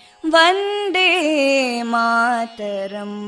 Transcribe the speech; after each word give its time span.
वन्दे 0.30 1.08
मातरम् 1.92 3.18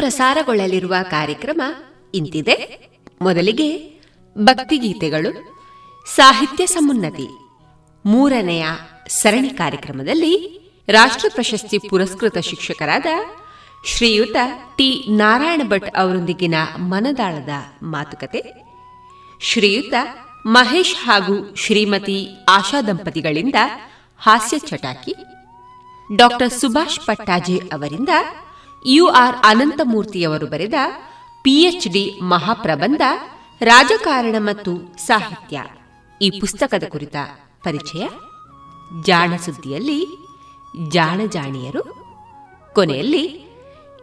ಪ್ರಸಾರಗೊಳ್ಳಲಿರುವ 0.03 0.95
ಕಾರ್ಯಕ್ರಮ 1.11 1.61
ಇಂತಿದೆ. 2.13 2.55
ಮೊದಲಿಗೆ 3.21 3.67
ಭಕ್ತಿಗೀತೆಗಳು, 4.37 5.31
ಸಾಹಿತ್ಯ 6.07 6.65
ಸಮುನ್ನತಿ, 6.65 7.27
ಮೂರನೆಯ 8.05 8.65
ಸರಣಿ 9.07 9.49
ಕಾರ್ಯಕ್ರಮದಲ್ಲಿ 9.49 10.33
ರಾಷ್ಟ್ರ 10.89 11.27
ಪ್ರಶಸ್ತಿ 11.33 11.77
ಪುರಸ್ಕೃತ 11.89 12.37
ಶಿಕ್ಷಕರಾದ 12.37 13.05
ಶ್ರೀಯುತ 13.85 14.35
ಟಿ 14.77 14.89
ನಾರಾಯಣ 15.17 15.61
ಭಟ್ 15.69 15.89
ಅವರೊಂದಿಗಿನ 15.97 16.55
ಮನದಾಳದ 16.77 17.53
ಮಾತುಕತೆ, 17.83 18.41
ಶ್ರೀಯುತ 19.41 19.93
ಮಹೇಶ್ 20.45 20.95
ಹಾಗೂ 21.05 21.35
ಶ್ರೀಮತಿ 21.55 22.19
ಆಶಾ 22.49 22.81
ದಂಪತಿಗಳಿಂದ 22.81 23.59
ಹಾಸ್ಯ 24.21 24.57
ಚಟಾಕಿ, 24.69 25.15
ಡಾಕ್ಟರ್ 26.09 26.53
ಸುಭಾಷ್ 26.53 27.01
ಪಟ್ಟಾಜೆ 27.05 27.57
ಅವರಿಂದ 27.73 28.09
ಯುಆರ್ 28.85 29.35
ಅನಂತಮೂರ್ತಿಯವರು 29.43 30.47
ಬರೆದ 30.47 30.73
ಪಿಎಚ್ಡಿ 31.41 32.19
ಮಹಾಪ್ರಬಂಧ, 32.23 33.01
ರಾಜಕಾರಣ 33.61 34.35
ಮತ್ತು 34.39 34.95
ಸಾಹಿತ್ಯ. 34.97 35.63
ಈ 36.21 36.39
ಪುಸ್ತಕದ 36.39 36.83
ಕುರಿತ 36.89 37.15
ಪರಿಚಯ. 37.63 38.07
ಜಾಣ 39.01 39.35
ಸುದ್ದಿಯಲ್ಲಿ 39.35 40.07
ಜಾಣಜಾಣಿಯರು 40.89 42.03
ಕೊನೆಯಲ್ಲಿ 42.75 43.25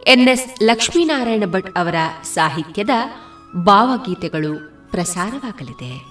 ಎನ್ಎಸ್ 0.07 0.63
ಲಕ್ಷ್ಮೀನಾರಾಯಣ 0.63 1.43
ಭಟ್ 1.45 1.77
ಅವರ 1.77 1.95
ಸಾಹಿತ್ಯದ 2.23 2.89
ಭಾವಗೀತೆಗಳು 3.55 4.71
ಪ್ರಸಾರವಾಗಲಿದೆ. 4.91 6.10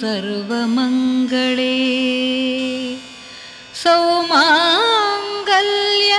सर्वमङ्गले। 0.00 1.76
सौमाङ्गल्य 3.82 6.12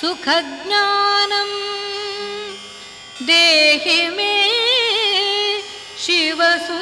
सुखज्ञानम् 0.00 1.56
देहि 3.26 4.00
मे 4.16 4.34
शिवसु 6.04 6.78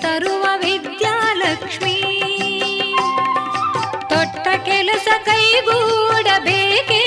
ತರುವ 0.00 0.44
ವಿದ್ಯಾಲಕ್ಷ್ಮೀ 0.56 1.96
ತೊಟ್ಟ 4.08 4.46
ಕೆಲಸ 4.64 5.08
ಕೈಗೂಡಬೇಕೇ 5.24 7.02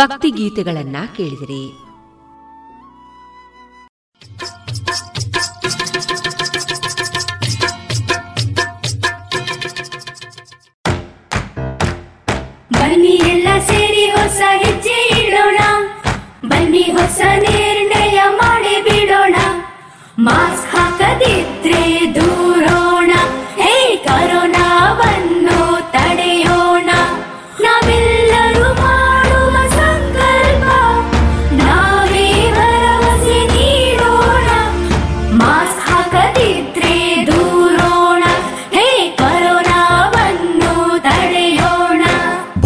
ಭಕ್ತಿ 0.00 0.30
ಗೀತೆಗಳನ್ನ 0.30 0.96
ಕೇಳಿದಿರಿ. 1.16 1.89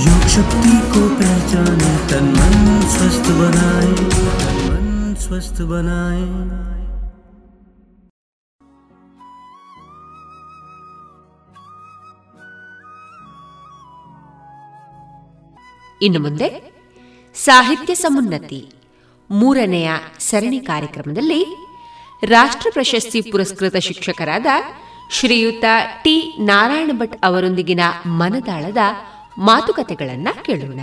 योग 0.00 0.22
शक्ति 0.28 0.74
को 0.92 1.02
पहचाने 1.16 1.92
तन 2.08 2.26
मन 2.36 2.56
स्वस्थ 2.90 3.26
बनाए 3.40 3.92
तन 4.36 4.58
मन 4.68 4.86
स्वस्थ 5.20 5.62
बनाए 5.72 6.24
ಇನ್ನು 16.00 16.20
ಮುಂದೆ 16.20 16.48
ಸಾಹಿತ್ಯ 17.36 17.94
ಸಮುನ್ನತಿ 17.94 18.60
ಮೂರನೆಯ 19.30 19.88
ಸರಣಿ 20.20 20.60
ಕಾರ್ಯಕ್ರಮದಲ್ಲಿ 20.66 21.42
ರಾಷ್ಟ್ರ 22.22 22.68
ಪ್ರಶಸ್ತಿ 22.70 23.20
ಪುರಸ್ಕೃತ 23.30 23.76
ಶಿಕ್ಷಕರಾದ 23.88 24.46
ಶ್ರೀಯುತ 25.10 25.64
ಟಿ 26.02 26.14
ನಾರಾಯಣ 26.42 26.90
ಭಟ್ 26.98 27.16
ಅವರೊಂದಿಗಿನ 27.24 27.82
ಮನದಾಳದ 28.20 28.82
ಮಾತುಕತೆಗಳನ್ನ 29.37 30.27
ಕೇಳೋಣ. 30.45 30.79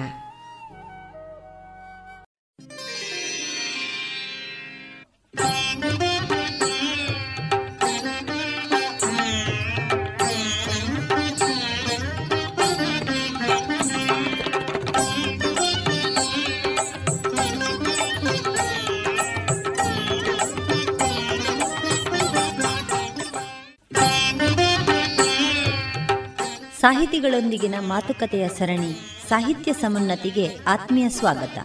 ಸಾಹಿತಿಗಳೊಂದಿಗಿನ 26.83 27.75
ಮಾತುಕತೆಯ 27.81 28.49
ಸರಣಿ 28.49 28.93
ಸಾಹಿತ್ಯ 29.29 29.73
ಸಮುನ್ನತಿಗೆ 29.73 30.57
ಆತ್ಮೀಯ 30.67 31.09
ಸ್ವಾಗತ. 31.09 31.59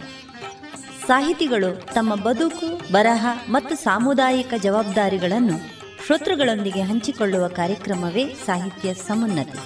ಸಾಹಿತಿಗಳು 1.06 1.86
ತಮ್ಮ 1.94 2.14
ಬದುಕು, 2.14 2.92
ಬರಹ 2.92 3.26
ಮತ್ತು 3.48 3.76
ಸಾಮುದಾಯಿಕ 3.76 4.54
ಜವಾಬ್ದಾರಿಗಳನ್ನು 4.62 5.58
ಶ್ರೋತೃಗಳೊಂದಿಗೆ 6.06 6.82
ಹಂಚಿಕೊಳ್ಳುವ 6.82 7.48
ಕಾರ್ಯಕ್ರಮವೇ 7.48 8.34
ಸಾಹಿತ್ಯ 8.46 8.94
ಸಮುನ್ನತಿ. 8.94 9.58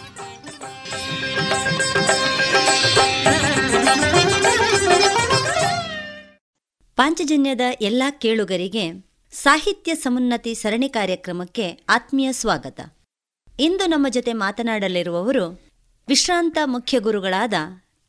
ಪಾಂಚಜನ್ಯದ 6.97 7.61
ಎಲ್ಲ 7.81 8.03
ಕೇಳುಗರಿಗೆ 8.11 9.11
ಸಾಹಿತ್ಯ 9.33 9.95
ಸಮುನ್ನತಿ 9.95 10.55
ಸರಣಿ 10.55 10.89
ಕಾರ್ಯಕ್ರಮಕ್ಕೆ 10.89 11.85
ಆತ್ಮೀಯ 11.89 12.33
ಸ್ವಾಗತ. 12.33 12.81
ಇಂದು 13.65 13.87
ನಮ್ಮ 13.87 14.07
ಜೊತೆ 14.09 14.33
ಮಾತನಾಡಲಿರುವವರು 14.33 15.45
ವಿಶ್ರಾಂತ 16.09 16.59
ಮುಖ್ಯ 16.65 17.01
ಗುರುಗಳಾದ 17.01 17.55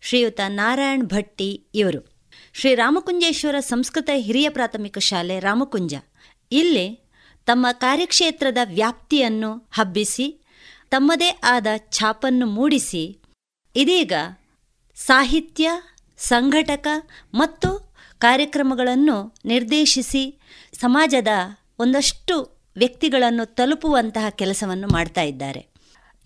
ಶ್ರೀಯುತ 0.02 0.40
ನಾರಾಯಣ್ 0.48 1.04
ಭಟ್ಟಿ 1.04 1.68
ಇವರು. 1.76 2.00
ಶ್ರೀ 2.54 2.76
ರಾಮಕುಂಜೇಶ್ವರ 2.76 3.56
ಸಂಸ್ಕೃತ 3.60 4.10
ಹಿರಿಯ 4.14 4.50
ಪ್ರಾಥಮಿಕ 4.50 4.98
ಶಾಲೆ 4.98 5.40
ರಾಮಕುಂಜ. 5.40 5.94
ಇಲ್ಲಿ 6.52 6.88
ತಮ್ಮ 7.46 7.68
ಕಾರ್ಯಕ್ಷೇತ್ರದ 7.72 8.58
ವ್ಯಾಪ್ತಿಯನ್ನು 8.64 9.70
ಹಬ್ಬಿಸಿ, 9.72 10.28
ತಮ್ಮದೇ 10.90 11.30
ಆದ 11.44 11.68
ಛಾಪನ್ನು 11.92 12.46
ಮೂಡಿಸಿ, 12.48 13.04
ಇದೀಗ 13.76 14.14
ಸಾಹಿತ್ಯ, 14.96 15.70
ಸಂಘಟಕ 16.18 16.88
ಮತ್ತು 17.34 17.94
ಕಾರ್ಯಕ್ರಮಗಳನ್ನು 18.20 19.36
ನಿರ್ದೇಶಿಸಿ, 19.46 20.40
ಸಮಾಜದ 20.80 21.28
ಒಂದಷ್ಟು 21.80 22.63
ವ್ಯಕ್ತಿಗಳನ್ನು 22.76 23.46
ತಲುಪುವಂತಹ 23.46 24.26
ಕೆಲಸವನ್ನು 24.30 24.88
ಮಾಡ್ತಾ 24.88 25.22
ಇದ್ದಾರೆ. 25.22 25.68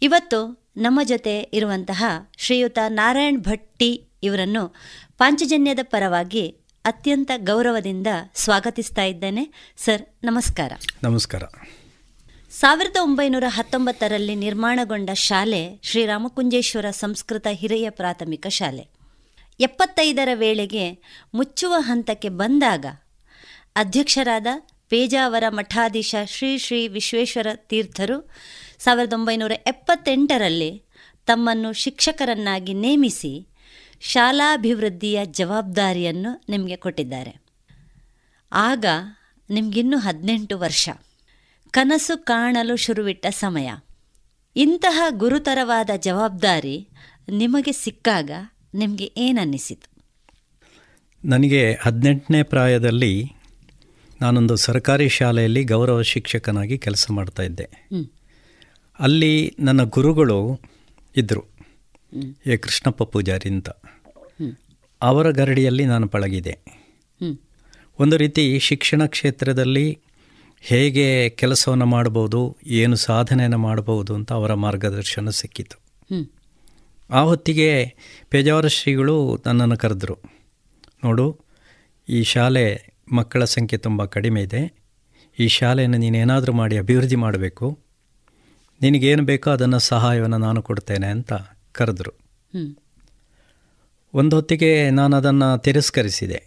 ಇವತ್ತು 0.01 0.67
ನಮ್ಮ 0.77 0.99
ಜೊತೆ 1.03 1.39
ಇರುವಂತಹ 1.39 2.05
ಶ್ರೀಯುತ 2.37 2.77
ನಾರಾಯಣ್ 2.87 3.39
ಭಟ್ಟಿ 3.39 4.03
ಇವರನ್ನು 4.23 4.67
ಪಾಂಚಜನ್ಯದ 5.17 5.79
ಪರವಾಗಿ 5.83 6.55
ಅತ್ಯಂತ 6.85 7.31
ಗೌರವದಿಂದ 7.37 8.07
ಸ್ವಾಗತಿಸ್ತಾ 8.35 9.03
ಇದ್ದೇನೆ. 9.03 9.73
ಸರ್ 9.77 10.01
ನಮಸ್ಕಾರ. 10.23 10.71
ನಮಸ್ಕಾರ. 11.03 11.43
ಸಾವಿರದ 12.51 12.97
ಒಂಬೈನೂರ 13.01 13.43
ಹತ್ತೊಂಬತ್ತರಲ್ಲಿ 13.47 14.35
ನಿರ್ಮಾಣಗೊಂಡ 14.35 15.09
ಶಾಲೆ 15.13 15.79
ಶ್ರೀರಾಮಕುಂಜೇಶ್ವರ 15.83 16.89
ಸಂಸ್ಕೃತ 16.89 17.47
ಹಿರಿಯ 17.51 17.89
ಪ್ರಾಥಮಿಕ 17.89 18.47
ಶಾಲೆ. 18.47 18.87
ಎಪ್ಪತ್ತೈದರ 19.59 20.29
ವೇಳೆಗೆ 20.33 20.93
ಮುಚ್ಚುವ 21.33 21.75
ಹಂತಕ್ಕೆ 21.79 22.29
ಬಂದಾಗ 22.29 22.85
ಅಧ್ಯಕ್ಷರಾದ 23.75 24.47
ಪೇಜಾವರ 24.89 25.43
ಮಠಾಧೀಶ 25.49 26.15
ಶ್ರೀ 26.25 26.57
ಶ್ರೀ 26.57 26.87
ವಿಶ್ವೇಶ್ವರ 26.87 27.47
ತೀರ್ಥರು 27.55 28.29
ಸಾವಿರದ 28.79 29.13
ಒಂಬೈನೂರ 29.13 29.51
ಎಪ್ಪತ್ತೆಂಟರಲ್ಲಿ 29.51 30.83
ತಮ್ಮನ್ನು 31.25 31.73
ಶಿಕ್ಷಕರನ್ನಾಗಿ 31.73 32.73
ನೇಮಿಸಿ 32.73 33.47
ಶಾಲಾಭಿವೃದ್ಧಿಯ 33.99 35.19
ಜವಾಬ್ದಾರಿಯನ್ನು 35.25 36.43
ನಿಮಗೆ 36.49 36.75
ಕೊಟ್ಟಿದ್ದಾರೆ. 36.75 37.41
ಆಗ 38.53 38.85
ನಿಮಗಿನ್ನೂ 39.49 39.97
ಹದಿನೆಂಟು 39.97 40.57
ವರ್ಷ. 40.57 40.89
ಕನಸು 41.71 42.25
ಕಾಣಲು 42.25 42.75
ಶುರುವಿಟ್ಟ 42.75 43.25
ಸಮಯ. 43.29 43.71
ಇಂತಹ 44.55 45.03
ಗುರುತರವಾದ 45.09 45.89
ಜವಾಬ್ದಾರಿ 45.97 46.89
ನಿಮಗೆ 47.31 47.71
ಸಿಕ್ಕಾಗ 47.71 48.31
ನಿಮಗೆ 48.73 49.11
ಏನನ್ನಿಸಿತು? 49.17 49.97
ನನಗೆ 51.25 51.73
ಹದಿನೆಂಟನೇ 51.73 52.43
ಪ್ರಾಯದಲ್ಲಿ 52.43 53.36
ನಾನೊಂದು 54.21 54.55
ಸರ್ಕಾರಿ 54.55 55.09
ಶಾಲೆಯಲ್ಲಿ 55.09 55.63
ಗೌರವ 55.63 56.01
ಶಿಕ್ಷಕನಾಗಿ 56.01 56.77
ಕೆಲಸ 56.77 57.11
ಮಾಡ್ತಾ 57.11 57.43
ಇದ್ದೆ. 57.43 57.67
ಅಲ್ಲಿ 58.99 59.55
ನನ್ನ 59.59 59.83
ಗುರುಗಳು 59.83 60.61
ಇದ್ದರು 61.15 61.43
ಎ 62.45 62.57
ಕೃಷ್ಣಪ್ಪ 62.57 63.03
ಪೂಜಾರಿ 63.03 63.49
ಅಂತ. 63.49 63.69
ಅವರ 65.01 65.31
ಗರಡಿಯಲ್ಲಿ 65.31 65.85
ನಾನು 65.85 66.07
ಪಳಗಿದೆ 66.07 66.57
ಒಂದು 67.99 68.17
ರೀತಿ 68.17 68.59
ಶಿಕ್ಷಣ 68.59 69.05
ಕ್ಷೇತ್ರದಲ್ಲಿ 69.05 69.99
ಹೇಗೆ 70.61 71.29
ಕೆಲಸವನ್ನು 71.29 71.85
ಮಾಡ್ಬೋದು 71.85 72.57
ಏನು 72.65 72.95
ಸಾಧನೆಯನ್ನು 72.95 73.57
ಮಾಡಬಹುದು 73.57 74.15
ಅಂತ 74.15 74.33
ಅವರ 74.33 74.53
ಮಾರ್ಗದರ್ಶನ 74.53 75.29
ಸಿಕ್ಕಿತು. 75.29 75.77
ಆ 77.09 77.21
ಹೊತ್ತಿಗೆ 77.21 77.95
ಪೇಜಾವರ 78.29 78.67
ಶ್ರೀಗಳು 78.67 79.43
ನನ್ನನ್ನು 79.45 79.77
ಕರೆದ್ರು. 79.77 80.17
ನೋಡು 81.03 81.39
ಈ 82.09 82.23
ಶಾಲೆ 82.23 82.86
ಮಕ್ಕಳ 83.11 83.43
ಸಂಖ್ಯೆ 83.43 83.77
ತುಂಬ 83.77 84.05
ಕಡಿಮೆ 84.05 84.41
ಇದೆ. 84.41 84.87
ಈ 85.39 85.47
ಶಾಲೆಯನ್ನು 85.47 85.97
ನೀನೇನಾದರೂ 85.97 86.53
ಮಾಡಿ 86.53 86.77
ಅಭಿವೃದ್ಧಿ 86.77 87.15
ಮಾಡಬೇಕು. 87.15 87.79
ನಿನಗೇನು 88.81 89.23
ಬೇಕೋ 89.23 89.51
ಅದನ್ನು 89.51 89.79
ಸಹಾಯವನ್ನು 89.79 90.37
ನಾನು 90.37 90.61
ಕೊಡ್ತೇನೆ 90.61 91.07
ಅಂತ 91.07 91.33
ಕರೆದ್ರು. 91.71 92.11
ಒಂದು 94.13 94.35
ಹೊತ್ತಿಗೆ 94.35 94.89
ನಾನು 94.89 95.17
ಅದನ್ನು 95.17 95.57
ತಿರಸ್ಕರಿಸಿದೆ. 95.57 96.43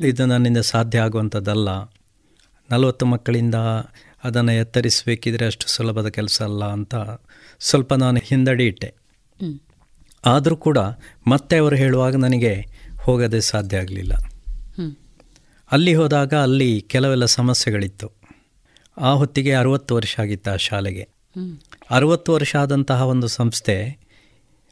ಇದು 0.00 0.26
ನನ್ನಿಂದ 0.26 0.58
ಸಾಧ್ಯ 0.58 0.98
ಆಗುವಂಥದ್ದಲ್ಲ. 0.98 1.68
ನಲವತ್ತು 2.70 3.06
ಮಕ್ಕಳಿಂದ 3.06 3.54
ಅದನ್ನು 4.24 4.52
ಎತ್ತರಿಸಬೇಕಿದ್ರೆ 4.52 5.46
ಅಷ್ಟು 5.46 5.68
ಸುಲಭದ 5.68 6.08
ಕೆಲಸ 6.08 6.42
ಅಲ್ಲ 6.42 6.64
ಅಂತ 6.64 6.94
ಸ್ವಲ್ಪ 7.60 7.94
ನಾನು 7.94 8.20
ಹಿಂದಡಿ 8.24 8.66
ಇಟ್ಟೆ. 8.66 8.94
ಆದರೂ 10.26 10.56
ಕೂಡ 10.56 10.78
ಮತ್ತೆ 11.26 11.56
ಅವರು 11.56 11.76
ಹೇಳುವಾಗ 11.76 12.16
ನನಗೆ 12.16 12.66
ಹೋಗೋದೇ 13.00 13.40
ಸಾಧ್ಯ 13.40 13.78
ಆಗಲಿಲ್ಲ. 13.78 14.12
ಅಲ್ಲಿ 15.72 15.94
ಹೋದಾಗ 15.94 16.34
ಅಲ್ಲಿ 16.34 16.80
ಕೆಲವೆಲ್ಲ 16.80 17.24
ಸಮಸ್ಯೆಗಳಿತ್ತು. 17.24 18.12
ಆ 19.00 19.10
ಹೊತ್ತಿಗೆ 19.12 19.52
ಅರುವತ್ತು 19.54 19.94
ವರ್ಷ 19.94 20.20
ಆಗಿತ್ತು 20.20 20.50
ಆ 20.50 20.56
ಶಾಲೆಗೆ. 20.56 21.08
ಅರುವತ್ತು 21.90 22.32
ವರ್ಷ 22.32 22.56
ಆದಂತಹ 22.56 23.06
ಒಂದು 23.06 23.26
ಸಂಸ್ಥೆ 23.26 23.98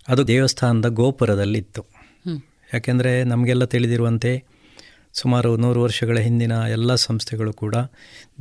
ಅದು 0.09 0.27
ದೇವಸ್ಥಾನದ 0.27 0.87
ಗೋಪುರದಲ್ಲಿತ್ತು. 0.89 1.87
ಯಾಕೆಂದರೆ 2.75 3.25
ನಮಗೆಲ್ಲ 3.25 3.65
ತಿಳಿದಿರುವಂತೆ 3.65 4.45
ಸುಮಾರು 5.13 5.57
ನೂರು 5.57 5.83
ವರ್ಷಗಳ 5.83 6.19
ಹಿಂದಿನ 6.19 6.53
ಎಲ್ಲ 6.53 6.95
ಸಂಸ್ಥೆಗಳು 6.95 7.53
ಕೂಡ 7.53 7.75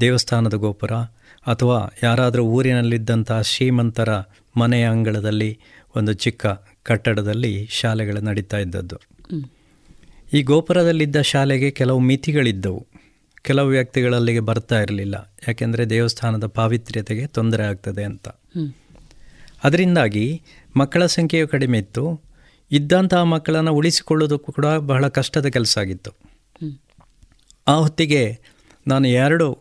ದೇವಸ್ಥಾನದ 0.01 0.53
ಗೋಪುರ 0.53 0.91
ಅಥವಾ 1.47 1.93
ಯಾರಾದರೂ 2.03 2.43
ಊರಿನಲ್ಲಿದ್ದಂಥ 2.43 3.31
ಶ್ರೀಮಂತರ 3.31 4.09
ಮನೆಯ 4.57 4.85
ಅಂಗಳದಲ್ಲಿ 4.85 5.59
ಒಂದು 5.95 6.13
ಚಿಕ್ಕ 6.13 6.45
ಕಟ್ಟಡದಲ್ಲಿ 6.83 7.67
ಶಾಲೆಗಳು 7.71 8.21
ನಡೀತಾ 8.21 8.57
ಇದ್ದದ್ದು. 8.57 8.95
ಈ 10.35 10.43
ಗೋಪುರದಲ್ಲಿದ್ದ 10.43 11.21
ಶಾಲೆಗೆ 11.21 11.71
ಕೆಲವು 11.71 11.99
ಮಿತಿಗಳಿದ್ದವು. 11.99 12.87
ಕೆಲವು 13.41 13.67
ವ್ಯಕ್ತಿಗಳಲ್ಲಿಗೆ 13.67 14.39
ಬರ್ತಾ 14.39 14.79
ಇರಲಿಲ್ಲ. 14.81 15.33
ಯಾಕೆಂದರೆ 15.47 15.85
ದೇವಸ್ಥಾನದ 15.85 16.45
ಪಾವಿತ್ರ್ಯತೆಗೆ 16.47 17.27
ತೊಂದರೆ 17.27 17.63
ಆಗ್ತದೆ 17.63 18.03
ಅಂತ. 18.03 18.27
ಅದರಿಂದಾಗಿ 19.63 20.41
ಮಕ್ಕಳ 20.75 21.05
ಸಂಖ್ಯೆಯು 21.05 21.47
ಕಡಿಮೆ 21.47 21.77
ಇತ್ತು. 21.77 22.21
ಇದ್ದಂತಹ 22.71 23.21
ಮಕ್ಕಳನ್ನು 23.23 23.73
ಉಳಿಸಿಕೊಳ್ಳೋದು 23.73 24.39
ಕೂಡ 24.39 24.65
ಬಹಳ 24.65 25.07
ಕಷ್ಟದ 25.07 25.45
ಕೆಲಸ 25.45 25.77
ಆಗಿತ್ತು. 25.77 26.11
ಆ 27.67 27.73
ಹೊತ್ತಿಗೆ 27.73 28.39
ನಾನು 28.87 29.07
ಎರಡು 29.07 29.57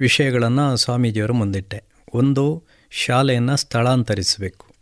ವಿಷಯಗಳನ್ನು 0.00 0.76
ಸ್ವಾಮೀಜಿಯವರು 0.76 1.34
ಮುಂದಿಟ್ಟೆ. 1.34 1.82
ಒಂದು 2.14 2.64
ಶಾಲೆಯನ್ನು 2.90 3.56
ಸ್ಥಳಾಂತರಿಸಬೇಕು. 3.56 4.73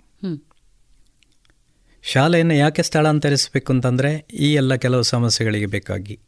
ಶಾಲೆಯನ್ನು 2.03 2.55
ಯಾಕೆ 2.55 2.83
ಸ್ಥಳಾಂತರಿಸಬೇಕು 2.83 3.73
ಅಂತಂದರೆ 3.73 4.27
ಈ 4.35 4.55
ಎಲ್ಲ 4.55 4.75
ಕೆಲವು 4.75 5.03
ಸಮಸ್ಯೆಗಳಿಗೆ 5.03 5.67
ಬೇಕಾಗಿ. 5.67 6.21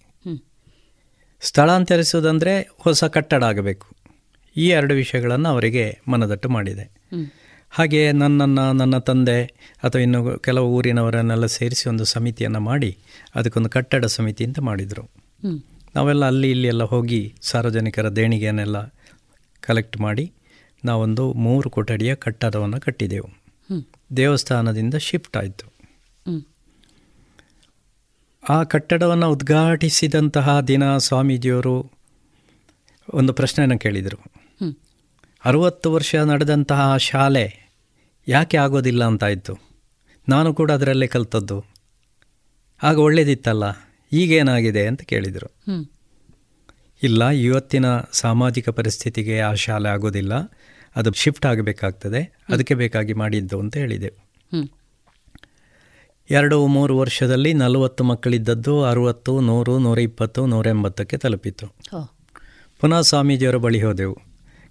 ಸ್ಥಳಾಂತರಿಸುವುದಂದರೆ 1.41 2.69
ಹೊಸ 2.79 3.05
ಕಟ್ಟಡ 3.05 3.45
ಆಗಬೇಕು. 3.45 3.87
ಈ 4.57 4.69
ಎರಡು 4.69 4.95
ವಿಷಯಗಳನ್ನು 4.95 5.49
ಅವರಿಗೆ 5.49 6.01
ಮನದಟ್ಟು 6.09 6.49
ಮಾಡಿದೆ. 6.49 6.91
ಹಾಗೆ 7.71 8.13
ನನ್ನನ್ನು 8.13 8.73
ನನ್ನ 8.73 8.99
ತಂದೆ 8.99 9.45
ಅಥವಾ 9.83 10.03
ಇನ್ನು 10.03 10.39
ಕೆಲವು 10.39 10.75
ಊರಿನವರನ್ನೆಲ್ಲ 10.75 11.47
ಸೇರಿಸಿ 11.47 11.89
ಒಂದು 11.89 12.05
ಸಮಿತಿಯನ್ನು 12.05 12.61
ಮಾಡಿ 12.61 12.99
ಅದಕ್ಕೊಂದು 13.35 13.69
ಕಟ್ಟಡ 13.69 14.05
ಸಮಿತಿ 14.05 14.45
ಅಂತ 14.45 14.59
ಮಾಡಿದರು. 14.59 15.11
ನಾವೆಲ್ಲ 15.95 16.25
ಅಲ್ಲಿ 16.25 16.51
ಇಲ್ಲಿ 16.51 16.69
ಎಲ್ಲ 16.69 16.85
ಹೋಗಿ 16.85 17.35
ಸಾರ್ವಜನಿಕರ 17.43 18.09
ದೇಣಿಗೆಯನ್ನೆಲ್ಲ 18.09 18.77
ಕಲೆಕ್ಟ್ 19.61 20.01
ಮಾಡಿ 20.01 20.33
ನಾವೊಂದು 20.85 21.33
ಮೂರು 21.33 21.71
ಕೊಠಡಿಯ 21.71 22.15
ಕಟ್ಟಡವನ್ನು 22.15 22.81
ಕಟ್ಟಿದೆವು. 22.81 23.44
ದೇವಸ್ಥಾನದಿಂದ 24.17 24.95
ಶಿಫ್ಟ್ 24.95 25.37
ಆಯಿತು. 25.37 25.75
ಆ 28.49 28.63
ಕಟ್ಟಡವನ್ನು 28.63 29.31
ಉದ್ಘಾಟಿಸಿದಂತಹ 29.31 30.61
ದಿನ 30.61 30.97
ಸ್ವಾಮೀಜಿಯವರು 30.97 31.91
ಒಂದು 33.15 33.33
ಪ್ರಶ್ನೆಯನ್ನು 33.33 33.79
ಕೇಳಿದರು. 33.79 34.19
ಅರುವತ್ತು 35.45 35.93
ವರ್ಷ 35.93 36.15
ನಡೆದಂತಹ 36.15 36.97
ಶಾಲೆ 36.97 37.73
ಯಾಕೆ 38.29 38.57
ಆಗೋದಿಲ್ಲ 38.57 39.05
ಅಂತಾಯಿತು. 39.05 39.59
ನಾನು 40.29 40.55
ಕೂಡ 40.55 40.73
ಅದರಲ್ಲೇ 40.73 41.07
ಕಲ್ತದ್ದು. 41.07 41.65
ಆಗ 42.83 42.99
ಒಳ್ಳೇದಿತ್ತಲ್ಲ 42.99 43.65
ಈಗೇನಾಗಿದೆ 44.13 44.87
ಅಂತ 44.87 45.03
ಕೇಳಿದರು. 45.03 45.49
ಇಲ್ಲ 47.03 47.29
ಇವತ್ತಿನ 47.29 47.85
ಸಾಮಾಜಿಕ 48.13 48.69
ಪರಿಸ್ಥಿತಿಗೆ 48.69 49.41
ಆ 49.41 49.55
ಶಾಲೆ 49.55 49.89
ಆಗೋದಿಲ್ಲ. 49.89 50.33
ಅದು 50.97 51.13
ಶಿಫ್ಟ್ 51.13 51.47
ಆಗಬೇಕಾಗ್ತದೆ. 51.47 52.39
ಅದಕ್ಕೆ 52.49 52.75
ಬೇಕಾಗಿ 52.75 53.13
ಮಾಡಿದ್ದು 53.13 53.61
ಅಂತ 53.61 53.77
ಹೇಳಿದೆ. 53.77 54.13
ಎರಡು 56.31 56.67
ಮೂರು 56.67 56.99
ವರ್ಷದಲ್ಲಿ 56.99 57.55
ನಲವತ್ತು 57.55 58.05
ಮಕ್ಕಳಿದ್ದದ್ದು 58.05 58.85
ಅರುವತ್ತು 58.85 59.41
ನೂರು 59.41 59.79
ನೂರ 59.79 59.99
ಇಪ್ಪತ್ತು 59.99 60.47
ನೂರ 60.47 60.67
ಎಂಬತ್ತಕ್ಕೆ 60.67 61.17
ತಲುಪಿತು 61.17 61.67
ಪುನಃ 62.81 63.01
ಸ್ವಾಮೀಜಿಯವರ 63.01 63.57
ಬಳಿ 63.57 63.83
ಹೋದೆವು. 63.83 64.19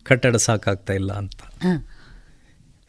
ಕಟ್ಟಡ 0.03 0.35
ಸಾಕಾಗ್ತಾ 0.35 0.93
ಇಲ್ಲ 0.93 1.13
ಅಂತ. 1.13 1.41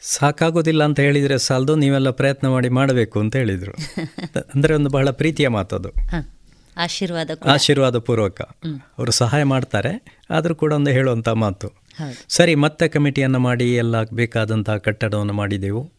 ಸಾಕಾಗೋದಿಲ್ಲ 0.00 0.84
ಅಂತ 0.84 1.00
ಹೇಳಿದರೆ 1.00 1.38
ಸಾಲದು 1.38 1.76
ನೀವೆಲ್ಲ 1.76 2.10
ಪ್ರಯತ್ನ 2.10 2.48
ಮಾಡಿ 2.48 2.68
ಮಾಡಬೇಕು 2.68 3.20
ಅಂತ 3.20 3.36
ಹೇಳಿದರು. 3.36 3.72
ಅಂದರೆ 4.54 4.74
ಒಂದು 4.74 4.90
ಬಹಳ 4.90 5.10
ಪ್ರೀತಿಯ 5.10 5.48
ಮಾತದು. 5.48 5.88
ಆಶೀರ್ವಾದ 6.76 7.30
ಆಶೀರ್ವಾದ 7.46 7.98
ಪೂರ್ವಕ. 7.98 8.42
ಅವರು 8.98 9.12
ಸಹಾಯ 9.12 9.42
ಮಾಡ್ತಾರೆ 9.42 10.20
ಆದರೂ 10.30 10.54
ಕೂಡ 10.54 10.72
ಒಂದು 10.72 10.90
ಹೇಳುವಂಥ 10.90 11.28
ಮಾತು. 11.28 11.83
ಸರಿ 12.28 12.54
ಮತ್ತೆ 12.54 12.88
ಕಮಿಟಿಯನ್ನು 12.88 13.38
ಮಾಡಿ 13.38 13.74
ಎಲ್ಲ 13.74 14.02
ಬೇಕಾದಂತಹ 14.02 14.76
ಕಟ್ಟಡವನ್ನು 14.76 15.32
ಮಾಡಿದೆವು. 15.32 15.92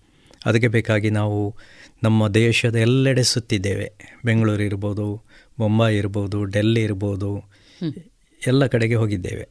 ಅದಕ್ಕೆ 0.45 0.67
ಬೇಕಾಗಿ 0.67 1.09
ನಾವು 1.09 1.55
ನಮ್ಮ 2.03 2.27
ದೇಶದ 2.27 2.75
ಎಲ್ಲೆಡೆ 2.75 3.23
ಸುತ್ತಿದ್ದೇವೆ. 3.23 3.93
ಬೆಂಗಳೂರು 4.25 4.63
ಇರ್ಬೋದು 4.63 5.23
ಮುಂಬೈ 5.59 5.97
ಇರ್ಬೋದು 5.97 6.45
ಡೆಲ್ಲಿ 6.45 6.83
ಇರ್ಬೋದು 6.83 7.43
ಎಲ್ಲ 8.47 8.65
ಕಡೆಗೆ 8.65 8.95
ಹೋಗಿದ್ದೇವೆ. 8.95 9.47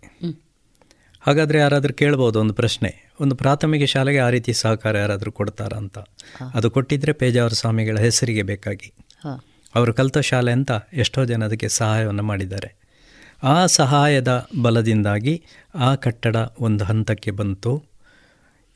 ಹಾಗಾದರೆ 1.21 1.59
ಯಾರಾದರೂ 1.59 1.95
ಕೇಳ್ಬೋದು 1.95 2.41
ಒಂದು 2.41 2.55
ಪ್ರಶ್ನೆ. 2.55 3.13
ಒಂದು 3.21 3.35
ಪ್ರಾಥಮಿಕ 3.35 3.85
ಶಾಲೆಗೆ 3.85 4.19
ಆ 4.19 4.31
ರೀತಿ 4.31 4.53
ಸಹಕಾರ 4.53 4.97
ಯಾರಾದರೂ 4.97 5.33
ಕೊಡ್ತಾರಾ 5.33 5.79
ಅಂತ. 5.79 5.99
ಅದು 6.55 6.71
ಕೊಟ್ಟಿದ್ದರೆ 6.71 7.13
ಪೇಜಾವರ 7.13 7.51
ಸ್ವಾಮಿಗಳ 7.51 7.99
ಹೆಸರಿಗೆ 7.99 8.43
ಬೇಕಾಗಿ. 8.43 8.95
ಅವರು 9.75 9.95
ಕಲಿತ 9.95 10.19
ಶಾಲೆ 10.19 10.53
ಅಂತ 10.53 10.71
ಎಷ್ಟೋ 10.93 11.25
ಜನ 11.25 11.45
ಅದಕ್ಕೆ 11.45 11.69
ಸಹಾಯವನ್ನು 11.69 12.23
ಮಾಡಿದ್ದಾರೆ. 12.23 12.84
ಆ 13.45 13.67
ಸಹಾಯದ 13.67 14.49
ಬಲದಿಂದಾಗಿ 14.63 15.45
ಆ 15.75 15.95
ಕಟ್ಟಡ 15.95 16.37
ಒಂದು 16.61 16.85
ಹಂತಕ್ಕೆ 16.85 17.31
ಬಂತು. 17.31 17.85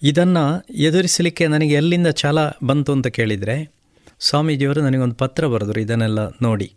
ಇದನ್ನು 0.02 0.44
ಎದುರಿಸಲಿಕ್ಕೆ 0.74 1.46
ನನಗೆ 1.46 1.74
ಎಲ್ಲಿಂದ 1.74 2.06
ಛಲ 2.06 2.38
ಬಂತು 2.64 2.92
ಅಂತ 2.92 3.06
ಕೇಳಿದರೆ 3.06 3.74
ಸ್ವಾಮೀಜಿಯವರು 4.20 4.80
ನನಗೊಂದು 4.82 5.14
ಪತ್ರ 5.14 5.46
ಬರೆದರು 5.46 5.80
ಇದನ್ನೆಲ್ಲ 5.80 6.28
ನೋಡಿ. 6.42 6.74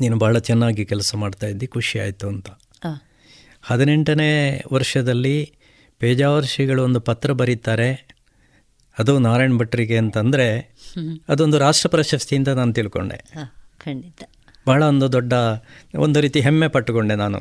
ನೀನು 0.00 0.18
ಭಾಳ 0.18 0.38
ಚೆನ್ನಾಗಿ 0.38 0.84
ಕೆಲಸ 0.84 1.14
ಮಾಡ್ತಾ 1.14 1.46
ಇದ್ದಿ 1.46 1.66
ಖುಷಿ 1.66 1.98
ಆಯಿತು 1.98 2.28
ಅಂತ. 2.28 2.50
ಹದಿನೆಂಟನೇ 3.62 4.62
ವರ್ಷದಲ್ಲಿ 4.72 5.52
ಪೇಜಾವರ್ಷಿಗಳು 5.98 6.84
ಒಂದು 6.84 7.00
ಪತ್ರ 7.00 7.32
ಬರೀತಾರೆ 7.32 8.08
ಅದು 8.98 9.18
ನಾರಾಯಣ 9.18 9.52
ಭಟ್ರಿಗೆ 9.56 9.98
ಅಂತಂದರೆ 9.98 10.46
ಅದೊಂದು 11.28 11.58
ರಾಷ್ಟ್ರ 11.58 11.88
ಪ್ರಶಸ್ತಿ 11.88 12.36
ಅಂತ 12.36 12.48
ನಾನು 12.48 12.72
ತಿಳ್ಕೊಂಡೆ. 12.72 13.18
ಖಂಡಿತ. 13.84 14.22
ಬಹಳ 14.68 14.82
ಒಂದು 14.84 15.06
ದೊಡ್ಡ 15.12 15.32
ಒಂದು 15.94 16.20
ರೀತಿ 16.20 16.40
ಹೆಮ್ಮೆ 16.40 16.68
ಪಟ್ಟುಕೊಂಡೆ 16.68 17.14
ನಾನು. 17.14 17.40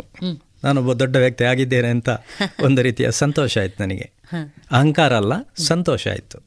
ನಾನೊಬ್ಬ 0.64 0.94
ದೊಡ್ಡ 0.94 1.16
ವ್ಯಕ್ತಿ 1.16 1.44
ಆಗಿದ್ದೇನೆ 1.44 1.88
ಅಂತ 1.88 2.10
ಒಂದು 2.66 2.82
ರೀತಿಯ 2.82 3.12
ಸಂತೋಷ 3.12 3.58
ಆಯಿತು 3.58 3.84
ನನಗೆ. 3.84 4.08
ಅಹಂಕಾರ 4.72 5.14
ಅಲ್ಲ 5.14 5.34
ಸಂತೋಷ 5.64 6.08
ಆಯಿತು. 6.08 6.40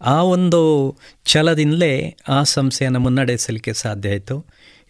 ಆ 0.00 0.16
ಒಂದು 0.22 0.60
ಛಲದಿಂದಲೇ 1.24 1.92
ಆ 2.28 2.42
ಸಂಸ್ಥೆಯನ್ನು 2.42 3.00
ಮುನ್ನಡೆಸಲಿಕ್ಕೆ 3.00 3.72
ಸಾಧ್ಯ 3.72 4.08
ಆಯಿತು. 4.08 4.36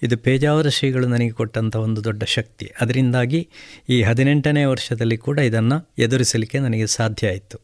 ಇದು 0.03 0.17
ಪೇಜಾವರ 0.19 0.69
ಶ್ರೀಗಳು 0.69 1.07
ನನಗೆ 1.07 1.31
ಕೊಟ್ಟಂಥ 1.31 1.77
ಒಂದು 1.77 2.05
ದೊಡ್ಡ 2.05 2.23
ಶಕ್ತಿ. 2.25 2.67
ಅದರಿಂದಾಗಿ 2.81 3.41
ಈ 3.89 4.03
ಹದಿನೆಂಟನೇ 4.03 4.65
ವರ್ಷದಲ್ಲಿ 4.65 5.17
ಕೂಡ 5.17 5.39
ಇದನ್ನು 5.39 5.79
ಎದುರಿಸಲಿಕ್ಕೆ 5.99 6.59
ನನಗೆ 6.59 6.87
ಸಾಧ್ಯ 6.87 7.29
ಆಯಿತು. 7.29 7.59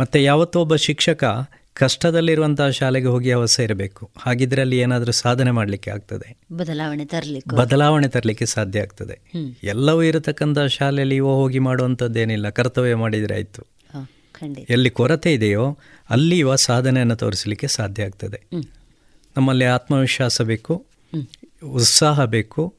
ಮತ್ತು 0.00 0.18
ಯಾವತ್ತೂ 0.18 0.60
ಒಬ್ಬ 0.60 0.74
ಶಿಕ್ಷಕ 0.76 1.22
ಕಷ್ಟದಲ್ಲಿರುವಂತಹ 1.74 2.68
ಶಾಲೆಗೆ 2.68 3.06
ಹೋಗಿ 3.06 3.30
ಅವಸ್ಥೆ 3.30 3.64
ಇರಬೇಕು. 3.64 4.10
ಹಾಗಿದ್ರೆ 4.18 4.60
ಅಲ್ಲಿ 4.60 4.78
ಏನಾದರೂ 4.78 5.12
ಸಾಧನೆ 5.12 5.50
ಮಾಡಲಿಕ್ಕೆ 5.50 5.90
ಆಗ್ತದೆ. 5.90 6.36
ಬದಲಾವಣೆ 6.52 7.04
ತರಲಿಕ್ಕೆ. 7.04 7.56
ಬದಲಾವಣೆ 7.56 8.08
ತರಲಿಕ್ಕೆ 8.08 8.46
ಸಾಧ್ಯ 8.46 8.80
ಆಗ್ತದೆ. 8.80 9.20
ಎಲ್ಲವೂ 9.62 10.02
ಇರತಕ್ಕಂಥ 10.02 10.58
ಶಾಲೆಯಲ್ಲಿ 10.58 11.16
ಇವ 11.16 11.26
ಹೋಗಿ 11.26 11.58
ಮಾಡುವಂಥದ್ದೇನಿಲ್ಲ. 11.58 12.48
ಕರ್ತವ್ಯ 12.48 12.94
ಮಾಡಿದರೆ 12.94 13.34
ಆಯಿತು. 13.34 13.62
ಎಲ್ಲಿ 14.70 14.90
ಕೊರತೆ 14.90 15.34
ಇದೆಯೋ 15.34 15.78
ಅಲ್ಲಿ 16.10 16.38
ಇವ 16.38 16.54
ಸಾಧನೆಯನ್ನು 16.54 17.16
ತೋರಿಸಲಿಕ್ಕೆ 17.16 17.66
ಸಾಧ್ಯ 17.66 18.04
ಆಗ್ತದೆ. 18.04 18.42
ನಮ್ಮಲ್ಲಿ 19.36 19.64
ಆತ್ಮವಿಶ್ವಾಸ 19.64 20.42
ಬೇಕು 20.42 20.84
ಉತ್ಸಾಹ 21.64 22.24
ಬೇಕು 22.24 22.74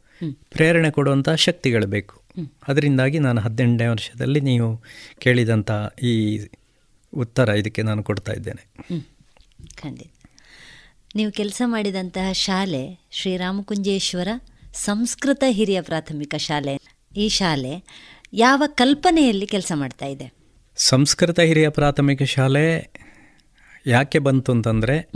ಪ್ರೇರಣೆ 0.52 0.92
ಕೊಡುವಂಥ 0.92 1.30
ಶಕ್ತಿಗಳು 1.30 1.88
ಬೇಕು. 1.88 2.22
ಅದರಿಂದಾಗಿ 2.68 3.20
ನಾನು 3.20 3.42
ಹದಿನೆಂಟನೇ 3.42 3.88
ವರ್ಷದಲ್ಲಿ 3.88 4.42
ನೀವು 4.42 4.82
ಕೇಳಿದಂಥ 5.20 5.72
ಈ 6.04 6.40
ಉತ್ತರ 7.16 7.50
ಇದಕ್ಕೆ 7.50 7.82
ನಾನು 7.82 8.04
ಕೊಡ್ತಾ 8.04 8.32
ಇದ್ದೇನೆ 8.32 8.64
ಖಂಡಿತ 9.82 10.12
ನೀವು 11.16 11.32
ಕೆಲಸ 11.32 11.62
ಮಾಡಿದಂತಹ 11.66 12.32
ಶಾಲೆ 12.32 13.00
ಶ್ರೀರಾಮಕುಂಜೇಶ್ವರ 13.12 14.28
ಸಂಸ್ಕೃತ 14.74 15.44
ಹಿರಿಯ 15.50 15.82
ಪ್ರಾಥಮಿಕ 15.82 16.36
ಶಾಲೆ 16.36 16.80
ಈ 17.18 17.30
ಶಾಲೆ 17.30 17.74
ಯಾವ 18.34 18.64
ಕಲ್ಪನೆಯಲ್ಲಿ 18.68 19.48
ಕೆಲಸ 19.48 19.72
ಮಾಡ್ತಾ 19.76 20.06
ಇದೆ 20.06 20.34
ಸಂಸ್ಕೃತ 20.78 21.40
ಹಿರಿಯ 21.40 21.70
ಪ್ರಾಥಮಿಕ 21.70 22.24
ಶಾಲೆ 22.24 22.92
ಯಾಕೆ 23.88 24.20
ಬಂತು 24.20 24.52
ಅಂತಂದರೆ. 24.52 25.12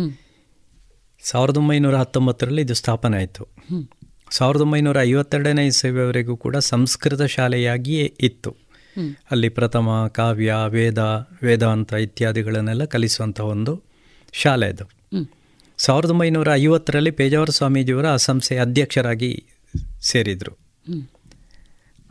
ಸಾವಿರದ 1.23 1.57
ಒಂಬೈನೂರ 1.57 1.95
ಹತ್ತೊಂಬತ್ತರಲ್ಲಿ 1.95 2.61
ಇದು 2.61 2.73
ಸ್ಥಾಪನೆ 2.73 3.17
ಆಯಿತು. 3.17 3.47
ಸಾವಿರದ 4.31 4.61
ಒಂಬೈನೂರ 4.61 5.01
ಐವತ್ತೆರಡನೇ 5.01 5.65
ಇಸವಿಯವರೆಗೂ 5.65 6.37
ಕೂಡ 6.37 6.57
ಸಂಸ್ಕೃತ 6.57 7.21
ಶಾಲೆಯಾಗಿಯೇ 7.21 8.17
ಇತ್ತು. 8.19 8.55
ಅಲ್ಲಿ 9.31 9.49
ಪ್ರಥಮ 9.49 10.07
ಕಾವ್ಯ 10.07 10.53
ವೇದ 10.67 10.97
ವೇದಾಂತ 11.43 11.93
ಇತ್ಯಾದಿಗಳನ್ನೆಲ್ಲ 11.93 12.85
ಕಲಿಸುವಂಥ 12.85 13.39
ಒಂದು 13.39 13.83
ಶಾಲೆ 14.33 14.67
ಅದು. 14.67 14.85
ಸಾವಿರದ 15.77 16.09
ಒಂಬೈನೂರ 16.09 16.47
ಐವತ್ತರಲ್ಲಿ 16.53 17.11
ಪೇಜಾವರ 17.11 17.49
ಸ್ವಾಮೀಜಿಯವರ 17.49 18.07
ಆ 18.07 18.15
ಸಂಸ್ಥೆಯ 18.15 18.59
ಅಧ್ಯಕ್ಷರಾಗಿ 18.61 19.43
ಸೇರಿದರು. 20.01 20.53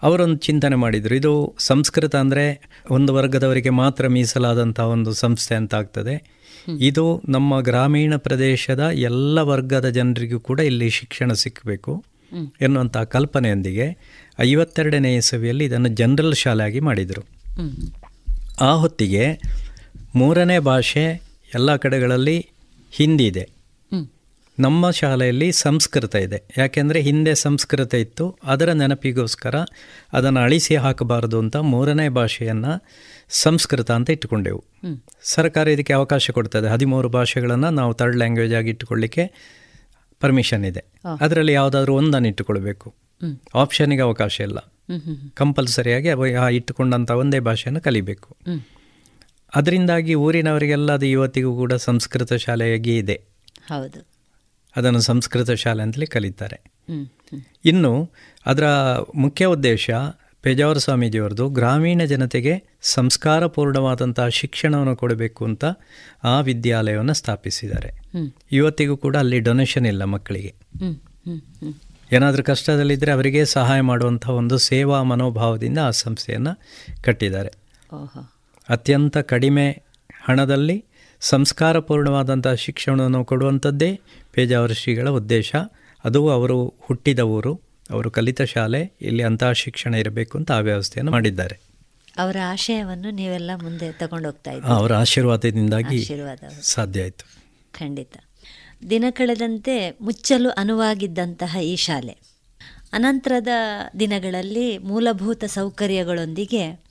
ಅವರೊಂದು 0.03 0.37
ಚಿಂತನೆ 0.37 0.77
ಮಾಡಿದರು 0.77 1.15
ಇದು 1.15 1.57
ಸಂಸ್ಕೃತ 1.59 2.17
ಅಂದರೆ 2.17 2.45
ಒಂದು 2.91 3.15
ವರ್ಗದವರಿಗೆ 3.15 3.71
ಮಾತ್ರ 3.71 4.09
ಮೀಸಲಾದಂಥ 4.09 4.81
ಒಂದು 4.81 5.13
ಸಂಸ್ಥೆ 5.13 5.55
ಅಂತ 5.55 5.75
ಆಗ್ತದೆ 5.75 6.15
ಇದು 6.81 7.23
ನಮ್ಮ 7.29 7.61
ಗ್ರಾಮೀಣ 7.61 8.17
ಪ್ರದೇಶದ 8.17 8.81
ಎಲ್ಲ 8.81 9.41
ವರ್ಗದ 9.41 9.89
ಜನರಿಗೂ 9.89 10.41
ಕೂಡ 10.41 10.61
ಇಲ್ಲಿ 10.61 10.91
ಶಿಕ್ಷಣ 10.91 11.33
ಸಿಕ್ಕಬೇಕು. 11.33 12.05
ಎನ್ನುವಂಥ 12.61 12.97
ಕಲ್ಪನೆಯೊಂದಿಗೆ 12.97 13.99
ಐವತ್ತೆರಡನೇ 14.41 15.17
ಇಸವಿಯಲ್ಲಿ 15.17 15.65
ಇದನ್ನು 15.65 15.89
ಜನರಲ್ 15.89 16.35
ಶಾಲೆಯಾಗಿ 16.35 16.81
ಮಾಡಿದರು. 16.81 17.23
ಆ 18.61 18.73
ಹೊತ್ತಿಗೆ 18.73 19.41
ಮೂರನೇ 20.15 20.59
ಭಾಷೆ 20.59 21.23
ಎಲ್ಲ 21.55 21.77
ಕಡೆಗಳಲ್ಲಿ 21.77 22.47
ಹಿಂದಿ 22.91 23.27
ಇದೆ. 23.27 23.49
ನಮ್ಮ 24.61 24.91
ಶಾಲೆಯಲ್ಲಿ 24.91 25.53
ಸಂಸ್ಕೃತ 25.53 26.15
ಇದೆ. 26.15 26.43
ಯಾಕೆಂದರೆ 26.59 27.01
ಹಿಂದೆ 27.01 27.35
ಸಂಸ್ಕೃತ 27.35 27.95
ಇತ್ತು. 27.95 28.39
ಅದರ 28.45 28.73
ನೆನಪಿಗೋಸ್ಕರ 28.73 29.55
ಅದನ್ನು 30.13 30.41
ಅಳಿಸಿ 30.41 30.77
ಹಾಕಬಾರದು 30.77 31.39
ಅಂತ 31.39 31.57
ಮೂರನೇ 31.57 32.09
ಭಾಷೆಯನ್ನು 32.09 32.85
ಸಂಸ್ಕೃತ 33.29 33.91
ಅಂತ 33.91 34.11
ಇಟ್ಟುಕೊಂಡೆವು. 34.11 34.65
ಸರ್ಕಾರ 35.23 35.69
ಇದಕ್ಕೆ 35.69 35.93
ಅವಕಾಶ 35.93 36.31
ಕೊಡ್ತದೆ. 36.31 36.69
ಹದಿಮೂರು 36.69 37.09
ಭಾಷೆಗಳನ್ನು 37.09 37.71
ನಾವು 37.71 37.95
ಥರ್ಡ್ 37.95 38.17
ಲ್ಯಾಂಗ್ವೇಜ್ 38.17 38.55
ಆಗಿ 38.55 38.71
ಇಟ್ಟುಕೊಳ್ಳಿಕ್ಕೆ 38.71 39.58
ಪರ್ಮಿಷನ್ 40.21 40.65
ಇದೆ. 40.65 40.85
ಅದರಲ್ಲಿ 41.21 41.53
ಯಾವುದಾದ್ರೂ 41.53 41.95
ಒಂದನ್ನು 41.95 42.29
ಇಟ್ಟುಕೊಳ್ಬೇಕು. 42.29 42.95
ಆಪ್ಷನ್ಗೆ 43.55 44.01
ಅವಕಾಶ 44.01 44.41
ಇಲ್ಲ. 44.41 44.59
ಕಂಪಲ್ಸರಿಯಾಗಿ 45.35 46.35
ಆ 46.35 46.49
ಇಟ್ಟುಕೊಂಡಂಥ 46.49 47.11
ಒಂದೇ 47.11 47.41
ಭಾಷೆಯನ್ನು 47.41 47.81
ಕಲಿಬೇಕು. 47.81 48.37
ಅದರಿಂದಾಗಿ 49.55 50.15
ಊರಿನವರಿಗೆಲ್ಲ 50.15 50.93
ಅದು 50.93 51.07
ಇವತ್ತಿಗೂ 51.07 51.57
ಕೂಡ 51.57 51.73
ಸಂಸ್ಕೃತ 51.73 52.33
ಶಾಲೆಯಾಗಿ 52.33 52.99
ಇದೆ. 52.99 53.25
ಹೌದು. 53.69 54.07
ಅದನ್ನು 54.77 55.01
ಸಂಸ್ಕೃತ 55.01 55.51
ಶಾಲೆ 55.51 55.83
ಅಂತಲೇ 55.83 56.07
ಕಲಿತಾರೆ. 56.07 56.61
ಇನ್ನು 57.65 58.11
ಅದರ 58.47 58.67
ಮುಖ್ಯ 59.15 59.47
ಉದ್ದೇಶ 59.47 59.91
ಪೇಜಾವರ 60.43 60.79
ಸ್ವಾಮೀಜಿಯವ್ರದ್ದು 60.79 61.49
ಗ್ರಾಮೀಣ 61.49 62.03
ಜನತೆಗೆ 62.05 62.68
ಸಂಸ್ಕಾರಪೂರ್ಣವಾದಂತಹ 62.83 64.29
ಶಿಕ್ಷಣವನ್ನು 64.29 64.97
ಕೊಡಬೇಕು 64.97 65.45
ಅಂತ 65.45 65.65
ಆ 66.25 66.41
ವಿದ್ಯಾಲಯವನ್ನು 66.41 67.15
ಸ್ಥಾಪಿಸಿದ್ದಾರೆ. 67.15 67.91
ಇವತ್ತಿಗೂ 68.53 68.97
ಕೂಡ 68.97 69.17
ಅಲ್ಲಿ 69.17 69.41
ಡೊನೇಷನ್ 69.41 69.87
ಇಲ್ಲ 69.87 70.05
ಮಕ್ಕಳಿಗೆ. 70.05 70.55
ಏನಾದರೂ 72.13 72.43
ಕಷ್ಟದಲ್ಲಿದ್ದರೆ 72.43 73.13
ಅವರಿಗೆ 73.13 73.45
ಸಹಾಯ 73.45 73.81
ಮಾಡುವಂಥ 73.81 74.29
ಒಂದು 74.29 74.59
ಸೇವಾ 74.59 75.03
ಮನೋಭಾವದಿಂದ 75.03 75.79
ಆ 75.79 75.91
ಸಂಸ್ಥೆಯನ್ನು 75.91 76.59
ಕಟ್ಟಿದ್ದಾರೆ. 77.03 77.53
ಅತ್ಯಂತ 78.69 79.19
ಕಡಿಮೆ 79.19 79.83
ಹಣದಲ್ಲಿ 80.25 80.85
ಸಂಸ್ಕಾರಪೂರ್ಣವಾದಂಥ 81.21 82.49
ಶಿಕ್ಷಣವನ್ನು 82.49 83.25
ಕೊಡುವಂಥದ್ದೇ 83.25 84.01
ಪೇಜಾವರ 84.33 84.73
ಶ್ರೀಗಳ 84.73 85.09
ಉದ್ದೇಶ. 85.09 85.57
ಅದು 86.05 86.29
ಅವರು 86.29 86.75
ಹುಟ್ಟಿದ 86.81 87.19
ಊರು 87.19 87.61
ಅವರು 87.91 88.11
ಕಲಿತ 88.11 88.43
ಶಾಲೆ 88.43 88.93
ಇಲ್ಲಿ 89.01 89.23
ಅಂತಹ 89.23 89.53
ಶಿಕ್ಷಣ 89.53 89.95
ಇರಬೇಕು 89.95 90.39
ಅಂತ 90.39 90.53
ಆ 90.53 90.59
ವ್ಯವಸ್ಥೆಯನ್ನು 90.59 91.13
ಮಾಡಿದ್ದಾರೆ. 91.13 91.68
ಅವರ 92.19 92.37
ಆಶಯವನ್ನು 92.47 93.11
ನೀವೆಲ್ಲ 93.11 93.51
ಮುಂದೆ 93.63 93.93
ತಗೊಂಡೋಗ್ತಾ 93.93 94.27
ಹೋಗ್ತಾ 94.27 94.53
ಇದ್ದೀರಿ 94.53 94.75
ಅವರ 94.75 94.95
ಆಶೀರ್ವಾದದಿಂದಾಗಿ 94.95 96.03
ಆಶೀರ್ವಾದ 96.03 96.39
ಸಾಧ್ಯ 96.63 97.03
ಆಯಿತು. 97.03 97.25
ಖಂಡಿತ. 97.73 98.17
ದಿನ 98.91 99.05
ಕಳೆದಂತೆ 99.11 99.99
ಮುಚ್ಚಲು 100.01 100.51
ಅನುವಾಗಿದ್ದಂತಹ 100.51 101.57
ಈ 101.63 101.77
ಶಾಲೆ 101.77 102.19
ಅನಂತರದ 102.93 103.49
ದಿನಗಳಲ್ಲಿ 104.01 104.79
ಮೂಲಭೂತ 104.79 105.45
ಸೌಕರ್ಯಗಳೊಂದಿಗೆ 105.45 106.85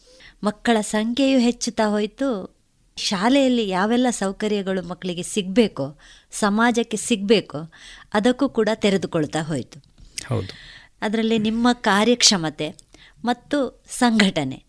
ಮಕ್ಕಳ 0.43 0.77
ಸಂಖ್ಯೆಯು 0.81 1.39
ಹೆಚ್ಚುತ್ತಾ 1.39 1.85
ಹೋಯಿತು. 1.89 2.57
ಶಾಲೆಯಲ್ಲಿ 2.97 3.69
ಯಾವೆಲ್ಲ 3.69 4.07
ಸೌಕರ್ಯಗಳು 4.09 4.87
ಮಕ್ಕಳಿಗೆ 4.87 5.23
ಸಿಗಬೇಕೋ 5.23 5.97
ಸಮಾಜಕ್ಕೆ 6.31 6.97
ಸಿಗಬೇಕೋ 6.97 7.71
ಅದಕ್ಕೂ 8.13 8.49
ಕೂಡ 8.49 8.69
ತೆರೆದುಕೊಳ್ತಾ 8.75 9.41
ಹೋಯಿತು. 9.41 9.79
ಹೌದು. 10.27 10.53
ಅದರಲ್ಲಿ 11.01 11.37
ನಿಮ್ಮ 11.37 11.67
ಕಾರ್ಯಕ್ಷಮತೆ 11.73 12.75
ಮತ್ತು 13.25 13.83
ಸಂಘಟನೆ 13.89 14.66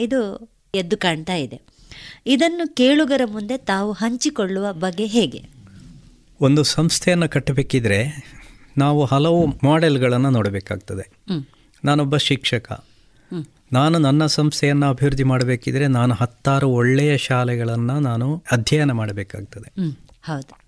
ಇದು 0.00 0.50
ಎದ್ದು 0.74 0.96
ಕಾಣ್ತಾ 0.96 1.34
ಇದೆ. 1.34 1.60
ಇದನ್ನು 2.26 2.74
ಕೇಳುಗರ 2.74 3.20
ಮುಂದೆ 3.24 3.58
ತಾವು 3.58 3.92
ಹಂಚಿಕೊಳ್ಳುವ 3.92 4.72
ಬಗೆ 4.72 5.06
ಹೇಗೆ? 5.06 5.42
ಒಂದು 6.40 6.62
ಸಂಸ್ಥೆಯನ್ನು 6.62 7.28
ಕಟ್ಟಬೇಕಿದ್ರೆ 7.28 8.30
ನಾವು 8.78 9.04
ಹಲವು 9.04 9.46
ಮಾಡೆಲ್ಗಳನ್ನು 9.46 10.30
ನೋಡಬೇಕಾಗ್ತದೆ. 10.30 11.10
ನಾನೊಬ್ಬ 11.84 12.16
ಶಿಕ್ಷಕ. 12.16 12.84
ನಾನು 13.72 13.98
ನನ್ನ 13.98 14.26
ಸಂಸ್ಥೆಯನ್ನು 14.26 14.86
ಅಭಿವೃದ್ಧಿ 14.86 15.24
ಮಾಡಬೇಕಿದ್ರೆ 15.24 15.86
ನಾನು 15.86 16.14
ಹತ್ತಾರು 16.14 16.68
ಒಳ್ಳೆಯ 16.68 17.18
ಶಾಲೆಗಳನ್ನು 17.18 18.00
ನಾನು 18.00 18.42
ಅಧ್ಯಯನ 18.52 18.92
ಮಾಡಬೇಕಾಗ್ತದೆ. 18.92 19.72
ಹೌದು. 20.22 20.58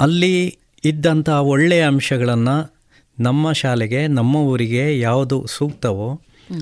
ಅಲ್ಲಿ 0.00 0.58
ಇದ್ದಂಥ 0.84 1.28
ಒಳ್ಳೆಯ 1.28 1.86
ಅಂಶಗಳನ್ನು 1.86 2.74
ನಮ್ಮ 3.20 3.52
ಶಾಲೆಗೆ 3.52 4.06
ನಮ್ಮ 4.06 4.36
ಊರಿಗೆ 4.36 5.00
ಯಾವುದು 5.00 5.46
ಸೂಕ್ತವೋ 5.46 6.20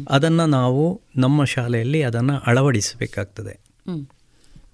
ಅದನ್ನು 0.09 0.47
ನಾವು 0.47 1.01
ನಮ್ಮ 1.17 1.45
ಶಾಲೆಯಲ್ಲಿ 1.45 2.03
ಅದನ್ನು 2.03 2.39
ಅಳವಡಿಸಬೇಕಾಗ್ತದೆ. 2.39 3.55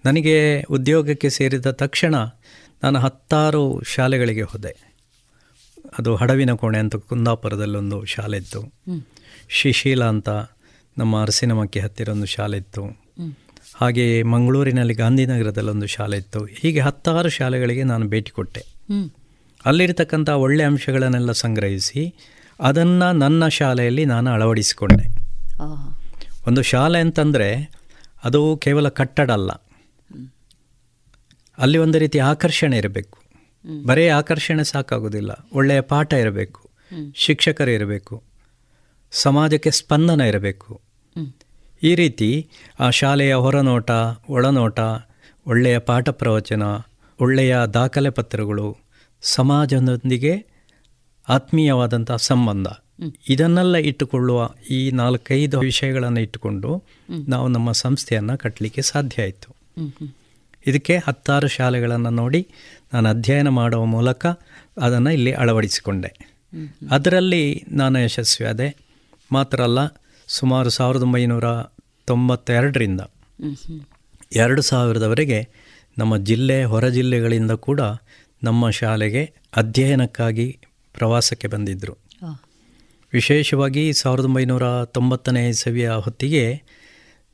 ನನಗೆ 0.04 0.62
ಉದ್ಯೋಗಕ್ಕೆ 0.62 1.30
ಸೇರಿದ 1.30 1.66
ತಕ್ಷಣ 1.66 2.14
ನಾನು 2.82 2.98
ಹತ್ತಾರು 2.98 3.82
ಶಾಲೆಗಳಿಗೆ 3.82 4.42
ಹೋದೆ. 4.42 4.72
ಅದು 5.98 6.16
ಹಡವಿನ 6.16 6.52
ಕೋಣೆ 6.52 6.78
ಅಂತ 6.78 6.96
ಕುಂದಾಪುರದಲ್ಲೊಂದು 6.96 8.04
ಶಾಲೆ 8.04 8.36
ಇತ್ತು. 8.36 8.72
ಶಿಶೀಲ 9.48 10.04
ಅಂತ 10.04 10.28
ನಮ್ಮ 10.98 11.22
ಅರಸಿನಮಕ್ಕಿ 11.22 11.80
ಹತ್ತಿರ 11.80 12.08
ಒಂದು 12.08 12.26
ಶಾಲೆ 12.26 12.56
ಇತ್ತು. 12.56 12.84
ಹಾಗೆಯೇ 13.74 14.22
ಮಂಗಳೂರಿನಲ್ಲಿ 14.22 14.94
ಗಾಂಧಿನಗರದಲ್ಲೊಂದು 14.94 15.86
ಶಾಲೆ 15.86 16.16
ಇತ್ತು 16.16 16.44
ಹೀಗೆ 16.44 16.80
ಹತ್ತಾರು 16.80 17.28
ಶಾಲೆಗಳಿಗೆ 17.28 17.82
ನಾನು 17.82 18.08
ಭೇಟಿ 18.08 18.30
ಕೊಟ್ಟೆ. 18.30 18.60
ಅಲ್ಲಿರತಕ್ಕಂಥ 18.60 19.10
ಅಲ್ಲಿರ್ತಕ್ಕಂಥ 19.66 20.28
ಒಳ್ಳೆಯ 20.28 20.66
ಅಂಶಗಳನ್ನೆಲ್ಲ 20.66 21.32
ಸಂಗ್ರಹಿಸಿ 21.32 22.14
ಅದನ್ನು 22.62 23.12
ನನ್ನ 23.12 23.48
ಶಾಲೆಯಲ್ಲಿ 23.48 24.04
ನಾನು 24.04 24.30
ಅಳವಡಿಸಿಕೊಂಡೆ. 24.30 25.08
ಒಂದು 26.46 26.62
ಶಾಲೆ 26.62 27.00
ಅಂತಂದರೆ 27.00 27.70
ಅದು 28.24 28.56
ಕೇವಲ 28.56 28.88
ಕಟ್ಟಡ 28.88 29.30
ಅಲ್ಲ. 29.30 29.50
ಅಲ್ಲಿ 31.58 31.78
ಒಂದು 31.78 31.98
ರೀತಿ 31.98 32.18
ಆಕರ್ಷಣೆ 32.18 32.78
ಇರಬೇಕು. 32.78 33.18
ಬರೀ 33.86 34.08
ಆಕರ್ಷಣೆ 34.08 34.64
ಸಾಕಾಗೋದಿಲ್ಲ. 34.64 35.30
ಒಳ್ಳೆಯ 35.52 35.80
ಪಾಠ 35.80 36.12
ಇರಬೇಕು. 36.12 36.70
ಶಿಕ್ಷಕರು 37.14 37.70
ಇರಬೇಕು. 37.70 38.22
ಸಮಾಜಕ್ಕೆ 39.10 39.70
ಸ್ಪಂದನ 39.70 40.20
ಇರಬೇಕು. 40.20 40.80
ಈ 41.82 41.94
ರೀತಿ 41.94 42.50
ಆ 42.80 42.90
ಶಾಲೆಯ 42.90 43.34
ಹೊರನೋಟ 43.34 43.90
ಒಳನೋಟ 44.28 44.80
ಒಳ್ಳೆಯ 45.46 45.78
ಪಾಠ 45.78 46.08
ಪ್ರವಚನ 46.08 46.62
ಒಳ್ಳೆಯ 47.20 47.56
ದಾಖಲೆ 47.74 48.10
ಪತ್ರಗಳು 48.10 48.76
ಸಮಾಜದೊಂದಿಗೆ 49.22 50.51
ಆತ್ಮೀಯವಾದಂಥ 51.28 52.12
ಸಂಬಂಧ. 52.12 52.68
ಇದನ್ನೆಲ್ಲ 53.28 53.76
ಇಟ್ಟುಕೊಳ್ಳುವ 53.76 54.50
ಈ 54.70 54.90
ನಾಲ್ಕೈದು 54.90 55.60
ವಿಷಯಗಳನ್ನು 55.60 56.20
ಇಟ್ಟುಕೊಂಡು 56.20 56.70
ನಾವು 57.28 57.48
ನಮ್ಮ 57.48 57.72
ಸಂಸ್ಥೆಯನ್ನು 57.72 58.38
ಕಟ್ಟಲಿಕ್ಕೆ 58.38 58.82
ಸಾಧ್ಯ 58.82 59.22
ಆಯಿತು. 59.22 59.50
ಇದಕ್ಕೆ 60.66 60.96
ಹತ್ತಾರು 60.98 61.48
ಶಾಲೆಗಳನ್ನು 61.48 62.10
ನೋಡಿ 62.10 62.46
ನಾನು 62.92 63.08
ಅಧ್ಯಯನ 63.08 63.48
ಮಾಡುವ 63.48 63.84
ಮೂಲಕ 63.84 64.26
ಅದನ್ನು 64.78 65.10
ಇಲ್ಲಿ 65.10 65.32
ಅಳವಡಿಸಿಕೊಂಡೆ. 65.32 66.10
ಅದರಲ್ಲಿ 66.90 67.64
ನಾನು 67.70 67.98
ಯಶಸ್ವಿಯಾದೆ 67.98 68.68
ಮಾತ್ರ 69.32 69.62
ಅಲ್ಲ 69.62 69.80
ಸುಮಾರು 70.28 70.70
ಸಾವಿರದ 70.70 71.02
ಒಂಬೈನೂರ 71.02 71.44
ತೊಂಬತ್ತೆರಡರಿಂದ 72.04 73.00
ಎರಡು 74.36 74.62
ಸಾವಿರದವರೆಗೆ 74.62 75.48
ನಮ್ಮ 75.98 76.16
ಜಿಲ್ಲೆ 76.16 76.64
ಹೊರ 76.64 76.88
ಜಿಲ್ಲೆಗಳಿಂದ 76.88 77.50
ಕೂಡ 77.50 77.80
ನಮ್ಮ 78.42 78.70
ಶಾಲೆಗೆ 78.70 79.32
ಅಧ್ಯಯನಕ್ಕಾಗಿ 79.56 80.58
ಪ್ರವಾಸಕ್ಕೆ 80.94 81.48
ಬಂದಿದ್ದರು 81.48 81.98
ವಿಶೇಷವಾಗಿ 83.12 83.92
ಸಾವಿರದ 83.92 84.24
ಒಂಬೈನೂರ 84.24 84.84
ತೊಂಬತ್ತನೇ 84.84 85.48
ಇಸವಿಯ 85.48 85.90
ಹೊತ್ತಿಗೆ 85.90 86.62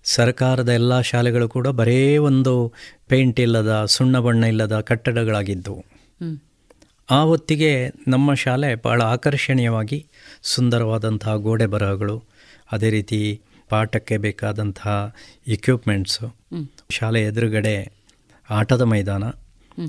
ಸರ್ಕಾರದ 0.05 0.69
ಎಲ್ಲ 0.69 1.01
ಶಾಲೆಗಳು 1.01 1.49
ಕೂಡ 1.49 1.69
ಬರೇ 1.69 2.17
ಒಂದು 2.17 2.73
ಪೇಂಟ್ 3.09 3.41
ಇಲ್ಲದ 3.41 3.85
ಸುಣ್ಣ 3.85 4.19
ಬಣ್ಣ 4.19 4.45
ಇಲ್ಲದ 4.45 4.81
ಕಟ್ಟಡಗಳಾಗಿದ್ದವು. 4.81 5.85
ಆ 7.11 7.23
ಹೊತ್ತಿಗೆ 7.23 7.91
ನಮ್ಮ 8.09 8.35
ಶಾಲೆ 8.35 8.75
ಭಾಳ 8.75 9.03
ಆಕರ್ಷಣೀಯವಾಗಿ 9.03 10.07
ಸುಂದರವಾದಂತಹ 10.43 11.35
ಗೋಡೆ 11.35 11.67
ಬರಹಗಳು 11.67 12.25
ಅದೇ 12.73 12.91
ರೀತಿ 12.91 13.41
ಪಾಠಕ್ಕೆ 13.69 14.17
ಬೇಕಾದಂತಹ 14.17 15.15
ಇಕ್ವಿಪ್ಮೆಂಟ್ಸು 15.47 16.37
ಶಾಲೆ 16.91 17.23
ಎದುರುಗಡೆ 17.23 17.93
ಆಟದ 18.51 18.83
ಮೈದಾನ 18.83 19.25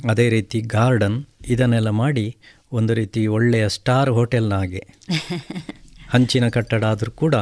ಅದೇ 0.10 0.30
ರೀತಿ 0.30 0.62
ಗಾರ್ಡನ್ 0.62 1.26
ಇದನ್ನೆಲ್ಲ 1.48 1.90
ಮಾಡಿ 1.90 2.36
ಒಂದು 2.72 2.94
ರೀತಿ 2.94 3.28
ಒಳ್ಳೆಯ 3.28 3.70
ಸ್ಟಾರ್ 3.70 4.10
ಹೋಟೆಲ್ನ 4.10 4.54
ಹಾಗೆ 4.54 4.84
ಹಂಚಿನ 6.14 6.50
ಕಟ್ಟಡ 6.50 6.84
ಆದರೂ 6.84 7.12
ಕೂಡ 7.12 7.36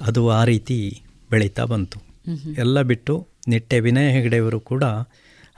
ಅದು 0.00 0.30
ಆ 0.30 0.44
ರೀತಿ 0.44 1.02
ಬೆಳೀತಾ 1.30 1.64
ಬಂತು. 1.64 1.98
ಎಲ್ಲ 2.58 2.82
ಬಿಟ್ಟು 2.82 3.14
ನಿಟ್ಟೆ 3.48 3.80
ವಿನಯ 3.80 4.08
ಹೆಗಡೆಯವರು 4.10 4.60
ಕೂಡ 4.60 4.84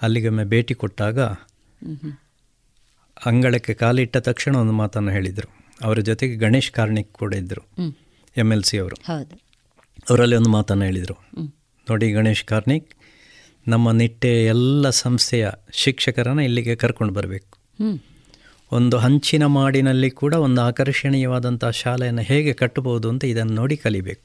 ಅಲ್ಲಿಗೊಮ್ಮೆ 0.02 0.44
ಭೇಟಿ 0.44 0.74
ಕೊಟ್ಟಾಗ 0.74 1.18
ಅಂಗಳಕ್ಕೆ 3.26 3.74
ಕಾಲಿಟ್ಟ 3.74 4.16
ತಕ್ಷಣ 4.16 4.56
ಒಂದು 4.56 4.72
ಮಾತನ್ನು 4.72 5.12
ಹೇಳಿದರು. 5.12 5.48
ಅವರ 5.82 5.98
ಜೊತೆಗೆ 6.00 6.36
ಗಣೇಶ್ 6.36 6.70
ಕಾರ್ಣಿಕ್ 6.72 7.12
ಕೂಡ 7.12 7.34
ಇದ್ದರು. 7.34 7.62
ಎಂ 8.36 8.52
ಎಲ್ 8.52 8.62
ಸಿ 8.62 8.78
ಅವರು. 8.78 8.96
ಅವರಲ್ಲಿ 10.10 10.36
ಒಂದು 10.36 10.48
ಮಾತನ್ನು 10.48 10.84
ಹೇಳಿದರು. 10.84 11.16
ನೋಡಿ 11.90 12.10
ಗಣೇಶ್ 12.12 12.44
ಕಾರ್ಣಿಕ್ 12.44 12.88
ನಮ್ಮ 13.68 13.90
ನಿಟ್ಟೆ 13.92 14.44
ಎಲ್ಲ 14.44 14.90
ಸಂಸ್ಥೆಯ 14.90 15.50
ಶಿಕ್ಷಕರನ್ನು 15.72 16.42
ಇಲ್ಲಿಗೆ 16.42 16.76
ಕರ್ಕೊಂಡು 16.76 17.14
ಬರಬೇಕು. 17.14 17.50
ಒಂದು 18.72 18.96
ಹಂಚಿನ 18.98 19.44
ಮಾಡಿನಲ್ಲಿ 19.58 20.10
ಕೂಡ 20.10 20.34
ಒಂದು 20.46 20.60
ಆಕರ್ಷಣೀಯವಾದಂಥ 20.60 21.64
ಶಾಲೆಯನ್ನು 21.80 22.22
ಹೇಗೆ 22.22 22.52
ಕಟ್ಟಬಹುದು 22.52 23.06
ಅಂತ 23.08 23.24
ಇದನ್ನು 23.24 23.54
ನೋಡಿ 23.54 23.76
ಕಲಿಬೇಕು. 23.76 24.22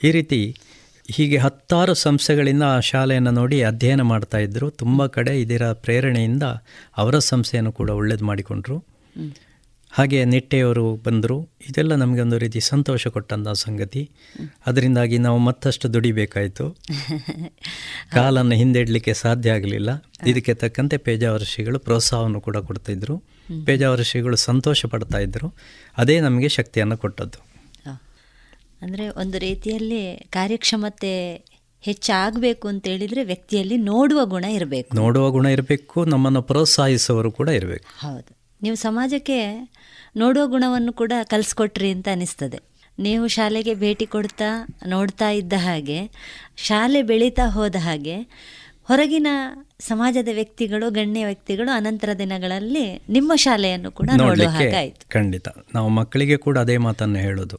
ಈ 0.00 0.10
ರೀತಿ 0.12 0.40
ಹೀಗೆ 1.08 1.38
ಹತ್ತಾರು 1.38 1.94
ಸಂಸ್ಥೆಗಳಿಂದ 1.94 2.64
ಆ 2.74 2.80
ಶಾಲೆಯನ್ನು 2.80 3.30
ನೋಡಿ 3.30 3.58
ಅಧ್ಯಯನ 3.62 4.02
ಮಾಡ್ತಾಯಿದ್ರು 4.02 4.66
ತುಂಬ 4.70 5.06
ಕಡೆ 5.06 5.40
ಇದರ 5.40 5.72
ಪ್ರೇರಣೆಯಿಂದ 5.84 6.44
ಅವರ 6.96 7.18
ಸಂಸ್ಥೆಯನ್ನು 7.32 7.72
ಕೂಡ 7.72 7.90
ಒಳ್ಳೇದು 7.90 8.24
ಮಾಡಿಕೊಂಡ್ರು. 8.24 8.76
ಹಾಗೆ 9.90 10.24
ನಿಟ್ಟೆಯವರು 10.24 10.96
ಬಂದರು. 10.96 11.48
ಇದೆಲ್ಲ 11.70 11.94
ನಮಗೆ 11.94 12.20
ಒಂದು 12.20 12.38
ರೀತಿ 12.38 12.60
ಸಂತೋಷ 12.60 13.06
ಕೊಟ್ಟಂಥ 13.06 13.48
ಸಂಗತಿ. 13.48 14.10
ಅದರಿಂದಾಗಿ 14.66 15.18
ನಾವು 15.18 15.38
ಮತ್ತಷ್ಟು 15.38 15.92
ದುಡಿಬೇಕಾಯಿತು. 15.92 16.76
ಕಾಲನ್ನು 18.12 18.54
ಹಿಂದೆಡಲಿಕ್ಕೆ 18.54 19.14
ಸಾಧ್ಯ 19.14 19.50
ಆಗಲಿಲ್ಲ. 19.50 20.04
ಇದಕ್ಕೆ 20.26 20.54
ತಕ್ಕಂತೆ 20.54 20.96
ಪೇಜಾವರ 20.96 21.38
ಶ್ರೀಗಳು 21.38 21.78
ಪ್ರೋತ್ಸಾಹವನ್ನು 21.78 22.40
ಕೂಡ 22.40 22.56
ಕೊಡ್ತಾಯಿದ್ರು. 22.56 23.22
ಪೇಜಾವರ 23.64 24.02
ಶ್ರೀಗಳು 24.02 24.36
ಸಂತೋಷ 24.36 24.86
ಪಡ್ತಾ 24.86 25.18
ಇದ್ದರು 25.18 25.54
ಅದೇ 25.98 26.20
ನಮಗೆ 26.20 26.48
ಶಕ್ತಿಯನ್ನು 26.48 26.96
ಕೊಟ್ಟದ್ದು. 26.96 27.48
ಅಂದರೆ 28.82 29.08
ಒಂದು 29.08 29.38
ರೀತಿಯಲ್ಲಿ 29.38 30.16
ಕಾರ್ಯಕ್ಷಮತೆ 30.16 31.44
ಹೆಚ್ಚಾಗಬೇಕು 31.80 32.68
ಅಂತೇಳಿದರೆ 32.68 33.24
ವ್ಯಕ್ತಿಯಲ್ಲಿ 33.24 33.76
ನೋಡುವ 33.76 34.24
ಗುಣ 34.24 34.44
ಇರಬೇಕು. 34.44 34.96
ನೋಡುವ 34.96 35.30
ಗುಣ 35.30 35.46
ಇರಬೇಕು 35.46 36.04
ನಮ್ಮನ್ನು 36.04 36.42
ಪ್ರೋತ್ಸಾಹಿಸುವವರು 36.42 37.32
ಕೂಡ 37.32 37.48
ಇರಬೇಕು. 37.48 38.06
ಹೌದು. 38.06 38.37
ನೀವು 38.62 38.76
ಸಮಾಜಕ್ಕೆ 38.76 39.38
ನೋಡೋ 40.16 40.46
ಗುಣವನ್ನು 40.46 40.92
ಕೂಡ 40.92 41.12
ಕಲಿಸ್ಕೊಟ್ರಿ 41.24 41.90
ಅಂತ 41.90 42.08
ಅನಿಸ್ತದೆ. 42.12 42.58
ನೀವು 42.98 43.28
ಶಾಲೆಗೆ 43.28 43.74
ಭೇಟಿ 43.74 44.06
ಕೊಡ್ತಾ 44.06 44.48
ನೋಡ್ತಾ 44.86 45.30
ಇದ್ದ 45.30 45.52
ಹಾಗೆ 45.56 45.98
ಶಾಲೆ 46.56 47.02
ಬೆಳೀತಾ 47.02 47.46
ಹೋದ 47.48 47.76
ಹಾಗೆ 47.78 48.16
ಹೊರಗಿನ 48.88 49.26
ಸಮಾಜದ 49.80 50.30
ವ್ಯಕ್ತಿಗಳು 50.32 50.90
ಗಣ್ಯ 50.90 51.24
ವ್ಯಕ್ತಿಗಳು 51.24 51.70
ಅನಂತರ 51.70 52.10
ದಿನಗಳಲ್ಲಿ 52.18 52.84
ನಿಮ್ಮ 53.10 53.32
ಶಾಲೆಯನ್ನು 53.36 53.90
ಕೂಡ 53.90 54.08
ನೋಡುವ 54.16 54.48
ಹಾಗಾಯಿತು 54.48 55.04
ಖಂಡಿತ. 55.08 55.48
ನಾವು 55.74 55.88
ಮಕ್ಕಳಿಗೆ 55.88 56.36
ಕೂಡ 56.36 56.58
ಅದೇ 56.58 56.76
ಮಾತನ್ನು 56.76 57.18
ಹೇಳೋದು. 57.18 57.56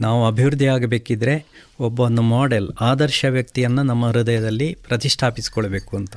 ನಾವು 0.00 0.26
ಅಭಿವೃದ್ಧಿ 0.26 0.66
ಆಗಬೇಕಿದ್ರೆ 0.66 1.36
ಒಬ್ಬ 1.80 2.00
ಒಂದು 2.00 2.22
ಮಾಡೆಲ್ 2.22 2.68
ಆದರ್ಶ 2.80 3.24
ವ್ಯಕ್ತಿಯನ್ನು 3.28 3.82
ನಮ್ಮ 3.82 4.06
ಹೃದಯದಲ್ಲಿ 4.06 4.74
ಪ್ರತಿಷ್ಠಾಪಿಸಿಕೊಳ್ಬೇಕು 4.88 5.96
ಅಂತ. 5.96 6.16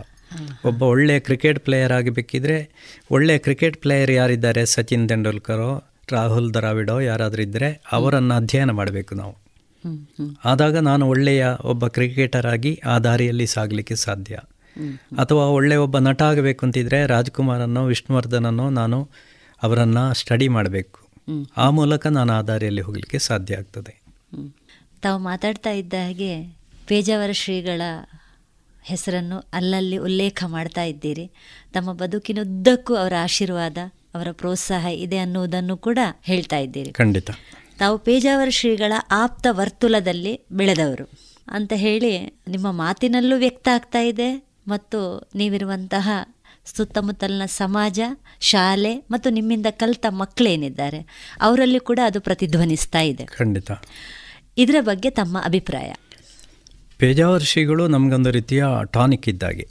ಒಬ್ಬ 0.65 0.83
ಒಳ್ಳೆಯ 0.83 1.19
ಕ್ರಿಕೆಟ್ 1.19 1.59
ಪ್ಲೇಯರ್ 1.59 1.91
ಆಗಬೇಕಿದ್ರೆ 1.91 2.69
ಒಳ್ಳೆಯ 3.11 3.37
ಕ್ರಿಕೆಟ್ 3.37 3.77
ಪ್ಲೇಯರ್ 3.77 4.11
ಯಾರಿದ್ದಾರೆ? 4.11 4.65
ಸಚಿನ್ 4.65 5.09
ತೆಂಡೂಲ್ಕರೋ, 5.09 5.83
ರಾಹುಲ್ 6.11 6.53
ದ್ರಾವಿಡೋ 6.53 6.99
ಯಾರಾದರೂ 6.99 7.41
ಇದ್ದರೆ 7.41 7.81
ಅವರನ್ನು 7.91 8.33
ಅಧ್ಯಯನ 8.33 8.71
ಮಾಡಬೇಕು 8.71 9.15
ನಾವು. 9.15 9.35
ಆದಾಗ 10.45 10.77
ನಾನು 10.77 11.07
ಒಳ್ಳೆಯ 11.07 11.47
ಒಬ್ಬ 11.63 11.87
ಕ್ರಿಕೆಟರ್ 11.87 12.45
ಆಗಿ 12.45 12.81
ಆ 12.85 12.99
ದಾರಿಯಲ್ಲಿ 12.99 13.47
ಸಾಗಲಿಕ್ಕೆ 13.47 13.95
ಸಾಧ್ಯ. 13.95 14.39
ಅಥವಾ 15.17 15.45
ಒಳ್ಳೆಯ 15.45 15.77
ಒಬ್ಬ 15.77 15.97
ನಟ 15.97 16.21
ಆಗಬೇಕು 16.21 16.65
ಅಂತಿದ್ರೆ 16.65 17.05
ರಾಜ್ಕುಮಾರನ್ನೋ, 17.07 17.85
ವಿಷ್ಣುವರ್ಧನನ್ನೋ 17.85 18.69
ನಾನು 18.69 19.09
ಅವರನ್ನು 19.63 20.13
ಸ್ಟಡಿ 20.13 20.47
ಮಾಡಬೇಕು. 20.47 20.99
ಆ 21.57 21.69
ಮೂಲಕ 21.69 22.07
ನಾನು 22.07 22.33
ಆ 22.33 22.41
ದಾರಿಯಲ್ಲಿ 22.41 22.81
ಹೋಗಲಿಕ್ಕೆ 22.81 23.19
ಸಾಧ್ಯ 23.19 23.55
ಆಗ್ತದೆ. 23.55 24.03
ತಾವು 25.01 25.23
ಮಾತಾಡ್ತಾ 25.23 25.69
ಇದ್ದ 25.69 25.93
ಹಾಗೆ 25.93 26.55
ಪೇಜಾವರ 26.87 27.29
ಶ್ರೀಗಳ 27.31 27.81
ಹೆಸರನ್ನು 28.85 29.39
ಅಲ್ಲಲ್ಲಿ 29.53 29.97
ಉಲ್ಲೇಖ 29.97 30.43
ಮಾಡ್ತಾ 30.47 30.83
ಇದ್ದೀರಿ. 30.83 31.31
ತಮ್ಮ 31.73 31.93
ಬದುಕಿನುದ್ದಕ್ಕೂ 31.93 32.95
ಅವರ 32.95 33.13
ಆಶೀರ್ವಾದ 33.21 33.77
ಅವರ 34.15 34.27
ಪ್ರೋತ್ಸಾಹ 34.31 34.85
ಇದೆ 34.85 35.17
ಅನ್ನುವುದನ್ನು 35.17 35.77
ಕೂಡ 35.77 35.99
ಹೇಳ್ತಾ 36.23 36.57
ಇದ್ದೀರಿ. 36.57 36.91
ಖಂಡಿತ. 36.91 37.31
ತಾವು 37.79 37.97
ಪೇಜಾವರ 37.97 38.49
ಶ್ರೀಗಳ 38.49 38.93
ಆಪ್ತ 39.11 39.47
ವರ್ತುಲದಲ್ಲಿ 39.49 40.45
ಬೆಳೆದವರು. 40.51 41.09
ಅಂತ 41.47 41.73
ಹೇಳಿ 41.75 42.19
ನಿಮ್ಮ 42.47 42.71
ಮಾತಿನಲ್ಲೂ 42.71 43.37
ವ್ಯಕ್ತ 43.37 43.67
ಆಗ್ತಾ 43.73 43.99
ಇದೆ. 43.99 44.47
ಮತ್ತು 44.67 45.29
ನೀವಿರುವಂತಹ 45.35 46.09
ಸುತ್ತಮುತ್ತಲಿನ 46.65 47.45
ಸಮಾಜ 47.45 47.99
ಶಾಲೆ 48.39 48.95
ಮತ್ತು 49.11 49.29
ನಿಮ್ಮಿಂದ 49.29 49.65
ಕಲಿತ 49.69 50.05
ಮಕ್ಕಳೇನಿದ್ದಾರೆ 50.09 51.31
ಅವರಲ್ಲಿ 51.41 51.79
ಕೂಡ 51.79 51.99
ಅದು 52.05 52.21
ಪ್ರತಿಧ್ವನಿಸ್ತಾ 52.21 53.01
ಇದೆ. 53.01 53.25
ಖಂಡಿತ. 53.25 53.71
ಇದರ 54.57 54.75
ಬಗ್ಗೆ 54.79 55.09
ತಮ್ಮ 55.09 55.41
ಅಭಿಪ್ರಾಯ. 55.45 55.93
ಪೇಜಾವರ 56.97 57.37
ಶ್ರೀಗಳು 57.37 57.87
ನಮಗೊಂದು 57.87 58.31
ರೀತಿಯ 58.31 58.65
ಟಾನಿಕ್ 58.93 59.29
ಇದ್ದಾಗೆ. 59.29 59.67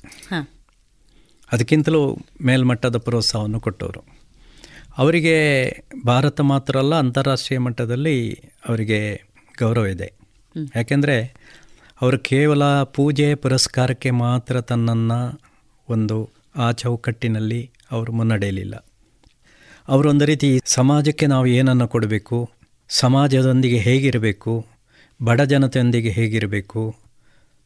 ಅದಕ್ಕಿಂತಲೂ 1.52 2.18
ಮೇಲ್ಮಟ್ಟದ 2.42 2.96
ಪ್ರೋತ್ಸಾಹವನ್ನು 2.96 3.60
ಕೊಟ್ಟವರು. 3.60 4.04
ಅವರಿಗೆ 4.98 5.36
ಭಾರತ 6.06 6.40
ಮಾತ್ರ 6.40 6.78
ಅಲ್ಲ 6.78 6.94
ಅಂತಾರಾಷ್ಟ್ರೀಯ 6.94 7.58
ಮಟ್ಟದಲ್ಲಿ 7.58 8.32
ಅವರಿಗೆ 8.68 9.24
ಗೌರವ 9.60 9.86
ಇದೆ. 9.86 10.12
ಯಾಕೆಂದರೆ 10.76 11.34
ಅವರು 12.00 12.18
ಕೇವಲ 12.18 12.82
ಪೂಜೆ 12.82 13.34
ಪುರಸ್ಕಾರಕ್ಕೆ 13.34 14.10
ಮಾತ್ರ 14.10 14.60
ತನ್ನನ್ನು 14.60 15.40
ಒಂದು 15.88 16.30
ಆ 16.56 16.72
ಚೌಕಟ್ಟಿನಲ್ಲಿ 16.72 17.70
ಅವರು 17.90 18.12
ಮುನ್ನಡೆಯಲಿಲ್ಲ. 18.12 18.84
ಅವರು 19.88 20.10
ಒಂದು 20.10 20.24
ರೀತಿ 20.24 20.60
ಸಮಾಜಕ್ಕೆ 20.64 21.26
ನಾವು 21.26 21.46
ಏನನ್ನು 21.46 21.88
ಕೊಡಬೇಕು 21.88 22.50
ಸಮಾಜದೊಂದಿಗೆ 22.88 23.78
ಹೇಗಿರಬೇಕು 23.78 24.66
ಬಡ 25.22 25.40
ಜನತೆಯೊಂದಿಗೆ 25.40 26.10
ಹೇಗಿರಬೇಕು 26.10 27.03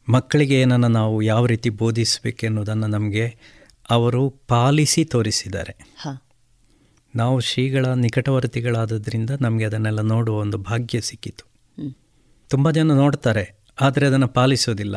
ಮಕ್ಕಳಿಗೆ 0.09 0.61
ಏನನ್ನು 0.61 0.87
ನಾವು 0.87 1.21
ಯಾವ 1.21 1.45
ರೀತಿ 1.45 1.69
ಬೋಧಿಸಬೇಕೆನ್ನುವುದನ್ನು 1.69 2.87
ನಮಗೆ 2.87 3.37
ಅವರು 3.89 4.29
ಪಾಲಿಸಿ 4.29 5.05
ತೋರಿಸಿದ್ದಾರೆ. 5.05 5.73
ನಾವು 7.15 7.39
ಶ್ರೀಗಳ 7.39 7.85
ನಿಕಟವರ್ತಿಗಳಾದದ್ರಿಂದ 7.85 9.29
ನಮಗೆ 9.41 9.65
ಅದನ್ನೆಲ್ಲ 9.65 10.01
ನೋಡುವ 10.01 10.37
ಒಂದು 10.37 10.57
ಭಾಗ್ಯ 10.57 11.01
ಸಿಕ್ಕಿತು. 11.01 11.45
ತುಂಬ 12.49 12.71
ಜನ 12.71 12.91
ನೋಡ್ತಾರೆ 12.93 13.57
ಆದರೆ 13.81 14.07
ಅದನ್ನು 14.07 14.27
ಪಾಲಿಸೋದಿಲ್ಲ. 14.27 14.95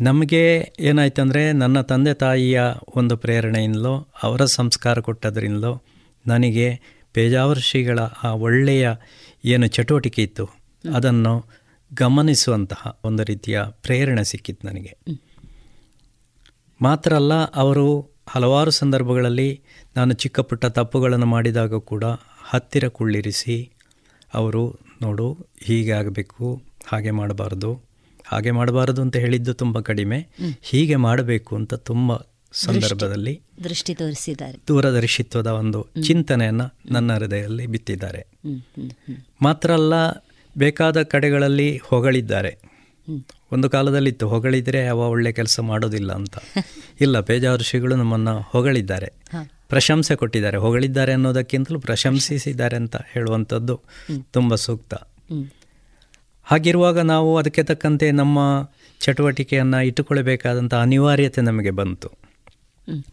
ನಮಗೆ 0.00 0.72
ಏನಾಯ್ತಂದರೆ 0.80 1.52
ನನ್ನ 1.52 1.80
ತಂದೆ 1.80 2.14
ತಾಯಿಯ 2.14 2.62
ಒಂದು 2.94 3.16
ಪ್ರೇರಣೆಯಿಂದಲೋ 3.16 4.08
ಅವರ 4.22 4.44
ಸಂಸ್ಕಾರ 4.44 4.98
ಕೊಟ್ಟದ್ರಿಂದಲೋ 5.00 5.82
ನನಗೆ 6.26 6.80
ಪೇಜಾವರ್ 7.12 7.58
ಶ್ರೀಗಳ 7.58 7.98
ಆ 7.98 8.32
ಒಳ್ಳೆಯ 8.32 8.90
ಏನು 9.44 9.66
ಚಟುವಟಿಕೆ 9.66 10.22
ಇತ್ತು 10.22 10.44
ಅದನ್ನು 10.94 11.55
ಗಮನಿಸುವಂತಹ 11.94 13.00
ಒಂದು 13.04 13.24
ರೀತಿಯ 13.24 13.62
ಪ್ರೇರಣೆ 13.82 14.24
ಸಿಕ್ಕಿತ್ತು 14.24 14.68
ನನಗೆ. 14.68 14.98
ಮಾತ್ರ 16.82 17.14
ಅಲ್ಲ 17.14 17.44
ಅವರು 17.44 18.16
ಹಲವಾರು 18.28 18.70
ಸಂದರ್ಭಗಳಲ್ಲಿ 18.70 19.60
ನಾನು 19.96 20.14
ಚಿಕ್ಕ 20.14 20.40
ಪುಟ್ಟ 20.40 20.64
ತಪ್ಪುಗಳನ್ನು 20.64 21.26
ಮಾಡಿದಾಗ 21.26 21.74
ಕೂಡ 21.74 22.04
ಹತ್ತಿರ 22.44 22.88
ಕುಳ್ಳಿರಿಸಿ 22.88 23.70
ಅವರು 24.34 24.80
ನೋಡು 25.02 25.46
ಹೀಗೆ 25.62 25.90
ಆಗಬೇಕು 25.90 26.62
ಹಾಗೆ 26.86 27.10
ಮಾಡಬಾರ್ದು 27.10 27.82
ಹಾಗೆ 28.26 28.50
ಮಾಡಬಾರದು 28.50 29.02
ಅಂತ 29.02 29.16
ಹೇಳಿದ್ದು 29.16 29.54
ತುಂಬ 29.54 29.80
ಕಡಿಮೆ. 29.80 30.28
ಹೀಗೆ 30.62 30.96
ಮಾಡಬೇಕು 30.96 31.56
ಅಂತ 31.56 31.74
ತುಂಬ 31.74 32.16
ಸಂದರ್ಭದಲ್ಲಿ 32.52 33.40
ದೃಷ್ಟಿ 33.64 33.94
ತೋರಿಸಿದ್ದಾರೆ. 33.94 34.58
ದೂರದರ್ಶಿತ್ವದ 34.68 35.46
ಒಂದು 35.46 35.86
ಚಿಂತನೆಯನ್ನು 36.06 36.92
ನನ್ನ 36.92 37.14
ಹೃದಯದಲ್ಲಿ 37.14 37.66
ಬಿತ್ತಿದ್ದಾರೆ. 37.66 38.26
ಮಾತ್ರ 39.42 39.72
ಅಲ್ಲ 39.72 40.10
ಬೇಕಾದ 40.58 41.02
ಕಡೆಗಳಲ್ಲಿ 41.02 41.80
ಹೊಗಳಿದ್ದಾರೆ. 41.84 42.58
ಒಂದು 43.52 43.70
ಕಾಲದಲ್ಲಿತ್ತು 43.70 44.28
ಹೊಗಳಿದ್ರೆ 44.28 44.86
ಅವ 44.86 44.98
ಒಳ್ಳೆ 44.98 45.32
ಕೆಲಸ 45.32 45.60
ಮಾಡೋದಿಲ್ಲ 45.60 46.12
ಅಂತ. 46.12 46.36
ಇಲ್ಲ 47.00 47.20
ಪೇಜಾವರ 47.20 47.58
ಶ್ರೀಗಳು 47.58 47.96
ನಮ್ಮನ್ನು 47.96 48.40
ಹೊಗಳಿದ್ದಾರೆ. 48.40 49.12
ಪ್ರಶಂಸೆ 49.68 50.16
ಕೊಟ್ಟಿದ್ದಾರೆ. 50.16 50.56
ಹೊಗಳಿದ್ದಾರೆ 50.56 51.12
ಅನ್ನೋದಕ್ಕಿಂತಲೂ 51.12 51.80
ಪ್ರಶಂಸಿಸಿದ್ದಾರೆ 51.80 52.76
ಅಂತ 52.76 52.96
ಹೇಳುವಂಥದ್ದು 52.96 53.80
ತುಂಬ 54.32 54.54
ಸೂಕ್ತ. 54.54 54.94
ಹಾಗಿರುವಾಗ 56.42 56.98
ನಾವು 56.98 57.36
ಅದಕ್ಕೆ 57.36 57.62
ತಕ್ಕಂತೆ 57.62 58.10
ನಮ್ಮ 58.10 58.38
ಚಟುವಟಿಕೆಯನ್ನು 59.00 59.82
ಇಟ್ಟುಕೊಳ್ಳಬೇಕಾದಂಥ 59.82 60.74
ಅನಿವಾರ್ಯತೆ 60.74 61.40
ನಮಗೆ 61.40 61.70
ಬಂತು. 61.70 62.10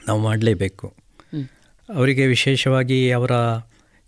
ನಾವು 0.08 0.20
ಮಾಡಲೇಬೇಕು. 0.20 0.94
ಅವರಿಗೆ 1.96 2.28
ವಿಶೇಷವಾಗಿ 2.28 3.12
ಅವರ 3.12 3.32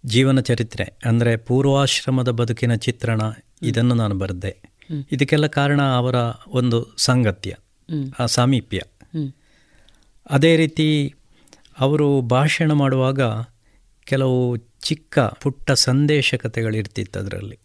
ಜೀವನ 0.05 0.39
ಚರಿತ್ರೆ 0.39 0.97
ಅಂದರೆ 1.05 1.37
ಪೂರ್ವಾಶ್ರಮದ 1.37 2.29
ಬದುಕಿನ 2.29 2.75
ಚಿತ್ರಣ 2.75 3.21
ಇದನ್ನು 3.61 3.95
ನಾನು 3.95 4.15
ಬರೆದೆ. 4.15 4.75
ಇದಕ್ಕೆಲ್ಲ 5.11 5.47
ಕಾರಣ 5.47 5.81
ಅವರ 5.81 6.15
ಒಂದು 6.47 6.87
ಸಾಂಗತ್ಯ 6.97 7.55
ಆ 8.19 8.25
ಸಾಮೀಪ್ಯ. 8.25 8.81
ಅದೇ 10.29 10.55
ರೀತಿ 10.55 11.15
ಅವರು 11.79 12.21
ಭಾಷಣ 12.21 12.71
ಮಾಡುವಾಗ 12.71 13.21
ಕೆಲವು 14.03 14.55
ಚಿಕ್ಕ 14.55 15.19
ಪುಟ್ಟ 15.19 15.71
ಸಂದೇಶ 15.71 16.35
ಕಥೆಗಳಿರ್ತಿತ್ತು 16.35 17.19
ಅದರಲ್ಲಿ 17.19 17.59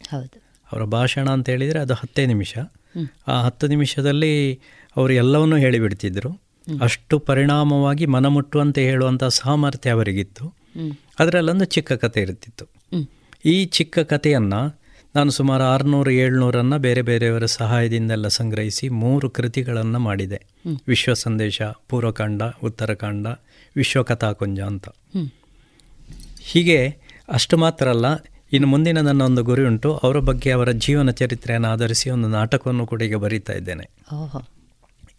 ಅವರ 0.71 0.83
ಭಾಷಣ 0.83 1.29
ಅಂತ 1.29 1.49
ಹೇಳಿದರೆ 1.49 1.79
ಅದು 1.79 1.93
ಹತ್ತೇ 1.93 2.25
ನಿಮಿಷ. 2.25 2.57
ಆ 3.27 3.43
ಹತ್ತು 3.43 3.67
ನಿಮಿಷದಲ್ಲಿ 3.67 4.53
ಅವರು 4.95 5.13
ಎಲ್ಲವನ್ನೂ 5.13 5.55
ಹೇಳಿಬಿಡ್ತಿದ್ರು. 5.55 6.41
ಅಷ್ಟು 6.81 7.19
ಪರಿಣಾಮವಾಗಿ 7.19 8.05
ಮನಮುಟ್ಟುವಂತೆ 8.05 8.85
ಹೇಳುವಂಥ 8.85 9.23
ಸಾಮರ್ಥ್ಯ 9.23 9.89
ಅವರಿಗಿತ್ತು. 9.89 10.60
ಅದರಲ್ಲೊಂದು 11.19 11.65
ಚಿಕ್ಕ 11.65 11.93
ಕಥೆ 11.93 12.21
ಇರ್ತಿತ್ತು 12.21 12.65
ಈ 13.45 13.65
ಚಿಕ್ಕ 13.65 13.99
ಕಥೆಯನ್ನು 13.99 14.81
ನಾನು 15.15 15.31
ಸುಮಾರು 15.31 15.63
ಆರುನೂರು 15.63 16.11
ಏಳ್ನೂರನ್ನು 16.11 16.79
ಬೇರೆ 16.79 17.01
ಬೇರೆಯವರ 17.01 17.45
ಸಹಾಯದಿಂದೆಲ್ಲ 17.45 18.27
ಸಂಗ್ರಹಿಸಿ 18.27 18.89
ಮೂರು 18.89 19.29
ಕೃತಿಗಳನ್ನು 19.29 19.99
ಮಾಡಿದೆ. 19.99 20.45
ವಿಶ್ವ 20.87 21.13
ಸಂದೇಶ 21.13 21.61
ಪೂರ್ವಕಾಂಡ 21.61 22.41
ಉತ್ತರಕಾಂಡ 22.63 23.27
ವಿಶ್ವಕಥಾಕುಂಜ 23.75 24.59
ಅಂತ. 24.59 24.87
ಹೀಗೆ 26.41 26.97
ಅಷ್ಟು 27.29 27.57
ಮಾತ್ರ 27.57 27.89
ಅಲ್ಲ 27.89 28.05
ಇನ್ನು 28.53 28.67
ಮುಂದಿನ 28.67 29.01
ನನ್ನ 29.01 29.21
ಒಂದು 29.21 29.43
ಗುರಿ 29.43 29.63
ಉಂಟು. 29.65 29.95
ಅವರ 29.95 30.17
ಬಗ್ಗೆ 30.19 30.51
ಅವರ 30.51 30.71
ಜೀವನ 30.71 31.11
ಚರಿತ್ರೆಯನ್ನು 31.11 31.67
ಆಧರಿಸಿ 31.67 32.09
ಒಂದು 32.09 32.27
ನಾಟಕವನ್ನು 32.27 32.85
ಕೂಡ 32.85 33.01
ಈಗ 33.01 33.15
ಬರೀತಾ 33.15 33.53
ಇದ್ದೇನೆ. 33.53 33.89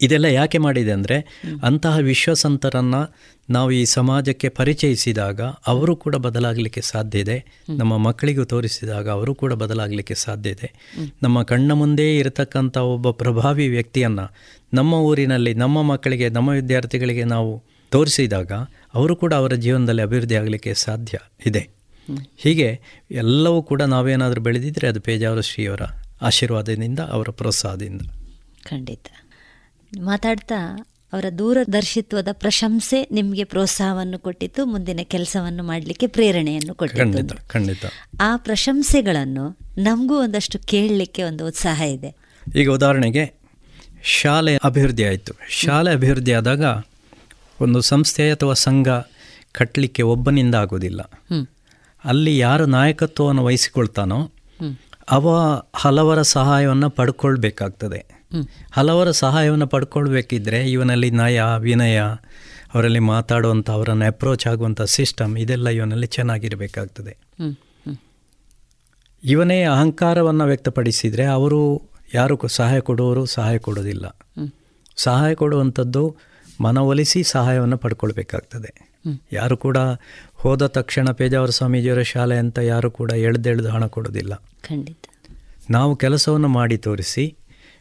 ಇದೆಲ್ಲ 0.05 0.27
ಯಾಕೆ 0.31 0.57
ಮಾಡಿದೆ 0.57 0.91
ಅಂದರೆ 0.91 1.17
ಅಂತಹ 1.63 1.95
ವಿಶ್ವಸಂತರನ್ನು 2.01 3.01
ನಾವು 3.49 3.69
ಈ 3.71 3.81
ಸಮಾಜಕ್ಕೆ 3.85 4.49
ಪರಿಚಯಿಸಿದಾಗ 4.49 5.41
ಅವರು 5.67 5.93
ಕೂಡ 5.95 6.15
ಬದಲಾಗಲಿಕ್ಕೆ 6.15 6.81
ಸಾಧ್ಯ 6.81 7.19
ಇದೆ. 7.19 7.37
ನಮ್ಮ 7.77 7.93
ಮಕ್ಕಳಿಗೂ 7.97 8.43
ತೋರಿಸಿದಾಗ 8.43 9.09
ಅವರು 9.09 9.33
ಕೂಡ 9.35 9.53
ಬದಲಾಗಲಿಕ್ಕೆ 9.53 10.15
ಸಾಧ್ಯ 10.15 10.49
ಇದೆ. 10.49 10.69
ನಮ್ಮ 11.23 11.43
ಕಣ್ಣ 11.43 11.71
ಮುಂದೆ 11.73 12.05
ಇರತಕ್ಕಂಥ 12.17 12.77
ಒಬ್ಬ 12.93 13.09
ಪ್ರಭಾವಿ 13.11 13.67
ವ್ಯಕ್ತಿಯನ್ನು 13.67 14.25
ನಮ್ಮ 14.73 14.93
ಊರಿನಲ್ಲಿ, 14.93 15.53
ನಮ್ಮ 15.53 15.81
ಮಕ್ಕಳಿಗೆ, 15.81 16.29
ನಮ್ಮ 16.29 16.49
ವಿದ್ಯಾರ್ಥಿಗಳಿಗೆ 16.49 17.23
ನಾವು 17.23 17.51
ತೋರಿಸಿದಾಗ 17.91 18.51
ಅವರು 18.93 19.15
ಕೂಡ 19.15 19.33
ಅವರ 19.33 19.53
ಜೀವನದಲ್ಲಿ 19.55 20.01
ಅಭಿವೃದ್ಧಿ 20.01 20.35
ಆಗಲಿಕ್ಕೆ 20.35 20.71
ಸಾಧ್ಯ 20.73 21.17
ಇದೆ. 21.45 21.63
ಹೀಗೆ 22.35 22.69
ಎಲ್ಲವೂ 23.11 23.59
ಕೂಡ 23.63 23.81
ನಾವೇನಾದರೂ 23.81 24.41
ಬೆಳೆದಿದ್ದರೆ 24.41 24.87
ಅದು 24.87 25.01
ಪೇಜಾವರ 25.01 25.41
ಶ್ರೀಯವರ 25.41 25.83
ಆಶೀರ್ವಾದದಿಂದ, 26.21 26.99
ಅವರ 26.99 27.29
ಪ್ರೋತ್ಸಾಹದಿಂದ 27.31 28.01
ಖಂಡಿತ. 28.65 29.07
ಮಾತಾಡ್ತಾ 29.99 30.89
ಅವರ 31.13 31.25
ದೂರದರ್ಶಿತ್ವದ 31.37 32.27
ಪ್ರಶಂಸೆ 32.31 33.07
ನಿಮಗೆ 33.11 33.43
ಪ್ರೋತ್ಸಾಹವನ್ನು 33.43 34.19
ಕೊಟ್ಟಿತ್ತು 34.19 34.65
ಮುಂದಿನ 34.65 34.99
ಕೆಲಸವನ್ನು 35.03 35.63
ಮಾಡಲಿಕ್ಕೆ 35.63 36.07
ಪ್ರೇರಣೆಯನ್ನು 36.07 36.73
ಕೊಟ್ಟಿತ್ತು 36.75 37.47
ಖಂಡಿತ 37.47 37.85
ಆ 38.21 38.37
ಪ್ರಶಂಸೆಗಳನ್ನು 38.37 39.57
ನಮಗೂ 39.77 40.19
ಒಂದಷ್ಟು 40.19 40.59
ಕೇಳಲಿಕ್ಕೆ 40.59 41.23
ಒಂದು 41.23 41.47
ಉತ್ಸಾಹ 41.47 41.81
ಇದೆ. 41.81 42.15
ಈಗ 42.55 42.69
ಉದಾಹರಣೆಗೆ 42.69 43.33
ಶಾಲೆ 44.03 44.57
ಅಭಿವೃದ್ಧಿ 44.57 45.05
ಆಯಿತು. 45.05 45.33
ಶಾಲೆ 45.49 45.91
ಅಭಿವೃದ್ಧಿ 45.91 46.33
ಆದಾಗ 46.33 46.63
ಒಂದು 47.61 47.81
ಸಂಸ್ಥೆ 47.81 48.31
ಅಥವಾ 48.31 48.53
ಸಂಘ 48.53 48.87
ಕಟ್ಟಲಿಕ್ಕೆ 49.51 50.01
ಒಬ್ಬನಿಂದ 50.01 50.55
ಆಗೋದಿಲ್ಲ. 50.55 51.01
ಅಲ್ಲಿ 52.05 52.37
ಯಾರು 52.37 52.65
ನಾಯಕತ್ವವನ್ನು 52.65 53.43
ವಹಿಸಿಕೊಳ್ತಾನೋ 53.43 54.31
ಅವ 55.11 55.29
ಹಲವರ 55.75 56.21
ಸಹಾಯವನ್ನು 56.21 56.89
ಪಡ್ಕೊಳ್ಬೇಕಾಗ್ತದೆ. 56.89 58.22
ಹಲವರ 58.71 59.11
ಸಹಾಯವನ್ನು 59.11 59.67
ಪಡ್ಕೊಳ್ಬೇಕಿದ್ರೆ 59.67 60.71
ಇವನಲ್ಲಿ 60.71 61.11
ನಯ 61.11 61.41
ವಿನಯ 61.59 62.01
ಅವರಲ್ಲಿ 62.73 62.99
ಮಾತಾಡುವಂಥ 62.99 63.69
ಅವರನ್ನು 63.69 64.05
ಅಪ್ರೋಚ್ 64.05 64.47
ಆಗುವಂಥ 64.47 64.81
ಸಿಸ್ಟಮ್ 64.81 65.37
ಇದೆಲ್ಲ 65.37 65.69
ಇವನಲ್ಲಿ 65.69 66.07
ಚೆನ್ನಾಗಿರಬೇಕಾಗ್ತದೆ. 66.07 67.17
ಇವನೇ 69.23 69.63
ಅಹಂಕಾರವನ್ನು 69.63 70.43
ವ್ಯಕ್ತಪಡಿಸಿದರೆ 70.43 71.25
ಅವರು 71.25 71.81
ಯಾರು 72.13 72.47
ಸಹಾಯ 72.47 72.79
ಕೊಡುವವರು 72.79 73.25
ಸಹಾಯ 73.25 73.57
ಕೊಡೋದಿಲ್ಲ. 73.57 74.17
ಸಹಾಯ 74.95 75.35
ಕೊಡುವಂಥದ್ದು 75.35 76.15
ಮನವೊಲಿಸಿ 76.61 77.23
ಸಹಾಯವನ್ನು 77.23 77.77
ಪಡ್ಕೊಳ್ಬೇಕಾಗ್ತದೆ. 77.77 78.93
ಯಾರು 79.31 79.57
ಕೂಡ 79.57 79.77
ಹೋದ 80.33 80.67
ತಕ್ಷಣ 80.67 81.11
ಪೇಜಾವರ 81.11 81.49
ಸ್ವಾಮೀಜಿಯವರ 81.49 82.01
ಶಾಲೆ 82.01 82.37
ಅಂತ 82.37 82.59
ಯಾರು 82.59 82.91
ಕೂಡ 82.91 83.11
ಎಳ್ದೆಳ್ದು 83.11 83.69
ಹಣ 83.69 83.85
ಕೊಡೋದಿಲ್ಲ. 83.85 84.35
ಖಂಡಿತ. 84.35 84.97
ನಾವು 85.69 85.95
ಕೆಲಸವನ್ನು 85.95 86.47
ಮಾಡಿ 86.47 86.77
ತೋರಿಸಿ 86.77 87.37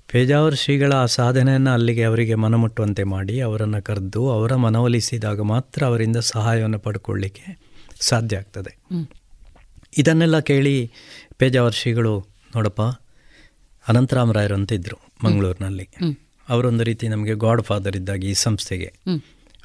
ಪೇಜಾವರ 0.09 0.55
ಶ್ರೀಗಳ 0.55 0.93
ಆ 0.93 1.07
ಸಾಧನೆಯನ್ನು 1.07 1.70
ಅಲ್ಲಿಗೆ 1.70 2.05
ಅವರಿಗೆ 2.05 2.35
ಮನಮುಟ್ಟುವಂತೆ 2.35 3.03
ಮಾಡಿ 3.03 3.41
ಅವರನ್ನು 3.41 3.83
ಕರೆದು 3.83 4.31
ಅವರ 4.31 4.55
ಮನವೊಲಿಸಿದಾಗ 4.55 5.41
ಮಾತ್ರ 5.41 5.87
ಅವರಿಂದ 5.87 6.16
ಸಹಾಯವನ್ನು 6.16 6.79
ಪಡ್ಕೊಳ್ಳಿಕ್ಕೆ 6.79 7.61
ಸಾಧ್ಯ 8.01 8.37
ಆಗ್ತದೆ. 8.37 8.79
ಇದನ್ನೆಲ್ಲ 9.99 10.39
ಕೇಳಿ 10.39 10.91
ಪೇಜಾವರ್ 11.37 11.74
ಶ್ರೀಗಳು 11.74 12.27
ನೋಡಪ್ಪ 12.57 12.83
ಅನಂತರಾಮರಾಯರು 13.89 14.55
ಅಂತ 14.55 14.73
ಇದ್ದರು 14.73 14.99
ಮಂಗಳೂರಿನಲ್ಲಿ. 15.24 15.89
ಅವರೊಂದು 16.49 16.85
ರೀತಿ 16.85 17.09
ನಮಗೆ 17.09 17.35
ಗಾಡ್ 17.35 17.62
ಫಾದರ್ 17.62 17.97
ಇದ್ದಾಗ 17.97 18.24
ಈ 18.24 18.35
ಸಂಸ್ಥೆಗೆ. 18.35 18.93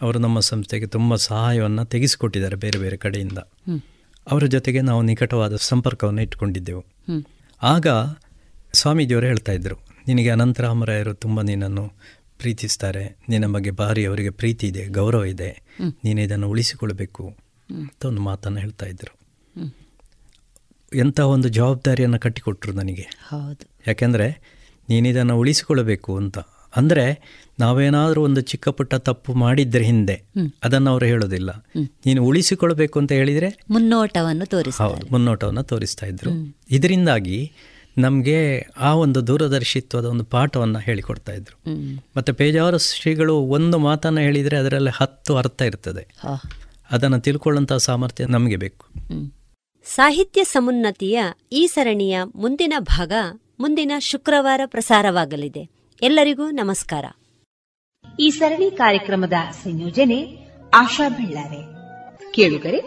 ಅವರು 0.01 0.19
ನಮ್ಮ 0.19 0.39
ಸಂಸ್ಥೆಗೆ 0.39 0.85
ತುಂಬ 0.85 1.15
ಸಹಾಯವನ್ನು 1.15 1.85
ತೆಗೆಸಿಕೊಟ್ಟಿದ್ದಾರೆ 1.85 2.55
ಬೇರೆ 2.55 2.79
ಬೇರೆ 2.79 2.97
ಕಡೆಯಿಂದ. 2.97 3.37
ಅವರ 4.31 4.45
ಜೊತೆಗೆ 4.45 4.81
ನಾವು 4.81 5.01
ನಿಕಟವಾದ 5.01 5.55
ಸಂಪರ್ಕವನ್ನು 5.55 6.21
ಇಟ್ಕೊಂಡಿದ್ದೆವು. 6.21 6.85
ಆಗ 7.63 7.87
ಸ್ವಾಮೀಜಿಯವರು 8.73 9.25
ಹೇಳ್ತಾ 9.25 9.51
ಇದ್ದರು 9.51 9.86
ನಿನಗೆ 10.07 10.29
ಅನಂತರಾಮರಾಯರು 10.29 11.13
ತುಂಬ 11.13 11.41
ನಿನ್ನನ್ನು 11.41 11.85
ಪ್ರೀತಿಸ್ತಾರೆ. 12.37 13.17
ನಿನ್ನ 13.29 13.45
ಬಗ್ಗೆ 13.45 13.71
ಭಾರಿ 13.71 14.05
ಅವರಿಗೆ 14.05 14.29
ಪ್ರೀತಿ 14.29 14.67
ಇದೆ 14.67 14.85
ಗೌರವ 14.87 15.23
ಇದೆ. 15.25 15.61
ನೀನು 16.03 16.21
ಇದನ್ನು 16.21 16.49
ಉಳಿಸಿಕೊಳ್ಬೇಕು 16.49 17.23
ಅಂತ 17.69 18.05
ಒಂದು 18.05 18.21
ಮಾತನ್ನು 18.21 18.59
ಹೇಳ್ತಾ 18.59 18.85
ಇದ್ದರು 18.85 19.13
ಎಂಥ 20.93 21.19
ಒಂದು 21.19 21.47
ಜವಾಬ್ದಾರಿಯನ್ನು 21.47 22.19
ಕಟ್ಟಿಕೊಟ್ರು 22.19 22.73
ನನಗೆ. 22.73 23.01
ಹೌದು. 23.01 23.63
ಯಾಕೆಂದರೆ 23.87 24.27
ನೀನಿದನ್ನು 24.89 25.37
ಉಳಿಸಿಕೊಳ್ಳಬೇಕು 25.37 26.17
ಅಂತ. 26.17 26.37
ಅಂದರೆ 26.75 27.03
ನಾವೇನಾದರೂ 27.59 28.23
ಒಂದು 28.23 28.41
ಚಿಕ್ಕ 28.41 28.69
ಪುಟ್ಟ 28.69 28.95
ತಪ್ಪು 28.95 29.33
ಮಾಡಿದ್ರೆ 29.33 29.85
ಹಿಂದೆ 29.85 30.23
ಅದನ್ನು 30.63 30.89
ಅವರು 30.91 31.05
ಹೇಳೋದಿಲ್ಲ. 31.05 31.51
ನೀನು 31.77 32.25
ಉಳಿಸಿಕೊಳ್ಬೇಕು 32.25 32.99
ಅಂತ 32.99 33.11
ಹೇಳಿದರೆ 33.11 33.49
ಮುನ್ನೋಟವನ್ನು 33.69 34.45
ತೋರಿಸ 34.45 34.81
ಹೌದು 34.81 35.07
ಮುನ್ನೋಟವನ್ನು 35.11 35.63
ತೋರಿಸ್ತಾ 35.63 36.05
ಇದ್ರು. 36.05 36.31
ಇದರಿಂದಾಗಿ 36.69 37.51
ನಮಗೆ 37.97 38.67
ಆ 38.77 38.93
ಒಂದು 38.93 39.27
ದೂರದರ್ಶಿತ್ವದ 39.27 40.05
ಒಂದು 40.05 40.23
ಪಾಠವನ್ನು 40.23 40.79
ಹೇಳಿಕೊಡ್ತಾ 40.79 41.31
ಇದ್ರು. 41.31 41.71
ಮತ್ತು 42.17 42.33
ಪೇಜಾವರ 42.33 42.77
ಶ್ರೀಗಳು 42.77 43.35
ಒಂದು 43.35 43.77
ಮಾತನ್ನು 43.77 44.21
ಹೇಳಿದರೆ 44.21 44.57
ಅದರಲ್ಲಿ 44.57 44.89
ಹತ್ತು 44.97 45.37
ಅರ್ಥ 45.37 45.61
ಇರ್ತದೆ. 45.61 46.07
ಅದನ್ನು 46.91 47.19
ತಿಳ್ಕೊಳ್ಳುವಂಥ 47.19 47.73
ಸಾಮರ್ಥ್ಯ 47.73 48.25
ನಮಗೆ 48.25 48.55
ಬೇಕು. 48.55 48.85
ಸಾಹಿತ್ಯ 49.85 50.43
ಸಮುನ್ನತಿಯ 50.43 51.23
ಈ 51.51 51.67
ಸರಣಿಯ 51.67 52.19
ಮುಂದಿನ 52.35 52.73
ಭಾಗ 52.79 53.11
ಮುಂದಿನ 53.59 53.91
ಶುಕ್ರವಾರ 53.99 54.61
ಪ್ರಸಾರವಾಗಲಿದೆ. 54.65 55.69
ಎಲ್ಲರಿಗೂ 56.01 56.49
ನಮಸ್ಕಾರ. 56.49 57.05
ಈ 58.19 58.29
ಸರಣಿ 58.29 58.71
ಕಾರ್ಯಕ್ರಮದ 58.71 59.33
ಸಂಯೋಜನೆ 59.63 60.49
ಆಶಾ 60.73 61.09
ಬೆಳ್ಳಾರೆ. 61.09 61.77
ಕೇಳುಗರೆ 62.31 62.81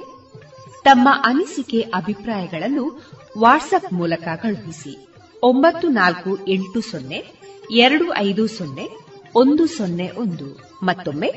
ತಮ್ಮ 0.85 1.09
ಅನಿಸಿಕೆ 1.25 1.81
ಅಭಿಪ್ರಾಯಗಳನ್ನು 1.81 3.10
ವಾಟ್ಸ್ಆಪ್ 3.39 3.93
ಮೂಲಕ 3.93 4.29
ಕಳುಹಿಸಿ. 4.37 5.09
ಒಂಬತ್ತು 5.43 5.89
ನಾಲ್ಕು 5.89 6.49
ಎಂಟು 6.49 6.81
ಸೊನ್ನೆ, 6.81 7.33
ಎರಡು 7.71 8.17
ಐದು 8.17 8.47
ಸೊನ್ನೆ, 8.47 8.89
ಒಂದು 9.35 9.67
ಸೊನ್ನೆ 9.67 10.11
ಒಂದು. 10.11 10.79
ಮತ್ತೊಮ್ಮೆ, 10.83 11.33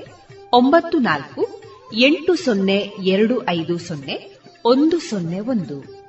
ಒಂಬತ್ತು 0.54 0.98
ನಾಲ್ಕು, 0.98 1.62
ಎಂಟು 1.94 2.36
ಸೊನ್ನೆ, 2.36 2.78
ಎರಡು 3.02 3.50
ಐದು 3.50 3.78
ಸೊನ್ನೆ, 3.78 4.38
ಒಂದು 4.66 5.00
ಸೊನ್ನೆ 5.00 5.40
ಒಂದು. 5.40 6.04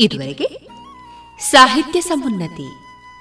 ಇದುವರೆಗೆ 0.00 0.70
ಸಾಹಿತ್ಯ 1.38 2.00
ಸಮುನ್ನತಿ 2.00 2.68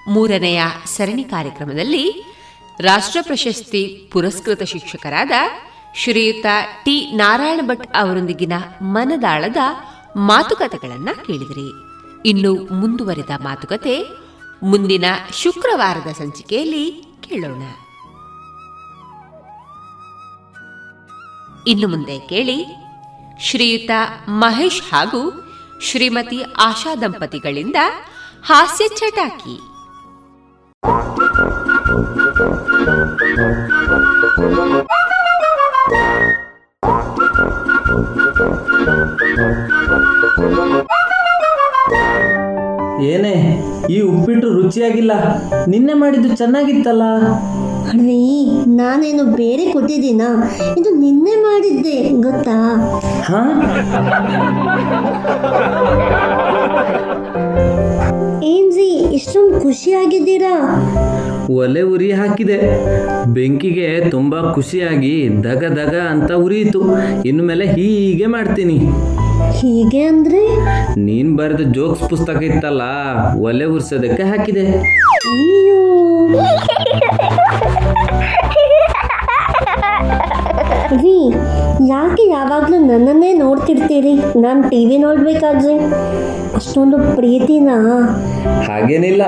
ಮೂರನೆಯ 0.10 0.62
ಸರಣಿ 0.86 1.24
ಕಾರ್ಯಕ್ರಮದಲ್ಲಿ 1.24 2.24
ರಾಷ್ಟ್ರ 2.80 3.20
ಪ್ರಶಸ್ತಿ 3.22 4.10
ಪುರಸ್ಕೃತ 4.12 4.64
ಶಿಕ್ಷಕರಾದ 4.64 5.32
ಶ್ರೀಯುತ 5.96 6.46
ಟಿ. 6.84 7.12
ನಾರಾಯಣ 7.16 7.60
ಭಟ್ 7.64 7.98
ಅವರೊಂದಿಗಿನ 7.98 8.54
ಮನದಾಳದ 8.82 9.58
ಮಾತುಕತೆಗಳನ್ನ 10.16 11.10
ಕೇಳಿದಿರಿ. 11.28 11.72
ಇನ್ನು 12.26 12.74
ಮುಂದುವರಿದ 12.74 13.30
ಮಾತುಕತೆ 13.44 14.04
ಮುಂದಿನ 14.64 15.06
ಶುಕ್ರವಾರದ 15.34 16.08
ಸಂಚಿಕೆಯಲ್ಲಿ 16.08 16.92
ಕೇಳೋಣ. 17.22 17.62
ಇನ್ನು 21.68 21.88
ಮುಂದೆ 21.88 22.20
ಕೇಳಿ 22.20 22.66
ಶ್ರೀಯುತ 23.40 23.92
ಮಹೇಶ್ 24.30 24.94
ಹಾಗೂ 24.94 25.52
ಶ್ರೀಮತಿ 25.82 26.44
ಆಶಾ 26.58 26.96
ದಂಪತಿಗಳಿಂದ 26.96 27.76
ಹಾಸ್ಯ 28.46 28.88
ಚಟಾಕಿ. 28.88 29.60
ಏನೇ 43.04 43.64
ಈ 43.90 44.02
ಉಪ್ಪಿಟ್ಟು 44.02 44.54
ರುಚಿಯಾಗಿಲ್ಲ. 44.54 45.12
ನಿನ್ನೆ 45.68 45.94
ಮಾಡಿದ್ದು 45.94 46.36
ಚೆನ್ನಾಗಿತ್ತಲ್ಲ? 46.36 47.04
ರೀ 47.92 48.46
ನಾನೇನು 48.66 49.24
ಬೇರೆ 49.24 49.72
ಕೊಟ್ಟಿದ್ದೀನ? 49.72 50.22
ಇದು 50.78 50.90
ನಿನ್ನೆ 50.90 51.36
ಮಾಡಿದ್ದೆ 51.36 52.22
ಗೊತ್ತಾ? 52.22 52.58
ಹಾ? 53.24 53.42
ಏನ್ರಿ 58.44 58.90
ಇಷ್ಟೊಂದು 58.90 59.62
ಖುಷಿಯಾಗಿದ್ದೀರಾ? 59.62 60.86
ಒಲೆ 61.52 61.82
ಉರಿ 61.82 62.12
ಹಾಕಿದೆ. 62.12 62.60
ಬೆಂಕಿಗೆ 63.34 64.10
ತುಂಬಾ 64.10 64.52
ಖುಷಿಯಾಗಿ 64.54 65.44
ದಗ 65.44 65.64
ದಗ 65.64 65.96
ಅಂತ 66.10 66.32
ಉರಿಯಿತು. 66.32 66.82
ಇನ್ನು 67.26 67.44
ಮೇಲೆ 67.44 67.66
ಹೀಗೆ 67.66 68.26
ಮಾಡ್ತೀನಿ. 68.26 68.80
ಹೀಗೆ 69.60 70.04
ಅಂದ್ರೆ? 70.04 70.42
ನೀನ್ 71.00 71.38
ಬರೆದ 71.38 71.72
ಜೋಕ್ಸ್ 71.72 72.10
ಪುಸ್ತಕ 72.10 72.44
ಇತ್ತಲ್ಲ 72.44 72.82
ಒಲೆ 73.42 73.66
ಉರ್ಸೋದಕ್ಕೆ 73.66 74.24
ಹಾಕಿದೆ. 74.24 74.80
ಅಯ್ಯೋ. 75.30 75.80
ರೀ 81.02 81.34
ಯಾಕೆ 81.88 82.30
ಯಾವಾಗಲೂ 82.30 82.78
ನನ್ನನ್ನೇ 82.88 83.34
ನೋಡ್ತಿರ್ತೀರಿ? 83.34 84.42
ನಾನು 84.42 84.70
ಟಿ 84.70 84.86
ವಿ 84.86 84.98
ನೋಡ್ಬೇಕಾದ್ರೆ. 84.98 85.76
ಅಷ್ಟೊಂದು 86.56 87.16
ಪ್ರೀತಿನಾ? 87.16 87.78
ಹಾಗೇನಿಲ್ಲ. 88.68 89.22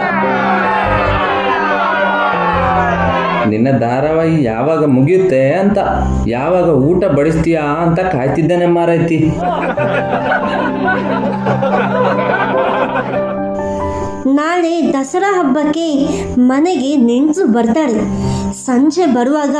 ನಿನ್ನ 3.54 3.70
ಧಾರಾವಾಹಿ 3.86 4.38
ಯಾವಾಗ 4.44 4.84
ಮುಗಿಯುತ್ತೆ 4.96 5.42
ಅಂತ 5.64 5.80
ಯಾವಾಗ 6.28 6.68
ಊಟ 6.90 7.04
ಬಡಿಸ್ತೀಯಾ 7.18 7.64
ಅಂತ 7.86 8.00
ಕಾಯ್ತಿದ್ದಾನೆ 8.14 8.68
ಮಾರೈತಿ. 8.78 9.20
ನಾಳೆ 14.40 14.74
ದಸರಾ 14.94 15.30
ಹಬ್ಬಕ್ಕೆ 15.38 15.88
ಮನೆಗೆ 16.52 16.92
ನೆಂಟರು 17.10 17.46
ಬರ್ತಾರೆ. 17.56 18.02
ಸಂಜೆ 18.66 19.06
ಬರುವಾಗ 19.16 19.56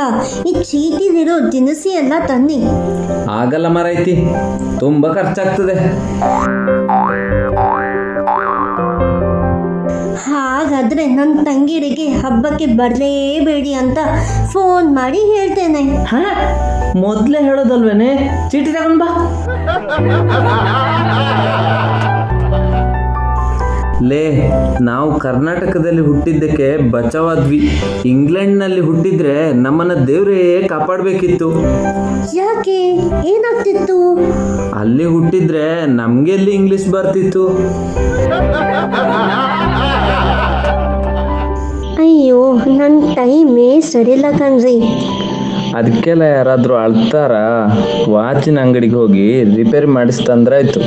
ಈ 0.48 0.52
ಚೀಟಿಲಿರೋ 0.70 1.36
ದಿನಸಿ 1.52 1.90
ಎಲ್ಲ 2.00 2.12
ತನ್ನಿ 2.26 2.58
ಆಗಲ್ಲ 3.30 3.68
ಮರೈತಿ 3.76 4.14
ತುಂಬಾ 4.80 5.08
ಖರ್ಚಾಗ್ತದೆ. 5.18 5.76
ಹಾಗಾದ್ರೆ 10.26 11.06
ನನ್ನ 11.06 11.44
ತಂಗಿರಿಗೆ 11.44 12.06
ಹಬ್ಬಕ್ಕೆ 12.22 12.66
ಬರಲೇಬೇಡಿ 12.66 13.72
ಅಂತ 13.72 13.98
ಫೋನ್ 14.52 14.88
ಮಾಡಿ 14.94 15.20
ಹೇಳ್ತೇನೆ. 15.34 15.82
ಮೊದ್ಲೇ 17.00 17.40
ಹೇಳೋದಲ್ವೇನೆ? 17.42 18.10
ಚೀಟಿ 18.50 18.72
ತಗೊಂಡ್ 18.72 18.98
ಬಾ. 18.98 19.08
ಲೇ 24.02 24.50
ನಾವು 24.80 25.18
ಕರ್ನಾಟಕದಲ್ಲಿ 25.18 26.00
ಹುಟ್ಟಿದ್ದಕ್ಕೆ 26.00 26.90
ಬಚಾವಾದ್ವಿ. 26.90 27.82
ಇಂಗ್ಲೆಂಡ್ನಲ್ಲಿ 28.04 28.80
ಹುಟ್ಟಿದ್ರೆ 28.80 29.52
ನಮ್ಮನ್ನ 29.52 29.94
ದೇವ್ರೇ 29.94 30.66
ಕಾಪಾಡಬೇಕಿತ್ತು. 30.68 31.50
ಯಾಕೆ? 32.36 32.92
ಏನಾಗ್ತಿತ್ತು? 33.28 34.18
ಅಲ್ಲಿ 34.74 35.04
ಹುಟ್ಟಿದ್ರೆ 35.04 35.86
ನಮ್ಗೆಲ್ಲಿ 35.86 36.50
ಇಂಗ್ಲಿಷ್ 36.50 36.88
ಬರ್ತಿತ್ತು. 36.88 37.48
ಅಯ್ಯೋ 41.94 42.54
ನನ್ನ 42.54 43.12
ಟೈಮೇ 43.14 43.80
ಸರಿಲ್ಲ 43.80 44.24
ಕಣ್ರಿ. 44.38 44.80
ಅದಕ್ಕೆಲ್ಲ 45.74 46.22
ಯಾರಾದ್ರೂ 46.22 46.74
ಅಳ್ತಾರ? 46.74 47.32
ವಾಚಿನ 48.10 48.60
ಅಂಗಡಿಗೆ 48.60 48.94
ಹೋಗಿ 48.94 49.44
ರಿಪೇರಿ 49.44 49.86
ಮಾಡಿಸ್ತಂದ್ರಾಯ್ತು 49.86 50.80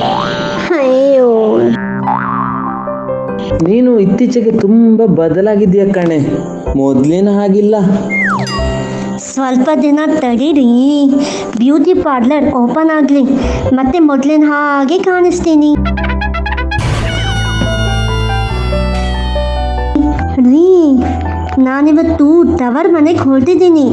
ಅಯ್ಯೋ. 0.73 1.59
ನೀನು 3.53 3.99
ಇತ್ತೀಚೆಗೆ 3.99 4.51
ತುಂಬಾ 4.51 5.05
ಬದಲಾಗಿದ್ಯಾ 5.05 5.93
ಕಣೆ. 5.93 6.27
ಮೊದ್ಲಿನ 6.77 7.29
ಹಾಗಿಲ್ಲ. 7.29 7.75
ಸ್ವಲ್ಪ 9.17 9.69
ದಿನ 9.81 9.99
ತಡೀರಿ. 10.05 11.13
ಬ್ಯೂಟಿ 11.57 11.93
ಪಾರ್ಲರ್ 11.93 12.55
ಓಪನ್ 12.55 12.97
ಆಗಲಿ. 12.97 13.23
ಮತ್ತೆ 13.75 13.99
ಮೊದಲಿನ 13.99 14.43
ಹಾಗೆ 14.47 14.99
ಕಾಣಿಸ್ತೀನಿ. 14.99 15.75
ರೀ 20.35 20.97
ನಾನಿವತ್ತು 21.57 22.57
ತವರ್ 22.57 22.93
ಮನೆಗೆ 22.93 23.19
ಹೊರಟಿದ್ದೀನಿ. 23.19 23.91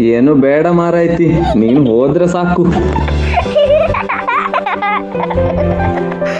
ಏನು 0.00 0.34
ಬೇಡ 0.34 0.66
ಮಾರಾಯ್ತಿ. 0.66 1.32
ನೀನು 1.32 1.84
ಹೋದ್ರೆ 1.84 2.26
ಸಾಕು. 2.26 2.62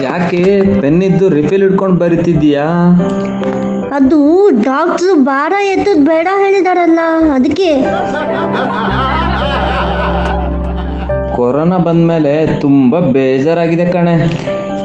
ಯಾಕೆ? 0.03 0.61
ಪೆನ್ನಿದ್ದು 0.81 1.29
ರಿಫಿಲ್ 1.29 1.63
ಹಿಡ್ಕೊಂಡು 1.63 1.95
ಬರಿತಿದ್ದೀಯಾ? 1.99 2.63
ಅದು 3.95 4.49
ಡಾಕ್ಟ್ರು 4.63 5.15
ಭಾರ 5.15 5.53
ಎತ್ತದ್ 5.65 6.05
ಬೇಡ 6.05 6.27
ಹೇಳಿದಾರಲ್ಲ 6.37 6.99
ಅದಕ್ಕೆ. 7.33 7.81
ಕೊರೋನಾ 11.35 11.77
ಬಂದ್ಮೇಲೆ 11.77 12.59
ತುಂಬಾ 12.61 12.99
ಬೇಜಾರಾಗಿದೆ 12.99 13.85
ಕಣೆ. 13.85 14.13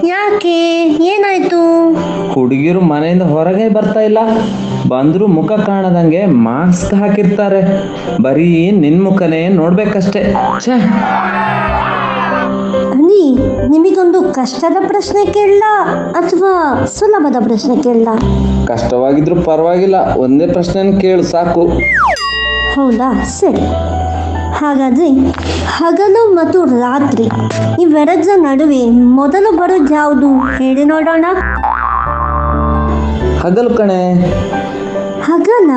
ಯಾಕೆ? 0.07 0.85
ಏನಾಯ್ತು? 1.01 1.93
ಹುಡುಗಿರು 2.33 2.81
ಮನೆಯಿಂದ 2.81 3.23
ಹೊರಗೆ 3.23 3.69
ಬರ್ತಾ 3.69 4.01
ಇಲ್ಲ. 4.01 4.19
ಬಂದ್ರು 4.89 5.27
ಮುಖ 5.27 5.53
ಕಾಣದಂಗೆ 5.53 6.27
ಮಾಸ್ಕ್ 6.27 6.95
ಹಾಕಿರ್ತಾರೆ. 6.95 7.63
ಬರೀ 8.23 8.71
ನಿನ್ 8.71 9.05
ಮುಖನೇ 9.05 9.49
ನೋಡ್ಬೇಕಷ್ಟೇ. 9.49 10.35
ಛೇ. 10.61 10.73
ಅನಿ 13.09 13.39
ನಿಮಗೊಂದು 13.69 14.23
ಕಷ್ಟದ 14.23 14.77
ಪ್ರಶ್ನೆ 14.87 15.33
ಕೇಳಲ್ಲ 15.33 15.63
ಅಥವಾ 16.13 16.85
ಸುಲಭದ 16.87 17.37
ಪ್ರಶ್ನೆ 17.43 17.77
ಕೇಳಲ್ಲ 17.77 18.09
ಕಷ್ಟವಾಗಿದ್ರು 18.67 19.43
ಪರವಾಗಿಲ್ಲ 19.43 19.95
ಒಂದೇ 20.17 20.47
ಪ್ರಶ್ನೆ 20.47 21.01
ಕೇಳು 21.01 21.23
ಸಾಕು. 21.23 21.67
ಹೌದಾ? 22.75 23.25
ಸರಿ. 23.25 23.63
ಹಾಗಾದ್ರೆ 24.55 25.09
ಹಗಲು 25.67 26.35
ಮತ್ತು 26.35 26.65
ರಾತ್ರಿ 26.65 27.29
ಇವೆರಡರ 27.81 28.29
ನಡುವೆ 28.37 28.91
ಮೊದಲು 28.91 29.57
ಬರೋದು 29.57 29.95
ಯಾವುದು? 29.95 30.41
ಹೇಳಿ 30.57 30.85
ನೋಡೋಣ. 30.85 31.25
ಹಗಲು 33.41 33.71
ಕಣೆ. 33.71 34.03
ಹಗಲ 35.49 35.71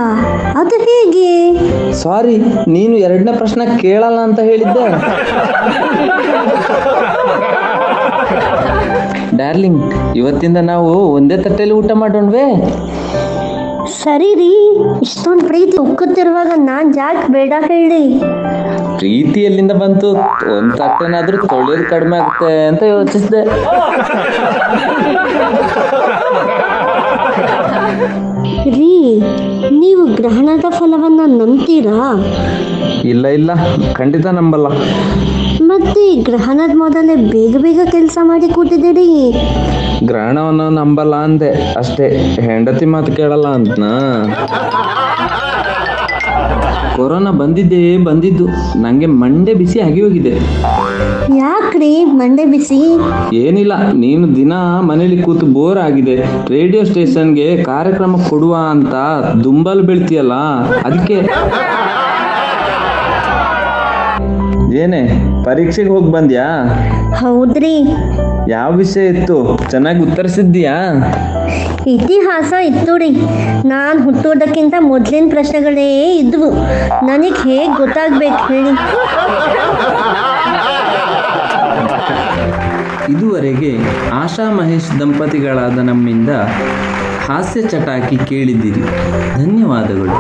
ಅದು 0.60 0.86
ಹೇಗೆ? 0.86 1.54
ಸಾರಿ 1.94 2.38
ನೀನು 2.68 2.98
ಎರಡನೇ 2.98 3.38
ಪ್ರಶ್ನೆ 3.38 3.82
ಕೇಳಲ್ಲ 3.82 4.20
ಅಂತ 4.20 4.40
ಹೇಳಿದ್ದೆ. 4.40 4.86
ಡಾರ್ಲಿಂಗ್ 9.36 10.16
ಇವತ್ತಿಂದ 10.16 10.58
ನಾವು 10.64 11.14
ಒಂದೇ 11.14 11.38
ತಟ್ಟೆಯಲ್ಲಿ 11.38 11.76
ಊಟ 11.76 11.94
ಮಾಡೋಣವೇ? 11.94 12.56
ಸರಿ 14.02 14.34
ರೀ 14.34 14.82
ಇಷ್ಟೊಂದು 15.02 15.48
ಪ್ರೀತಿ 15.48 15.78
ಉಕ್ಕುತ್ತಿರುವಾಗ 15.78 16.52
ನಾನ್ 16.64 16.94
ಜಾಕ್ 16.94 17.32
ಬೇಡ 17.32 17.54
ಹೇಳಿ. 17.68 18.20
ಪ್ರೀತಿ 18.98 19.42
ಎಲ್ಲಿಂದ 19.42 19.74
ಬಂತು 19.74 20.08
ಒಂದ್ 20.58 20.78
ತಟ್ಟೆನಾದ್ರೂ 20.78 21.48
ತೊಳೆಯೋದು 21.48 21.90
ಕಡಿಮೆ 21.90 22.18
ಆಗುತ್ತೆ 22.18 22.68
ಅಂತ 22.68 22.84
ಯೋಚಿಸಿದೆ. 22.92 23.46
ರೀ 28.70 29.22
ನೀವು 29.70 30.16
ಗ್ರಹಣದ 30.16 30.66
ಫಲವನ್ನ 30.70 31.20
ನಂಬ್ತೀರಾ? 31.26 32.26
ಇಲ್ಲ 33.04 33.28
ಇಲ್ಲ. 33.28 33.52
ಖಂಡಿತ 33.94 34.26
ನಂಬಲ್ಲ. 34.26 34.68
ಮತ್ತೆ 35.62 36.16
ಗ್ರಹಣದ 36.16 36.78
ಮೊದಲೇ 36.78 37.16
ಬೇಗ 37.16 37.58
ಬೇಗ 37.58 37.80
ಕೆಲಸ 37.92 38.18
ಮಾಡಿ 38.22 38.50
ಕೂತಿದ್ದೀರಿ. 38.50 39.32
ಗ್ರಹಣವನ್ನು 40.08 40.70
ನಂಬಲ್ಲ 40.70 41.16
ಅಂದೆ. 41.16 41.74
ಅಷ್ಟೇ. 41.78 42.38
ಹೆಂಡತಿ 42.42 42.86
ಮಾತು 42.86 43.12
ಕೇಳಲ್ಲ 43.12 43.48
ಅಂತನಾ? 43.48 44.24
ಕೊರೋನಾ 46.96 47.32
ಬಂದಿದ್ದೇ 47.32 47.98
ಬಂದಿದ್ದು. 47.98 48.46
ನಂಗೆ 48.82 49.06
ಮಂಡೆ 49.22 49.54
ಬಿಸಿ 49.54 49.80
ಆಗಿ 49.80 50.02
ಹೋಗಿದೆ. 50.02 50.34
ಯಾಕ್ರಿ 51.38 51.92
ಮಂಡೆ 52.20 52.46
ಬಿಸಿ? 52.46 52.80
ಏನಿಲ್ಲ 53.36 53.74
ನೀನು 54.04 54.26
ದಿನ 54.36 54.54
ಮನೇಲಿ 54.90 55.18
ಕೂತು 55.22 55.46
ಬೋರ್ 55.46 55.80
ಆಗಿದೆ. 55.80 56.16
ರೇಡಿಯೋ 56.50 56.84
ಸ್ಟೇಷನ್ಗೆ 56.84 57.64
ಕಾರ್ಯಕ್ರಮ 57.64 58.16
ಕೊಡುವ 58.30 58.56
ಅಂತ 58.70 58.96
ದುಂಬಲ್ 59.44 59.84
ಬೀಳ್ತೀಯಲ್ಲ 59.88 60.34
ಅದಕ್ಕೆ 60.88 61.18
ಏನೇ 64.84 65.04
ಪರೀಕ್ಷೆಗೆ 65.44 65.90
ಹೋಗಿ 65.90 66.12
ಬಂದ್ಯಾ? 66.12 66.48
ಹೌದ್ರಿ. 67.16 67.86
ಯಾವ 68.50 68.74
ವಿಷಯ 68.74 69.06
ಇತ್ತು? 69.08 69.60
ಚೆನ್ನಾಗಿ 69.72 70.00
ಉತ್ತರಿಸಿದ್ದೀಯಾ? 70.00 70.76
ಇತಿಹಾಸ 71.88 72.54
ಇತ್ತು 72.54 72.98
ರೀ. 72.98 73.10
ನಾನು 73.66 74.04
ಹುಟ್ಟೋದಕ್ಕಿಂತ 74.04 74.74
ಮೊದಲಿನ 74.80 75.26
ಪ್ರಶ್ನೆಗಳೇ 75.30 76.16
ಇದ್ವು. 76.18 76.50
ನನಗೆ 77.06 77.50
ಹೇಗೆ 77.50 77.78
ಗೊತ್ತಾಗ್ಬೇಕು 77.78 78.54
ಹೇಳಿ. 78.54 78.70
ಇದುವರೆಗೆ 83.14 83.78
ಆಶಾ 84.14 84.52
ಮಹೇಶ್ 84.52 85.00
ದಂಪತಿಗಳಾದ 85.00 85.78
ನಮ್ಮಿಂದ 85.78 86.30
ಹಾಸ್ಯ 87.28 87.62
ಚಟಾಕಿ 87.62 88.18
ಕೇಳಿದ್ದೀರಿ. 88.18 88.82
ಧನ್ಯವಾದಗಳು. 89.36 90.18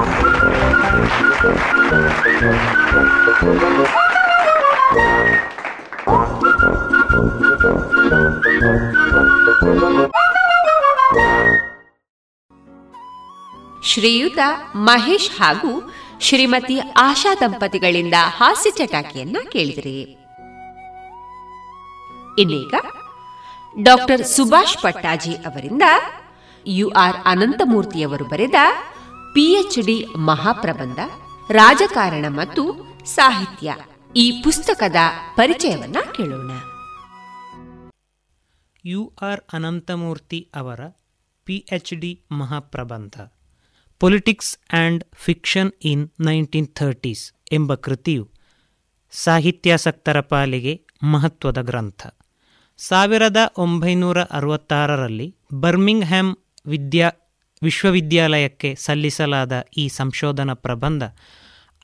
ಶ್ರೀಯುತ 13.84 14.40
ಮಹೇಶ್ 14.76 15.42
ಹಾಗೂ 15.42 15.92
ಶ್ರೀಮತಿ 16.20 16.80
ಆಶಾ 16.80 17.36
ದಂಪತಿಗಳಿಂದ 17.36 18.14
ಹಾಸ್ಯ 18.38 18.70
ಚಟಾಕಿಯನ್ನ 18.70 19.38
ಕೇಳಿದ್ರಿ. 19.50 20.18
ಇನ್ನೀಗ 22.38 22.74
ಡಾಕ್ಟರ್ 23.84 24.26
ಸುಭಾಷ್ 24.26 24.82
ಪಟ್ಟಾಜಿ 24.82 25.34
ಅವರಿಂದ 25.34 25.82
ಯು 26.68 26.90
ಆರ್ 26.90 27.16
ಅನಂತಮೂರ್ತಿಯವರು 27.26 28.26
ಬರೆದ 28.26 28.56
ಪಿಎಚ್ 29.34 29.80
ಡಿ 29.86 30.06
ಮಹಾಪ್ರಬಂಧ, 30.18 31.00
ರಾಜಕಾರಣ 31.52 32.26
ಮತ್ತು 32.30 32.64
ಸಾಹಿತ್ಯ 33.06 33.76
ಈ 34.16 34.44
ಪುಸ್ತಕದ 34.44 34.96
ಪರಿಚಯವನ್ನ 35.36 35.98
ಕೇಳೋಣ. 36.12 36.52
ಯು 38.86 39.14
ಆರ್ 39.22 39.42
ಅನಂತಮೂರ್ತಿ 39.54 40.50
ಅವರ 40.56 40.80
pH 41.46 41.94
D 41.94 42.22
ಮಹಾಪ್ರಬಂಧ 42.32 43.32
politics 44.00 44.58
and 44.74 45.04
fiction 45.14 45.72
in 45.84 46.10
nineteen 46.20 46.68
thirties 46.68 47.34
ಎಂಬ 47.52 47.74
ಕೃತಿಯು 47.74 48.30
ಸಾಹಿತ್ಯಾಸಕ್ತರ 49.12 50.20
ಪಾಲಿಗೆ 50.22 50.86
ಮಹತ್ವದ 51.04 51.62
ಗ್ರಂಥ. 51.62 52.08
ಸಾವಿರದ 52.78 53.38
ಒಂಬೈನೂರ 53.58 54.24
ಅರವತ್ತಾರರಲ್ಲಿ 54.24 55.36
ಬರ್ಮಿಂಗ್ಹ್ಯಾಮ್ 55.54 56.36
ವಿದ್ಯಾ, 56.66 57.12
ವಿಶ್ವವಿದ್ಯಾಲಯಕ್ಕೆ 57.64 58.76
ಸಲ್ಲಿಸಲಾದ 58.76 59.66
ಈ 59.78 59.88
ಸಂಶೋಧನಾ 59.88 60.54
ಪ್ರಬಂಧ 60.54 61.04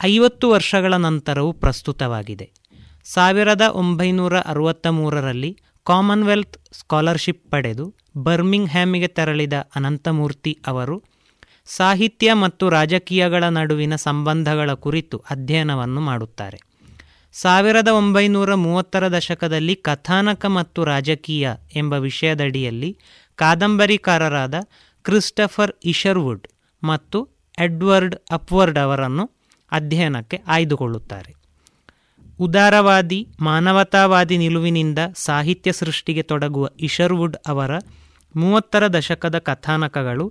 ಐವತ್ತು 0.03 0.49
ವರ್ಷಗಳ 0.49 0.93
ನಂತರವೂ 0.93 1.53
ಪ್ರಸ್ತುತವಾಗಿದೆ. 1.53 2.51
ಸಾವಿರದ 3.03 3.61
ಒಂಬೈನೂರ 3.61 4.39
ಅರವತ್ತ 4.39 4.87
ಮೂರರಲ್ಲಿ 4.87 5.59
ಕಾಮನ್ವೆಲ್ತ್ 5.88 6.57
ಸ್ಕಾಲರ್ಶಿಪ್ 6.73 7.51
ಪಡೆದು 7.51 7.95
ಬರ್ಮಿಂಗ್ಹ್ಯಾಮಿಗೆ 8.18 9.07
ತೆರಳಿದ 9.07 9.53
ಅನಂತಮೂರ್ತಿ 9.76 10.59
ಅವರು 10.68 11.03
ಸಾಹಿತ್ಯ 11.65 12.34
ಮತ್ತು 12.34 12.69
ರಾಜಕೀಯಗಳ 12.69 13.43
ನಡುವಿನ 13.43 13.95
ಸಂಬಂಧಗಳ 13.95 14.73
ಕುರಿತು 14.73 15.18
ಅಧ್ಯಯನವನ್ನು 15.18 16.01
ಮಾಡುತ್ತಾರೆ. 16.01 16.59
ಸಾವಿರದ 17.31 17.88
ಒಂಬೈನೂರ 17.88 18.55
ಮೂವತ್ತರ 18.55 19.07
ದಶಕದಲ್ಲಿ 19.07 19.76
ಕಥಾನಕ 19.76 20.45
ಮತ್ತು 20.45 20.84
ರಾಜಕೀಯ 20.84 21.49
ಎಂಬ 21.76 21.93
ವಿಷಯದಡಿಯಲ್ಲಿ 21.93 22.97
ಕಾದಂಬರಿಕಾರರಾದ 23.35 24.55
ಕ್ರಿಸ್ಟಫರ್ 25.03 25.72
ಇಶರ್ವುಡ್ 25.85 26.47
ಮತ್ತು 26.84 27.30
ಎಡ್ವರ್ಡ್ 27.59 28.15
ಅಪ್ವರ್ಡ್ 28.31 28.80
ಅವರನ್ನು 28.80 29.31
ಅಧ್ಯಯನಕ್ಕೆ 29.72 30.41
ಆಯ್ದುಕೊಳ್ಳುತ್ತಾರೆ. 30.47 31.36
ಉದಾರವಾದಿ, 32.39 33.27
ಮಾನವತಾವಾದಿ 33.41 34.38
ನಿಲುವಿನಿಂದ 34.38 34.99
ಸಾಹಿತ್ಯ 35.15 35.72
ಸೃಷ್ಟಿಗೆ 35.72 36.22
ತೊಡಗುವ 36.22 36.68
ಇಶರ್ವುಡ್ 36.80 37.38
ಅವರ 37.47 37.72
ಮೂವತ್ತರ 38.35 38.88
ದಶಕದ 38.88 39.38
ಕಥಾನಕಗಳು 39.38 40.26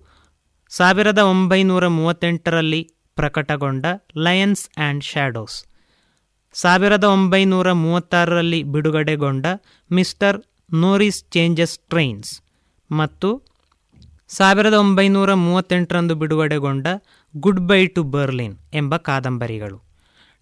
ಸಾವಿರದ 0.70 1.18
ಒಂಬೈನೂರ 1.18 1.86
ಮೂವತ್ತೆಂಟರಲ್ಲಿ 1.86 2.82
ಪ್ರಕಟಗೊಂಡ 3.14 3.86
ಲಯನ್ಸ್ 4.16 4.64
ಆ್ಯಂಡ್ 4.78 5.04
ಶ್ಯಾಡೋಸ್, 5.04 5.56
ಸಾವಿರದ 6.54 7.04
ಒಂಬೈನೂರ 7.04 7.72
ಮೂವತ್ತಾರರಲ್ಲಿ 7.72 8.62
ಬಿಡುಗಡೆಗೊಂಡ 8.62 9.46
ಮಿಸ್ಟರ್ 9.90 10.38
ನೋರಿಸ್ 10.74 11.24
ಚೇಂಜಸ್ 11.30 11.78
ಟ್ರೈನ್ಸ್ 11.78 12.30
ಮತ್ತು 12.90 13.30
ಸಾವಿರದ 14.28 14.74
ಒಂಬೈನೂರ 14.74 15.34
ಮೂವತ್ತೆಂಟರಂದು 15.34 16.14
ಬಿಡುಗಡೆಗೊಂಡ 16.14 16.86
ಗುಡ್ 17.34 17.60
ಬೈ 17.68 17.86
ಟು 17.86 18.02
ಬರ್ಲಿನ್ 18.02 18.56
ಎಂಬ 18.74 18.96
ಕಾದಂಬರಿಗಳು. 18.96 19.85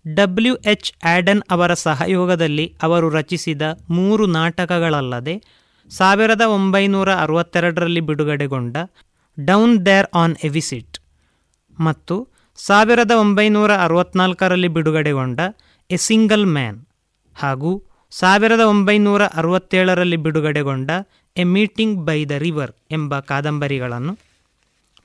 ಡಬ್ಲ್ಯೂ 0.07 0.55
ಎಚ್ 0.65 0.93
ಆ್ಯಡನ್ 1.05 1.43
ಅವರ 1.51 1.75
ಸಹಯೋಗದಲ್ಲಿ 1.75 2.75
ಅವರು 2.83 3.09
ರಚಿಸಿದ 3.09 3.63
ಮೂರು 3.91 4.27
ನಾಟಕಗಳಲ್ಲದೆ 4.27 5.35
ಸಾವಿರದ 5.91 6.41
ಒಂಬೈನೂರ 6.49 7.11
ಅರವತ್ತೆರಡರಲ್ಲಿ 7.15 8.01
ಬಿಡುಗಡೆಗೊಂಡ 8.01 8.77
down 9.39 9.87
there 9.87 10.09
on 10.15 10.37
a visit 10.45 10.97
ಮತ್ತು 11.79 12.17
ಸಾವಿರದ 12.59 13.11
ಒಂಬೈನೂರ 13.11 13.73
ಅರವತ್ನಾಲ್ಕರಲ್ಲಿ 13.77 14.69
ಬಿಡುಗಡೆಗೊಂಡ 14.69 15.41
ಎ 15.91 15.97
ಸಿಂಗಲ್ 15.97 16.47
ಮ್ಯಾನ್ 16.47 16.79
ಹಾಗೂ 17.37 17.73
ಸಾವಿರದ 18.13 18.61
ಒಂಬೈನೂರ 18.61 19.23
ಅರವತ್ತೇಳರಲ್ಲಿ 19.35 20.17
ಬಿಡುಗಡೆಗೊಂಡ 20.17 20.91
a 21.37 21.45
meeting 21.45 22.05
by 22.05 22.25
the 22.25 22.31
river 22.39 22.73
ಎಂಬ 22.91 23.19
ಕಾದಂಬರಿಗಳನ್ನು 23.21 24.13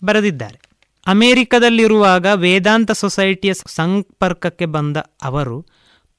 ಬರೆದಿದ್ದಾರೆ. 0.02 0.60
ಅಮೆರಿಕದಲ್ಲಿರುವಾಗ 1.08 2.26
ವೇದಾಂತ 2.34 2.92
ಸೊಸೈಟಿಯ 2.92 3.54
ಸಂಪರ್ಕಕ್ಕೆ 3.54 4.66
ಬಂದ 4.66 4.98
ಅವರು 5.24 5.66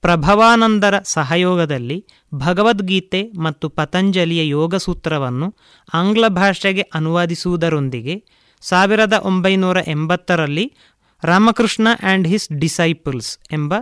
ಪ್ರಭವಾನಂದರ 0.01 0.99
ಸಹಯೋಗದಲ್ಲಿ 0.99 2.07
ಭಗವದ್ಗೀತೆ 2.35 3.31
ಮತ್ತು 3.39 3.69
ಪತಂಜಲಿಯ 3.69 4.49
ಯೋಗಸೂತ್ರವನ್ನು 4.49 5.57
ಆಂಗ್ಲ 5.95 6.29
ಭಾಷೆಗೆ 6.29 6.81
ಅನುವಾದಿಸುವುದರೊಂದಿಗೆ 6.81 8.25
ಸಾವಿರದ 8.61 9.13
ಒಂಬೈನೂರ 9.13 9.77
ಎಂಬತ್ತರಲ್ಲಿ 9.87 10.73
ರಾಮಕೃಷ್ಣ 11.25 11.89
ಆ್ಯಂಡ್ 12.03 12.29
ಹಿಸ್ 12.29 12.53
ಡಿಸೈಪಲ್ಸ್ 12.53 13.39
ಎಂಬ 13.53 13.75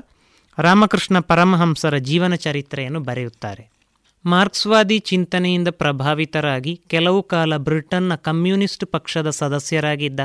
ರಾಮಕೃಷ್ಣ 0.58 1.18
ಪರಮಹಂಸರ 1.18 1.96
ಜೀವನ 1.96 2.34
ಚರಿತ್ರೆಯನ್ನು 2.34 3.00
ಬರೆಯುತ್ತಾರೆ. 3.00 3.77
ಮಾರ್ಕ್ಸ್ವಾದಿ 4.24 4.98
ಚಿಂತನೆಯಿಂದ 4.98 5.68
ಪ್ರಭಾವಿತರಾಗಿ 5.68 6.76
ಕೆಲವು 6.86 7.22
ಕಾಲ 7.22 7.56
ಬ್ರಿಟನ್ನ 7.56 8.14
ಕಮ್ಯುನಿಸ್ಟ್ 8.14 8.86
ಪಕ್ಷದ 8.86 9.30
ಸದಸ್ಯರಾಗಿದ್ದ 9.30 10.20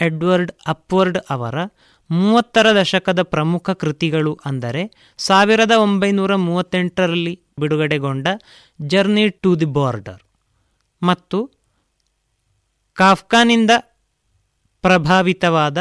ಎಡ್ವರ್ಡ್ 0.00 0.52
ಅಪ್ವರ್ಡ್ 0.66 1.18
ಅವರ 1.30 1.54
ಮೂವತ್ತರ 2.10 2.80
ದಶಕದ 2.80 3.22
ಪ್ರಮುಖ 3.22 3.70
ಕೃತಿಗಳು 3.70 4.38
ಅಂದರೆ 4.44 5.12
ಸಾವಿರದ 5.18 5.70
ಒಂಬೈನೂರ 5.72 6.36
ಮೂವತ್ತೆಂಟರಲ್ಲಿ 6.36 7.40
ಬಿಡುಗಡೆಗೊಂಡ 7.58 8.28
ಜರ್ನಿ 8.82 9.30
ಟು 9.30 9.60
ದಿ 9.60 9.64
ಬಾರ್ಡರ್ 9.64 10.22
ಮತ್ತು 11.02 11.38
ಕಾಫ್ಕಾನಿಂದ 12.94 13.70
ಪ್ರಭಾವಿತವಾದ 14.82 15.78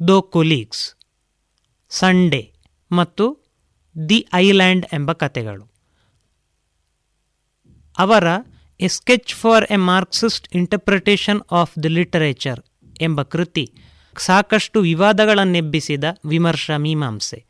ದೋ 0.00 0.22
ಕೊಲೀಗ್ಸ್, 0.22 0.96
ಸಂಡೇ 1.90 2.52
ಮತ್ತು 2.90 3.41
ದಿ 3.96 4.26
ಐಲ್ಯಾಂಡ್ 4.34 4.86
ಎಂಬ 4.92 5.12
ಕಥೆಗಳು. 5.12 5.72
ಅವರ 7.98 8.24
a 8.80 8.88
sketch 8.88 9.34
for 9.34 9.64
a 9.70 9.76
Marxist 9.76 10.56
interpretation 10.56 11.40
of 11.52 11.82
the 11.82 11.88
literature 11.88 12.60
ಎಂಬ 13.00 13.22
ಕೃತಿ 13.22 13.72
ಸಾಕಷ್ಟು 14.18 14.80
ವಿವಾದಗಳನ್ನೆಬ್ಬಿಸಿದ 14.80 16.04
ವಿಮರ್ಶಾ 16.24 16.76
ಮೀಮಾಂಸೆ. 16.76 17.44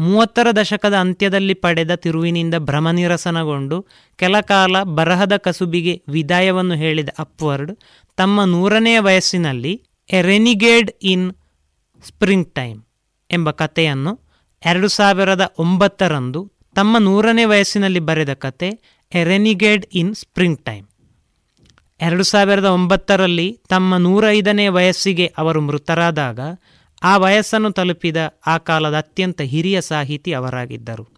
ಮೂವತ್ತರ 0.00 0.46
ದಶಕದ 0.50 0.94
ಅಂತ್ಯದಲ್ಲಿ 0.94 1.54
ಪಡೆದ 1.54 1.94
ತಿರುವಿನಿಂದ 1.94 2.54
ಭ್ರಮನಿರಸನಗೊಂಡು 2.58 3.86
ಕೆಲಕಾಲ 4.16 4.82
ಬರಹದ 4.82 5.36
ಕಸುಬಿಗೆ 5.36 6.02
ವಿದಾಯವನ್ನು 6.08 6.74
ಹೇಳಿದ 6.74 7.08
ಅಪ್ವರ್ಡ್ 7.18 7.72
ತಮ್ಮ 8.16 8.44
ನೂರನೆಯ 8.44 9.00
ವಯಸ್ಸಿನಲ್ಲಿ 9.00 9.82
a 10.12 10.22
renegade 10.22 10.90
in 11.02 11.32
spring 12.06 12.54
time 12.54 12.82
ಎಂಬ 13.30 13.50
ಕಥೆಯನ್ನು 13.50 14.31
ಎರಡು 14.66 14.88
ಸಾವಿರದ 14.88 15.54
ಒಂಬತ್ತರಂದು 15.58 16.52
ತಮ್ಮ 16.74 16.98
ನೂರನೇ 16.98 17.44
ವಯಸ್ಸಿನಲ್ಲಿ 17.44 18.00
ಬರೆದ 18.00 18.32
ಕತೆ 18.32 18.78
ಎರೆನಿಗೇಡ್ 19.14 19.86
ಇನ್ 19.94 20.14
ಸ್ಪ್ರಿಂಗ್ 20.14 20.60
ಟೈಮ್ 20.60 20.86
ಎರಡು 22.00 22.24
ಸಾವಿರದ 22.24 22.64
ಒಂಬತ್ತರಲ್ಲಿ 22.64 23.60
ತಮ್ಮ 23.68 23.96
ನೂರೈದನೇ 23.96 24.68
ವಯಸ್ಸಿಗೆ 24.68 25.26
ಅವರು 25.38 25.60
ಮೃತರಾದಾಗ, 25.60 26.40
ಆ 27.02 27.16
ವಯಸ್ಸನ್ನು 27.16 27.72
ತಲುಪಿದ 27.72 28.16
ಆ 28.46 28.58
ಕಾಲದ 28.58 28.98
ಅತ್ಯಂತ 28.98 29.40
ಹಿರಿಯ 29.40 29.80
ಸಾಹಿತಿ 29.80 30.32
ಅವರಾಗಿದ್ದರು. 30.32 31.08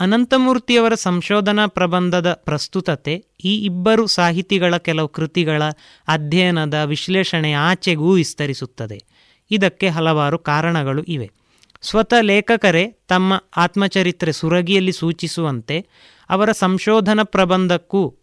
ಅನಂತಮೂರ್ತಿಯವರ 0.00 0.94
ಸಂಶೋಧನಾ 0.94 1.66
ಪ್ರಬಂಧದ 1.66 2.32
ಪ್ರಸ್ತುತತೆ 2.32 3.24
ಈ 3.44 3.64
ಇಬ್ಬರು 3.64 4.06
ಸಾಹಿತಿಗಳ 4.06 4.76
ಕೆಲವು 4.76 5.08
ಕೃತಿಗಳ 5.08 5.62
ಅಧ್ಯಯನದ 6.08 6.82
ವಿಶ್ಲೇಷಣೆಯ 6.84 7.56
ಆಚೆಗೂ 7.56 8.12
ವಿಸ್ತರಿಸುತ್ತದೆ. 8.12 9.02
ಇದಕ್ಕೆ 9.50 9.88
ಹಲವಾರು 9.88 10.38
ಕಾರಣಗಳು 10.38 11.02
ಇವೆ. 11.02 11.37
ಸ್ವತಃ 11.82 12.20
ಲೇಖಕರೇ 12.20 12.90
ತಮ್ಮ 13.08 13.44
ಆತ್ಮಚರಿತ್ರೆ 13.56 14.32
ಸುರಗಿಯಲ್ಲಿ 14.32 14.92
ಸೂಚಿಸುವಂತೆ 14.92 15.86
ಅವರ 16.30 16.52
ಸಂಶೋಧನಾ 16.52 17.22
ಪ್ರಬಂಧಕ್ಕೂ 17.22 18.14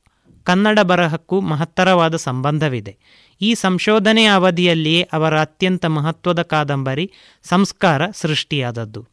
ಕನ್ನಡ 0.43 0.79
ಬರಹಕ್ಕೂ 0.79 1.41
ಮಹತ್ತರವಾದ 1.41 2.15
ಸಂಬಂಧವಿದೆ. 2.15 2.97
ಈ 3.41 3.53
ಸಂಶೋಧನೆಯ 3.53 4.27
ಅವಧಿಯಲ್ಲಿಯೇ 4.27 5.01
ಅವರ 5.13 5.39
ಅತ್ಯಂತ 5.39 5.85
ಮಹತ್ವದ 5.85 6.41
ಕಾದಂಬರಿ 6.41 7.11
ಸಂಸ್ಕಾರ 7.43 8.01
ಸೃಷ್ಟಿಯಾದದ್ದು. 8.09 9.07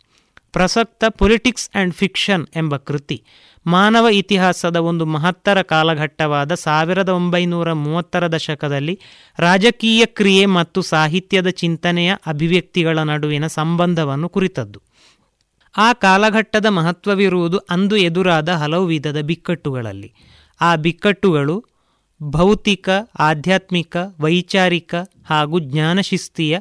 ಪ್ರಸಕ್ತ 0.53 1.05
ಪೊಲಿಟಿಕ್ಸ್ 1.09 1.71
ಆ್ಯಂಡ್ 1.75 1.95
ಫಿಕ್ಷನ್ 1.95 2.47
ಎಂಬ 2.57 2.77
ಕೃತಿ 2.77 3.25
ಮಾನವ 3.67 4.07
ಇತಿಹಾಸದ 4.11 4.77
ಒಂದು 4.77 5.07
ಮಹತ್ತರ 5.07 5.63
ಕಾಲಘಟ್ಟವಾದ 5.63 6.55
ಸಾವಿರದ 6.55 7.09
ಒಂಬೈನೂರ 7.09 7.73
ಮೂವತ್ತರ 7.73 8.27
ದಶಕದಲ್ಲಿ 8.27 9.01
ರಾಜಕೀಯ 9.39 10.05
ಕ್ರಿಯೆ 10.05 10.47
ಮತ್ತು 10.47 10.83
ಸಾಹಿತ್ಯದ 10.83 11.49
ಚಿಂತನೆಯ 11.49 12.15
ಅಭಿವ್ಯಕ್ತಿಗಳ 12.27 12.99
ನಡುವಿನ 12.99 13.47
ಸಂಬಂಧವನ್ನು 13.47 14.29
ಕುರಿತದ್ದು. 14.29 14.83
ಆ 15.77 15.93
ಕಾಲಘಟ್ಟದ 15.93 16.67
ಮಹತ್ವವಿರುವುದು 16.67 17.59
ಅಂದು 17.59 17.97
ಎದುರಾದ 17.97 18.49
ಹಲವು 18.49 18.87
ವಿಧದ 18.87 19.21
ಬಿಕ್ಕಟ್ಟುಗಳಲ್ಲಿ. 19.21 20.13
ಆ 20.61 20.77
ಬಿಕ್ಕಟ್ಟುಗಳು 20.77 21.65
ಭೌತಿಕ, 22.23 22.89
ಆಧ್ಯಾತ್ಮಿಕ, 23.19 23.97
ವೈಚಾರಿಕ 24.21 24.95
ಹಾಗೂ 25.31 25.59
ಜ್ಞಾನಶಿಸ್ತಿಯ 25.59 26.59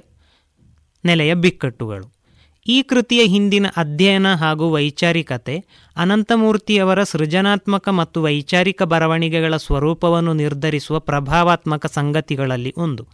ನೆಲೆಯ 1.06 1.34
ಬಿಕ್ಕಟ್ಟುಗಳು. 1.34 2.21
ಈ 2.68 2.82
ಕೃತಿಯ 2.82 3.24
ಹಿಂದಿನ 3.24 3.66
ಅಧ್ಯಯನ 3.78 4.34
ಹಾಗೂ 4.34 4.72
ವೈಚಾರಿಕತೆ 4.72 5.66
ಅನಂತಮೂರ್ತಿಯವರ 5.98 7.04
ಸೃಜನಾತ್ಮಕ 7.04 7.90
ಮತ್ತು 7.90 8.24
ವೈಚಾರಿಕ 8.24 8.84
ಬರವಣಿಗೆಗಳ 8.84 9.58
ಸ್ವರೂಪವನ್ನು 9.58 10.34
ನಿರ್ಧರಿಸುವ 10.34 11.00
ಪ್ರಭಾವಾತ್ಮಕ 11.00 11.86
ಸಂಗತಿಗಳಲ್ಲಿ 11.86 12.74
ಒಂದು. 12.78 13.08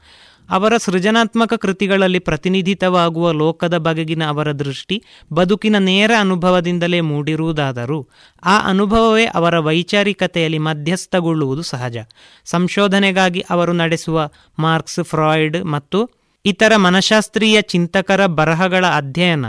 ಅವರ 0.49 0.73
ಸೃಜನಾತ್ಮಕ 0.77 1.53
ಕೃತಿಗಳಲ್ಲಿ 1.53 2.19
ಪ್ರತಿನಿಧಿತವಾಗುವ 2.19 3.31
ಲೋಕದ 3.31 3.77
ಬಗೆಗಿನ 3.77 4.23
ಅವರ 4.25 4.51
ದೃಷ್ಟಿ 4.51 5.03
ಬದುಕಿನ 5.33 5.75
ನೇರ 5.77 6.11
ಅನುಭವದಿಂದಲೇ 6.19 7.01
ಮೂಡಿರುವುದಾದರೂ 7.01 8.07
ಆ 8.43 8.59
ಅನುಭವವೇ 8.59 9.25
ಅವರ 9.25 9.59
ವೈಚಾರಿಕತೆಯಲ್ಲಿ 9.59 10.57
ಮಧ್ಯಸ್ಥಗೊಳ್ಳುವುದು 10.57 11.61
ಸಹಜ. 11.61 11.97
ಸಂಶೋಧನೆಗಾಗಿ 12.45 13.39
ಅವರು 13.49 13.73
ನಡೆಸುವ 13.73 14.29
ಮಾರ್ಕ್ಸ್, 14.59 15.03
ಫ್ರಾಯ್ಡ್ 15.03 15.65
ಮತ್ತು 15.65 16.16
ಇತರ 16.47 16.73
ಮನಶಾಸ್ತ್ರೀಯ 16.75 17.61
ಚಿಂತಕರ 17.61 18.25
ಬರಹಗಳ 18.25 18.85
ಅಧ್ಯಯನ 18.85 19.45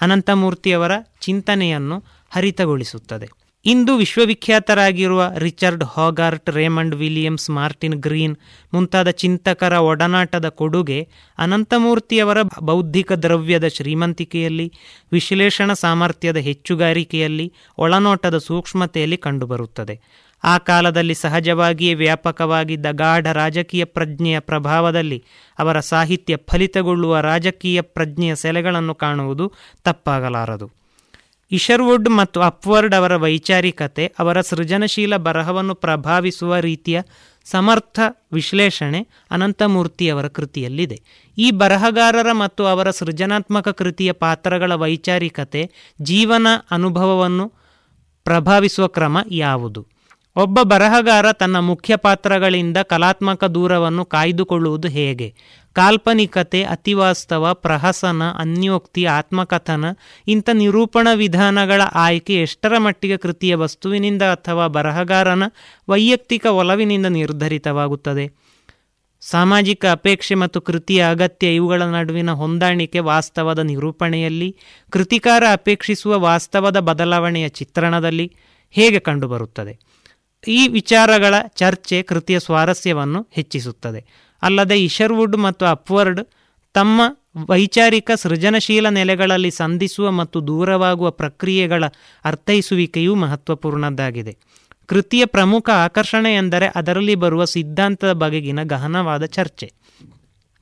ಅನಂತಮೂರ್ತಿಯವರ 0.00 0.92
ಚಿಂತನೆಯನ್ನು 1.20 2.04
ಹರಿತಗೊಳಿಸುತ್ತದೆ. 2.30 3.28
ಇಂದು 3.64 3.96
ವಿಶ್ವವಿಖ್ಯಾತರಾಗಿರುವ 3.96 5.32
Richard 5.38 5.84
Hoggart, 5.84 6.50
Raymond 6.50 6.94
Williams, 6.94 7.50
Martin 7.50 7.94
Green 7.94 8.36
ಮುಂತಾದ 8.74 9.10
ಚಿಂತಕರ 9.10 9.72
ಒಡನಾಟದ 9.72 10.48
ಕೊಡುಗೆ 10.48 11.08
ಅನಂತಮೂರ್ತಿಯವರ 11.38 12.38
ಬೌದ್ಧಿಕ 12.62 13.12
ದ್ರವ್ಯದ 13.12 13.66
ಶ್ರೀಮಂತಿಕೆಯಲ್ಲಿ, 13.66 14.72
ವಿಶ್ಲೇಷಣ 15.12 15.72
ಸಾಮರ್ಥ್ಯದ 15.72 16.36
ಹೆಚ್ಚುಗಾರಿಕೆಯಲ್ಲಿ, 16.36 17.52
ಒಳನೋಟದ 17.78 18.38
ಸೂಕ್ಷ್ಮತೆಯಲ್ಲಿ 18.38 19.16
ಕಂಡುಬರುತ್ತದೆ. 19.16 20.00
ಆ 20.44 20.58
ಕಾಲದಲ್ಲಿ 20.58 21.14
ಸಹಜವಾಗಿಯೇ 21.14 21.94
ವ್ಯಾಪಕವಾಗಿದ್ದ 21.94 22.86
ಗಾಢ 22.90 23.26
ರಾಜಕೀಯ 23.26 23.84
ಪ್ರಜ್ಞೆಯ 23.84 24.38
ಪ್ರಭಾವದಲ್ಲಿ 24.38 25.24
ಅವರ 25.58 25.80
ಸಾಹಿತ್ಯ 25.80 26.36
ಫಲಿತಗೊಳ್ಳುವ 26.36 27.20
ರಾಜಕೀಯ 27.20 27.80
ಪ್ರಜ್ಞೆಯ 27.80 28.34
ಸೆಲೆಗಳನ್ನು 28.34 28.94
ಕಾಣುವುದು 28.94 29.52
ತಪ್ಪಾಗಲಾರದು. 29.84 30.70
ಇಶರ್ವುಡ್ 31.52 32.08
ಮತ್ತು 32.08 32.40
ಅಪ್ವರ್ಡ್ 32.40 32.94
ಅವರ 32.94 33.16
ವೈಚಾರಿಕತೆ, 33.16 34.12
ಅವರ 34.18 34.40
ಸೃಜನಶೀಲ 34.40 35.16
ಬರಹವನ್ನು 35.16 35.74
ಪ್ರಭಾವಿಸುವ 35.74 36.56
ರೀತಿಯ 36.56 37.00
ಸಮರ್ಥ 37.44 38.00
ವಿಶ್ಲೇಷಣೆ 38.32 39.06
ಅನಂತಮೂರ್ತಿಯವರ 39.30 40.28
ಕೃತಿಯಲ್ಲಿದೆ. 40.28 41.00
ಈ 41.38 41.50
ಬರಹಗಾರರ 41.50 42.32
ಮತ್ತು 42.32 42.66
ಅವರ 42.66 42.90
ಸೃಜನಾತ್ಮಕ 42.90 43.68
ಕೃತಿಯ 43.68 44.12
ಪಾತ್ರಗಳ 44.12 44.72
ವೈಚಾರಿಕತೆ, 44.74 45.70
ಜೀವನ 46.02 46.46
ಅನುಭವವನ್ನು 46.70 47.52
ಪ್ರಭಾವಿಸುವ 48.24 48.86
ಕ್ರಮ 48.86 49.18
ಯಾವುದು? 49.30 49.99
ಒಬ್ಬ 50.36 50.58
ಬರಹಗಾರ 50.62 51.32
ತನ್ನ 51.32 51.58
ಮುಖ್ಯ 51.58 51.96
ಪಾತ್ರಗಳಿಂದ 51.96 52.76
ಕಲಾತ್ಮಕ 52.76 53.44
ದೂರವನ್ನು 53.44 54.04
ಕಾಯ್ದುಕೊಳ್ಳುವುದು 54.04 54.88
ಹೇಗೆ? 54.88 55.34
ಕಾಲ್ಪನಿಕತೆ, 55.72 56.62
ಅತಿವಾಸ್ತವ, 56.62 57.52
ಪ್ರಹಸನ, 57.52 58.22
ಅನ್ಯೋಕ್ತಿ, 58.38 59.04
ಆತ್ಮಕಥನ 59.04 59.84
ಇಂಥ 60.28 60.50
ನಿರೂಪಣ 60.52 61.08
ವಿಧಾನಗಳ 61.14 61.82
ಆಯ್ಕೆ 61.94 62.34
ಎಷ್ಟರ 62.34 62.78
ಮಟ್ಟಿಗೆ 62.78 63.16
ಕೃತಿಯ 63.16 63.54
ವಸ್ತುವಿನಿಂದ 63.54 64.22
ಅಥವಾ 64.22 64.66
ಬರಹಗಾರನ 64.66 65.42
ವೈಯಕ್ತಿಕ 65.88 66.46
ಒಲವಿನಿಂದ 66.46 67.06
ನಿರ್ಧರಿತವಾಗುತ್ತದೆ? 67.06 68.32
ಸಾಮಾಜಿಕ 69.20 69.86
ಅಪೇಕ್ಷೆ 69.86 70.34
ಮತ್ತು 70.34 70.60
ಕೃತಿಯ 70.60 71.06
ಅಗತ್ಯ 71.10 71.54
ಇವುಗಳ 71.54 71.82
ನಡುವಿನ 71.82 72.30
ಹೊಂದಾಣಿಕೆ 72.30 72.98
ವಾಸ್ತವದ 72.98 73.58
ನಿರೂಪಣೆಯಲ್ಲಿ, 73.58 74.56
ಕೃತಿಕಾರ 74.90 75.44
ಅಪೇಕ್ಷಿಸುವ 75.52 76.18
ವಾಸ್ತವದ 76.18 76.78
ಬದಲಾವಣೆಯ 76.80 77.48
ಚಿತ್ರಣದಲ್ಲಿ 77.48 78.32
ಹೇಗೆ 78.70 78.98
ಕಂಡುಬರುತ್ತದೆ? 78.98 79.89
ಈ 80.48 80.68
ವಿಚಾರಗಳ 80.68 81.34
ಚರ್ಚೆ 81.48 82.02
ಕೃತಿಯ 82.02 82.40
ಸ್ವಾರಸ್ಯವನ್ನು 82.40 83.26
ಹೆಚ್ಚಿಸುತ್ತದೆ. 83.32 84.04
ಅಲ್ಲದೆ 84.42 84.84
ಇಶರ್ವುಡ್ 84.84 85.36
ಮತ್ತು 85.36 85.66
ಅಪ್ವರ್ಡ್ 85.66 86.20
ತಮ್ಮ 86.74 87.00
ವೈಚಾರಿಕ 87.48 88.10
ಸೃಜನಶೀಲ 88.14 88.88
ನೆಲೆಗಳಲ್ಲಿ 88.88 89.50
ಸಂಧಿಸುವ 89.50 90.10
ಮತ್ತು 90.10 90.46
ದೂರವಾಗುವ 90.46 91.10
ಪ್ರಕ್ರಿಯೆಗಳ 91.10 91.84
ಅರ್ಥೈಸುವಿಕೆಯೂ 92.24 93.14
ಮಹತ್ವಪೂರ್ಣದ್ದಾಗಿದೆ. 93.14 94.36
ಕೃತಿಯ 94.86 95.24
ಪ್ರಮುಖ 95.24 95.70
ಆಕರ್ಷಣೆ 95.70 96.34
ಎಂದರೆ 96.34 96.66
ಅದರಲ್ಲಿ 96.66 97.14
ಬರುವ 97.14 97.44
ಸಿದ್ಧಾಂತದ 97.44 98.12
ಬಗೆಗಿನ 98.12 98.62
ಗಹನವಾದ 98.62 99.24
ಚರ್ಚೆ. 99.24 99.72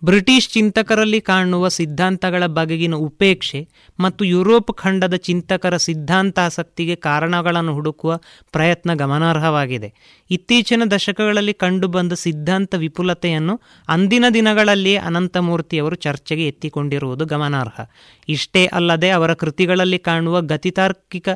ಬ್ರಿಟಿಷ್ 0.05 0.49
ಚಿಂತಕರಲ್ಲಿ 0.49 1.21
ಕಾಣುವ 1.21 1.69
ಸಿದ್ಧಾಂತಗಳ 1.69 2.47
ಬಗೆಗಿನ 2.47 2.95
ಉಪೇಕ್ಷೆ 2.95 3.69
ಮತ್ತು 4.01 4.25
ಯುರೋಪ್ 4.25 4.77
ಖಂಡದ 4.77 5.15
ಚಿಂತಕರ 5.15 5.77
ಸಿದ್ಧಾಂತಾಸಕ್ತಿಗೆ 5.77 6.95
ಕಾರಣಗಳನ್ನು 6.95 7.73
ಹುಡುಕುವ 7.73 8.21
ಪ್ರಯತ್ನ 8.53 8.95
ಗಮನಾರ್ಹವಾಗಿದೆ. 8.95 9.93
ಇತ್ತೀಚಿನ 10.31 10.83
ದಶಕಗಳಲ್ಲಿ 10.91 11.55
ಕಂಡುಬಂದ 11.55 12.13
ಸಿದ್ಧಾಂತ 12.13 12.75
ವಿಪುಲತೆಯನ್ನು 12.75 13.61
ಅಂದಿನ 13.89 14.25
ದಿನಗಳಲ್ಲಿಯೇ 14.35 14.97
ಅನಂತಮೂರ್ತಿಯವರು 14.97 15.97
ಚರ್ಚೆಗೆ 15.97 16.47
ಎತ್ತಿಕೊಂಡಿರುವುದು 16.47 17.25
ಗಮನಾರ್ಹ. 17.25 17.81
ಇಷ್ಟೇ 18.29 18.67
ಅಲ್ಲದೆ 18.67 19.11
ಅವರ 19.11 19.35
ಕೃತಿಗಳಲ್ಲಿ 19.35 19.99
ಕಾಣುವ 19.99 20.41
ಗತಿತಾರ್ಕಿಕ 20.41 21.29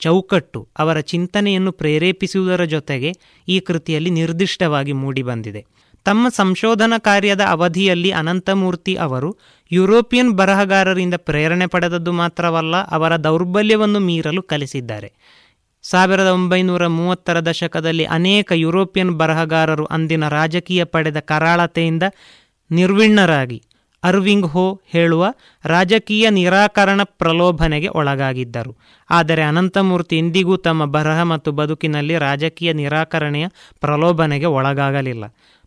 ಚೌಕಟ್ಟು, 0.00 0.68
ಅವರ 0.78 1.00
ಚಿಂತನೆಯನ್ನು 1.00 1.72
ಪ್ರೇರೇಪಿಸುವುದರ 1.72 2.64
ಜೊತೆಗೆ 2.64 3.12
ಈ 3.48 3.60
ಕೃತಿಯಲ್ಲಿ 3.60 4.10
ನಿರ್ದಿಷ್ಟವಾಗಿ 4.10 4.92
ಮೂಡಿಬಂದಿದೆ. 4.92 5.80
ತಮ್ಮ 6.04 6.28
ಸಂಶೋಧನಾ 6.28 6.98
ಕಾರ್ಯದ 6.98 7.40
ಅವಧಿಯಲ್ಲಿ 7.48 8.10
ಅನಂತಮೂರ್ತಿ 8.10 8.94
ಅವರು 8.94 9.38
ಯುರೋಪಿಯನ್ 9.70 10.30
ಬರಹಗಾರರಿಂದ 10.30 11.14
ಪ್ರೇರಣೆ 11.14 11.66
ಪಡೆದದ್ದು 11.66 12.12
ಮಾತ್ರವಲ್ಲ, 12.12 12.76
ಅವರ 12.76 13.16
ದೌರ್ಬಲ್ಯವನ್ನು 13.16 13.98
ಮೀರಲು 13.98 14.42
ಕಲಿಸಿದ್ದಾರೆ. 14.42 15.12
ಸಾವಿರದ 15.82 16.26
ಒಂಬೈನೂರ 16.26 16.86
ಮೂವತ್ತರ 16.86 17.40
ದಶಕದಲ್ಲಿ 17.40 18.04
ಅನೇಕ 18.04 18.52
ಯುರೋಪಿಯನ್ 18.54 19.10
ಬರಹಗಾರರು 19.10 19.84
ಅಂದಿನ 19.84 20.28
ರಾಜಕೀಯ 20.28 20.84
ಪಡೆದ 20.84 21.20
ಕರಾಳತೆಯಿಂದ 21.20 22.02
ನಿರ್ವಿಣ್ಣರಾಗಿ 22.70 23.62
ಅರ್ವಿಂಗ್ 24.04 24.46
ಹೋ 24.46 24.80
ಹೇಳುವ 24.92 25.26
ರಾಜಕೀಯ 25.64 26.30
ನಿರಾಕರಣ 26.30 27.00
ಪ್ರಲೋಭನೆಗೆ 27.02 27.88
ಒಳಗಾಗಿದ್ದರು. 27.88 28.76
ಆದರೆ 29.10 29.42
ಅನಂತಮೂರ್ತಿ 29.42 30.18
ಇಂದಿಗೂ 30.18 30.56
ತಮ್ಮ 30.56 30.84
ಬರಹ 30.84 31.22
ಮತ್ತು 31.22 31.52
ಬದುಕಿನಲ್ಲಿ 31.52 32.18
ರಾಜಕೀಯ 32.18 32.72
ನಿರಾಕರಣೆಯ 32.72 33.48
ಪ್ರಲೋಭನೆಗೆ 33.80 34.46
ಒಳಗಾಗಲಿಲ್ಲ. 34.46 35.24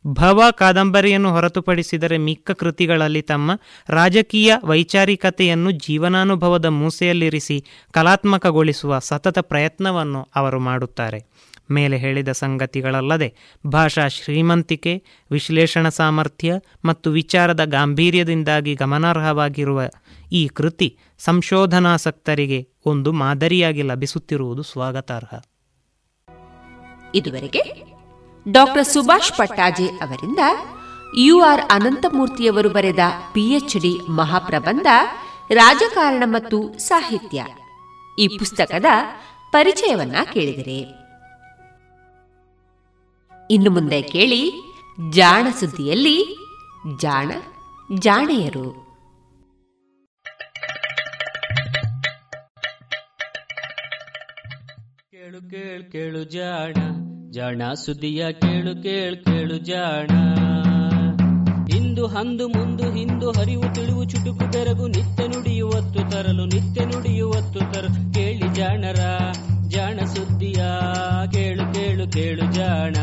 ಭವ 0.08 0.44
ಕಾದಂಬರಿಯನ್ನು 0.52 1.30
ಹೊರತುಪಡಿಸಿದರೆ 1.30 2.18
ಮಿಕ್ಕ 2.18 2.52
ಕೃತಿಗಳಲ್ಲಿ 2.52 3.22
ತಮ್ಮ 3.22 3.52
ರಾಜಕೀಯ 3.90 4.54
ವೈಚಾರಿಕತೆಯನ್ನು 4.64 5.72
ಜೀವನಾನುಭವದ 5.72 6.66
ಮೂಸೆಯಲ್ಲಿರಿಸಿ 6.66 7.66
ಕಲಾತ್ಮಕಗೊಳಿಸುವ 7.92 9.00
ಸತತ 9.00 9.40
ಪ್ರಯತ್ನವನ್ನು 9.40 10.28
ಅವರು 10.36 10.60
ಮಾಡುತ್ತಾರೆ. 10.60 11.20
ಮೇಲೆ 11.72 11.98
ಹೇಳಿದ 11.98 12.32
ಸಂಗತಿಗಳಲ್ಲದೆ 12.32 13.36
ಭಾಷಾ 13.68 14.08
ಶ್ರೀಮಂತಿಕೆ, 14.08 15.04
ವಿಶ್ಲೇಷಣ 15.32 15.90
ಸಾಮರ್ಥ್ಯ 15.90 16.54
ಮತ್ತು 16.86 17.10
ವಿಚಾರದ 17.10 17.66
ಗಾಂಭೀರ್ಯದಿಂದಾಗಿ 17.66 18.76
ಗಮನಾರ್ಹವಾಗಿರುವ 18.76 19.82
ಈ 20.32 20.48
ಕೃತಿ 20.48 20.98
ಸಂಶೋಧನಾಸಕ್ತರಿಗೆ 21.20 22.68
ಒಂದು 22.86 23.12
ಮಾದರಿಯಾಗಿ 23.12 23.82
ಲಭಿಸುತ್ತಿರುವುದು 23.82 24.64
ಸ್ವಾಗತಾರ್ಹ. 24.64 25.34
ಇದುವರೆಗೆ 27.16 27.84
ಡಾಕ್ಟರ್ 28.52 28.88
ಸುಭಾಷ್ 28.88 29.38
ಪಟ್ಟಾಜೆ 29.38 29.86
ಅವರಿಂದ 29.86 30.40
ಯು 31.18 31.42
ಆರ್ 31.42 31.62
ಅನಂತಮೂರ್ತಿಯವರು 31.62 32.70
ಬರೆದ 32.70 33.00
ಪಿಎಚ್ 33.34 33.78
ಡಿ 33.78 34.12
ಮಹಾಪ್ರಬಂಧ, 34.12 34.86
ರಾಜಕಾರಣ 35.50 36.24
ಮತ್ತು 36.26 36.78
ಸಾಹಿತ್ಯ. 36.78 37.46
ಈ 38.20 38.28
ಪುಸ್ತಕದ 38.28 38.86
ಪರಿಚಯವನ್ನ 39.52 40.16
ಕೇಳಿದರೆ 40.34 41.03
ಇನ್ನು 43.54 43.72
ಮುಂದೆ 43.72 44.02
ಕೇಳಿ 44.02 44.52
ಜಾಣ 45.12 45.48
ಸುದ್ದಿಯಲ್ಲಿ 45.60 46.38
ಜಾಣ 47.02 47.32
ಜಾಣೆಯರು. 48.00 48.72
ಕೇಳು 55.12 55.50
ಕೇಳು 55.50 55.92
ಕೇಳು 55.92 56.24
ಜಾಣ 56.24 56.74
ಜಾಣ 57.32 57.74
ಸುದ್ದಿಯ 57.74 58.34
ಕೇಳು 58.34 58.84
ಕೇಳು 58.84 59.26
ಕೇಳು 59.26 59.58
ಜಾಣ. 59.58 60.10
ಇಂದು 61.78 62.08
ಹಂದು 62.08 62.48
ಮುಂದು 62.48 62.92
ಹಿಂದು 62.92 63.32
ಹರಿವು 63.32 63.74
ತಿಳಿವು 63.74 64.04
ಚುಟುಕು 64.04 64.52
ತೆರಗು 64.52 64.88
ನಿತ್ಯ 64.88 65.28
ನುಡಿಯುವತ್ತು 65.28 66.12
ತರಲು, 66.12 66.46
ನಿತ್ಯ 66.46 66.86
ನುಡಿಯುವತ್ತು 66.86 67.60
ತರಲು. 67.60 68.14
ಕೇಳಿ 68.14 68.54
ಜಾಣರ, 68.54 69.00
ಜಾಣ 69.68 70.00
ಸುದ್ದಿಯ 70.06 70.64
ಕೇಳು 71.32 71.74
ಕೇಳು 71.74 72.12
ಕೇಳು 72.12 72.52
ಜಾಣ. 72.54 72.96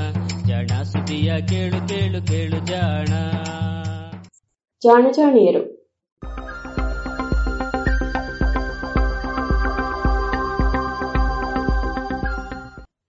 ಜಾಣ 0.51 0.83
ಸುದಿಯ 0.83 1.41
ಕೇಳು 1.41 1.89
ಕೇಳು 1.89 2.27
ಕೇಳು 2.27 2.67
ಜಾಣ. 2.67 3.07
ಜಾಣ, 4.83 5.07
ಜಾಣಿಯರು. 5.11 5.63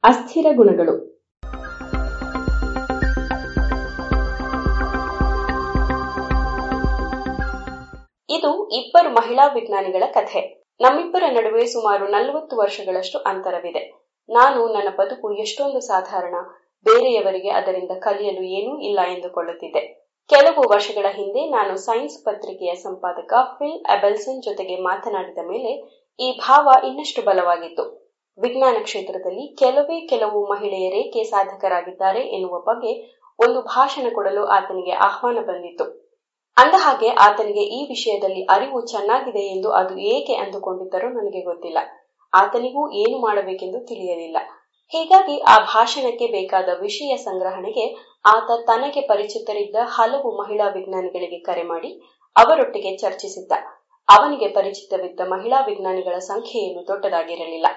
ಅಸ್ಥಿರ 0.03 0.45
ಗುಣಗಳು. 0.55 0.93
ಇದು 8.29 8.69
ಇಬ್ಬರು 8.69 9.13
ಮಹಿಳಾ 9.13 9.47
ವಿಜ್ಞಾನಿಗಳ 9.47 10.03
ಕಥೆ. 10.13 10.63
ನಮ್ಮಿಬ್ಬರ 10.81 11.23
ನಡುವೆ 11.31 11.65
ಸುಮಾರು 11.65 12.07
ನಲವತ್ತು 12.07 12.57
ವರ್ಷಗಳಷ್ಟು 12.57 13.19
ಅಂತರವಿದೆ. 13.19 14.01
ನಾನು 14.29 14.73
ನನ್ನ 14.73 14.89
ಬದುಕು 14.89 15.33
ಎಷ್ಟೊಂದು 15.33 15.79
ಸಾಧಾರಣ 15.79 16.35
ಬೇರೆಯವರಿಗೆ 16.85 17.49
ಅದರಿಂದ 17.49 17.93
ಕಲಿಯಲು 17.99 18.43
ಏನೂ 18.57 18.79
ಇಲ್ಲ 18.79 18.99
ಎಂದುಕೊಳ್ಳುತ್ತಿದೆ 19.05 19.81
ಕೆಲವು 20.29 20.61
ವರ್ಷಗಳ 20.69 21.07
ಹಿಂದೆ 21.09 21.41
ನಾನು 21.49 21.77
ಸೈನ್ಸ್ 21.77 22.17
ಪತ್ರಿಕೆಯ 22.25 22.73
ಸಂಪಾದಕ 22.75 23.33
ಫಿಲ್ 23.57 23.79
ಅಬೆಲ್ಸನ್ 23.85 24.43
ಜೊತೆಗೆ 24.43 24.75
ಮಾತನಾಡಿದ 24.81 25.41
ಮೇಲೆ 25.47 25.71
ಈ 26.19 26.27
ಭಾವ 26.39 26.73
ಇನ್ನಷ್ಟು 26.83 27.21
ಬಲವಾಗಿತ್ತು. 27.21 27.83
ವಿಜ್ಞಾನ 28.37 28.77
ಕ್ಷೇತ್ರದಲ್ಲಿ 28.83 29.45
ಕೆಲವೇ 29.55 29.97
ಕೆಲವು 30.07 30.39
ಮಹಿಳೆಯರೇಕೆ 30.45 31.23
ಸಾಧಕರಾಗಿದ್ದಾರೆ 31.23 32.21
ಎನ್ನುವ 32.27 32.59
ಬಗ್ಗೆ 32.59 32.91
ಒಂದು 33.39 33.61
ಭಾಷಣ 33.61 34.07
ಕೊಡಲು 34.13 34.45
ಆತನಿಗೆ 34.47 34.91
ಆಹ್ವಾನ 34.91 35.39
ಬಂದಿತ್ತು. 35.47 35.85
ಅಂದಹಾಗೆ 36.57 37.09
ಆತನಿಗೆ 37.25 37.63
ಈ 37.77 37.81
ವಿಷಯದಲ್ಲಿ 37.89 38.41
ಅರಿವು 38.45 38.79
ಚೆನ್ನಾಗಿದೆ 38.87 39.43
ಎಂದು 39.47 39.69
ಅದು 39.71 39.93
ಏಕೆ 39.97 40.33
ಅಂದುಕೊಂಡಿದ್ದರೋ 40.33 41.09
ನನಗೆ 41.09 41.41
ಗೊತ್ತಿಲ್ಲ. 41.41 41.79
ಆತನಿಗೂ 42.33 42.91
ಏನು 42.93 43.17
ಮಾಡಬೇಕೆಂದು 43.19 43.79
ತಿಳಿಯಲಿಲ್ಲ. 43.85 44.37
ಹೀಗಾಗಿ 44.91 45.39
ಆ 45.39 45.57
ಭಾಷಣಕ್ಕೆ 45.59 46.27
ಬೇಕಾದ 46.27 46.69
ವಿಷಯ 46.81 47.17
ಸಂಗ್ರಹಣೆಗೆ 47.17 47.85
ಆತ 48.25 48.51
ತನಗೆ 48.67 49.01
ಪರಿಚಿತರಿದ್ದ 49.01 49.75
ಹಲವು 49.83 50.41
ಮಹಿಳಾ 50.41 50.67
ವಿಜ್ಞಾನಿಗಳಿಗೆ 50.67 51.39
ಕರೆ 51.39 51.63
ಮಾಡಿ 51.63 52.01
ಅವರೊಟ್ಟಿಗೆ 52.35 52.97
ಚರ್ಚಿಸಿದ್ದ. 52.97 53.51
ಅವನಿಗೆ 54.09 54.47
ಪರಿಚಿತವಿದ್ದ 54.47 55.19
ಮಹಿಳಾ 55.29 55.65
ವಿಜ್ಞಾನಿಗಳ 55.65 56.17
ಸಂಖ್ಯೆಯನ್ನು 56.19 56.87
ದೊಡ್ಡದಾಗಿರಲಿಲ್ಲ. 56.87 57.67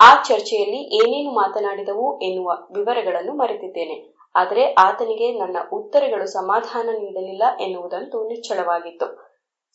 ಆ 0.00 0.22
ಚರ್ಚೆಯಲ್ಲಿ 0.22 0.80
ಏನೇನು 0.96 1.30
ಮಾತನಾಡಿದವು 1.30 2.20
ಎನ್ನುವ 2.20 2.50
ವಿವರಗಳನ್ನು 2.74 3.32
ಮರೆತಿದ್ದೇನೆ. 3.32 3.96
ಆದರೆ 4.34 4.74
ಆತನಿಗೆ 4.78 5.38
ನನ್ನ 5.38 5.56
ಉತ್ತರಗಳು 5.72 6.26
ಸಮಾಧಾನ 6.26 6.88
ನೀಡಲಿಲ್ಲ 6.98 7.42
ಎನ್ನುವುದಂತೂ 7.60 8.28
ನಿಚ್ಚಳವಾಗಿತ್ತು. 8.28 9.06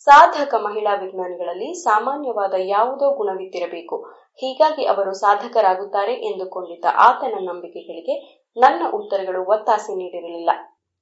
ಸಾಧಕ 0.08 0.54
ಮಹಿಳಾ 0.54 0.96
ವಿಜ್ಞಾನಿಗಳಲ್ಲಿ 0.96 1.74
ಸಾಮಾನ್ಯವಾದ 1.74 2.54
ಯಾವುದೋ 2.58 3.16
ಗುಣವಿದ್ದಿರಬೇಕು. 3.16 4.23
ಹೀಗಾಗಿ 4.40 4.84
ಅವರು 4.84 5.12
ಸಾಧಕರಾಗುತ್ತಾರೆ 5.14 6.14
ಎಂದುಕೊಂಡಿದ್ದ 6.30 6.86
ಆತನ 7.00 7.36
ನಂಬಿಕೆಗಳಿಗೆ 7.42 8.16
ನನ್ನ 8.58 8.84
ಉತ್ತರಗಳು 8.94 9.42
ಒತ್ತಾಸೆ 9.46 9.94
ನೀಡಿರಲಿಲ್ಲ. 9.96 10.52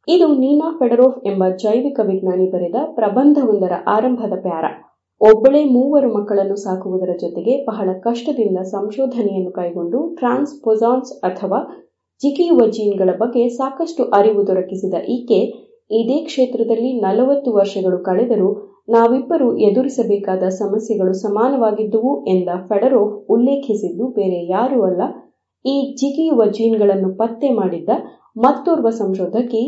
ಇದು 0.07 0.27
ನೀನಾ 0.33 0.67
ಫೆಡರೋಫ್ 0.79 1.19
ಎಂಬ 1.25 1.43
ಜೈವಿಕ 1.63 1.99
ವಿಜ್ಞಾನಿ 2.03 2.47
ಬರೆದ 2.51 2.75
ಪ್ರಬಂಧವೊಂದರ 2.95 3.73
ಆರಂಭದ 3.87 4.35
ಪ್ಯಾರ. 4.41 4.65
ಒಬ್ಬಳೇ 5.21 5.61
ಮೂವರು 5.65 6.07
ಮಕ್ಕಳನ್ನು 6.13 6.55
ಸಾಕುವುದರ 6.55 7.13
ಜೊತೆಗೆ 7.19 7.53
ಬಹಳ 7.65 7.89
ಕಷ್ಟದಿಂದ 8.03 8.59
ಸಂಶೋಧನೆಯನ್ನು 8.71 9.51
ಕೈಗೊಂಡು 9.51 9.99
ಟ್ರಾನ್ಸ್ಪೊಸಾನ್ಸ್ 10.15 11.11
ಅಥವಾ 11.23 11.59
ಜಿಗಿಯುವ 12.21 12.65
ಜೀನ್ಗಳ 12.67 13.11
ಬಗ್ಗೆ 13.17 13.43
ಸಾಕಷ್ಟು 13.49 14.03
ಅರಿವು 14.11 14.47
ದೊರಕಿಸಿದ 14.47 14.97
ಈಕೆ 15.07 15.39
ಇದೇ 15.91 16.17
ಕ್ಷೇತ್ರದಲ್ಲಿ 16.21 16.91
ನಲವತ್ತು 16.99 17.51
ವರ್ಷಗಳು 17.51 17.97
ಕಳೆದರೂ 18.03 18.49
ನಾವಿಬ್ಬರು 18.87 19.57
ಎದುರಿಸಬೇಕಾದ 19.57 20.43
ಸಮಸ್ಯೆಗಳು 20.49 21.13
ಸಮಾನವಾಗಿದ್ದುವು 21.13 22.23
ಎಂದ 22.27 22.49
ಫೆಡರೋಫ್ 22.69 23.13
ಉಲ್ಲೇಖಿಸಿದ್ದು 23.29 24.07
ಬೇರೆ 24.07 24.39
ಯಾರೂ 24.45 24.81
ಅಲ್ಲ. 24.81 25.01
ಈ 25.65 25.75
ಜಿಗಿಯುವ 25.91 26.45
ಜೀನ್ಗಳನ್ನು 26.45 27.15
ಪತ್ತೆ 27.15 27.49
ಮಾಡಿದ್ದ 27.49 27.89
ಮತ್ತೋರ್ವ 28.37 28.89
ಸಂಶೋಧಕಿ, 28.89 29.63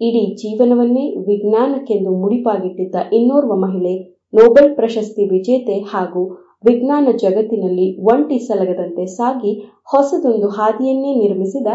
ಇಡೀ 0.00 0.22
ಜೀವನವನ್ನೇ 0.34 1.04
ವಿಜ್ಞಾನಕ್ಕೆಂದು 1.16 2.10
ಮುಡಿಪಾಗಿಟ್ಟಿದ್ದ 2.22 2.96
ಇನ್ನೋರ್ವ 3.12 3.54
ಮಹಿಳೆ, 3.56 3.94
ನೊಬೆಲ್ 4.32 4.74
ಪ್ರಶಸ್ತಿ 4.74 5.24
ವಿಜೇತೆ 5.24 5.80
ಹಾಗೂ 5.80 6.22
ವಿಜ್ಞಾನ 6.64 7.08
ಜಗತ್ತಿನಲ್ಲಿ 7.16 7.86
ಒಂಟಿ 8.02 8.38
ಸಲಗದಂತೆ 8.38 9.06
ಸಾಗಿ 9.06 9.52
ಹೊಸದೊಂದು 9.84 10.48
ಹಾದಿಯನ್ನೇ 10.48 11.14
ನಿರ್ಮಿಸಿದ 11.14 11.68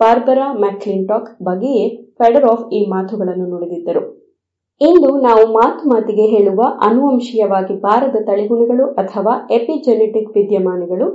ಬಾರ್ಬರಾ 0.00 0.52
ಮ್ಯಾಕ್ಲಿಂಟಾಕ್ 0.52 1.42
ಬಗ್ಗೆಯೇ 1.42 1.84
ಫೆಡರೋಫ್ 2.18 2.72
ಈ 2.72 2.80
ಮಾತುಗಳನ್ನು 2.86 3.46
ನುಡಿದಿದ್ದರು. 3.46 4.02
ಇಂದು 4.80 5.10
ನಾವು 5.18 5.44
ಮಾತು 5.52 5.82
ಮಾತಿಗೆ 5.88 6.24
ಹೇಳುವ 6.26 6.62
ಅನುವಂಶೀಯವಾಗಿ 6.82 7.74
ಬಾರದ 7.80 8.18
ತಳಿಗುಣಗಳು 8.24 8.86
ಅಥವಾ 8.94 9.34
ಎಪಿಜೆನೆಟಿಕ್ 9.50 10.32
ವಿದ್ಯಮಾನಗಳು, 10.34 11.06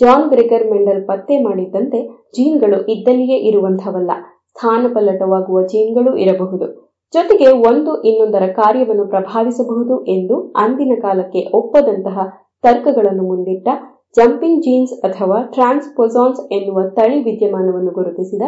ಜಾನ್ 0.00 0.28
ಗ್ರೆಗರ್ 0.28 0.66
ಮೆಂಡಲ್ 0.70 1.02
ಪತ್ತೆ 1.06 1.36
ಮಾಡಿದ್ದಂತೆ 1.42 2.00
ಜೀನ್ಗಳು 2.36 2.78
ಇದ್ದಲ್ಲಿಯೇ 2.86 3.38
ಇರುವಂಥವಲ್ಲ. 3.48 4.10
ಸ್ಥಾನಪಲ್ಲಟವಾಗುವ 4.48 5.62
ಜೀನ್ಗಳು 5.62 6.16
ಇರಬಹುದು. 6.16 6.66
ಜೊತೆಗೆ 7.14 7.48
ಒಂದು 7.70 8.02
ಇನ್ನೊಂದರ 8.02 8.44
ಕಾರ್ಯವನ್ನು 8.52 9.06
ಪ್ರಭಾವಿಸಬಹುದು 9.06 9.94
ಎಂದು 10.06 10.36
ಅಂದಿನ 10.56 10.94
ಕಾಲಕ್ಕೆ 11.02 11.42
ಒಪ್ಪದಂತಹ 11.54 12.16
ತರ್ಕಗಳನ್ನು 12.64 13.22
ಮುಂದಿಟ್ಟ 13.22 13.68
ಜಂಪಿಂಗ್ 14.16 14.62
ಜೀನ್ಸ್ 14.62 14.94
ಅಥವಾ 15.04 15.38
ಟ್ರಾನ್ಸ್ಪೊಸಾನ್ಸ್ 15.54 16.40
ಎನ್ನುವ 16.52 16.80
ತಳಿ 16.88 17.18
ವಿದ್ಯಮಾನವನ್ನು 17.22 17.90
ಗುರುತಿಸಿದ 17.90 18.44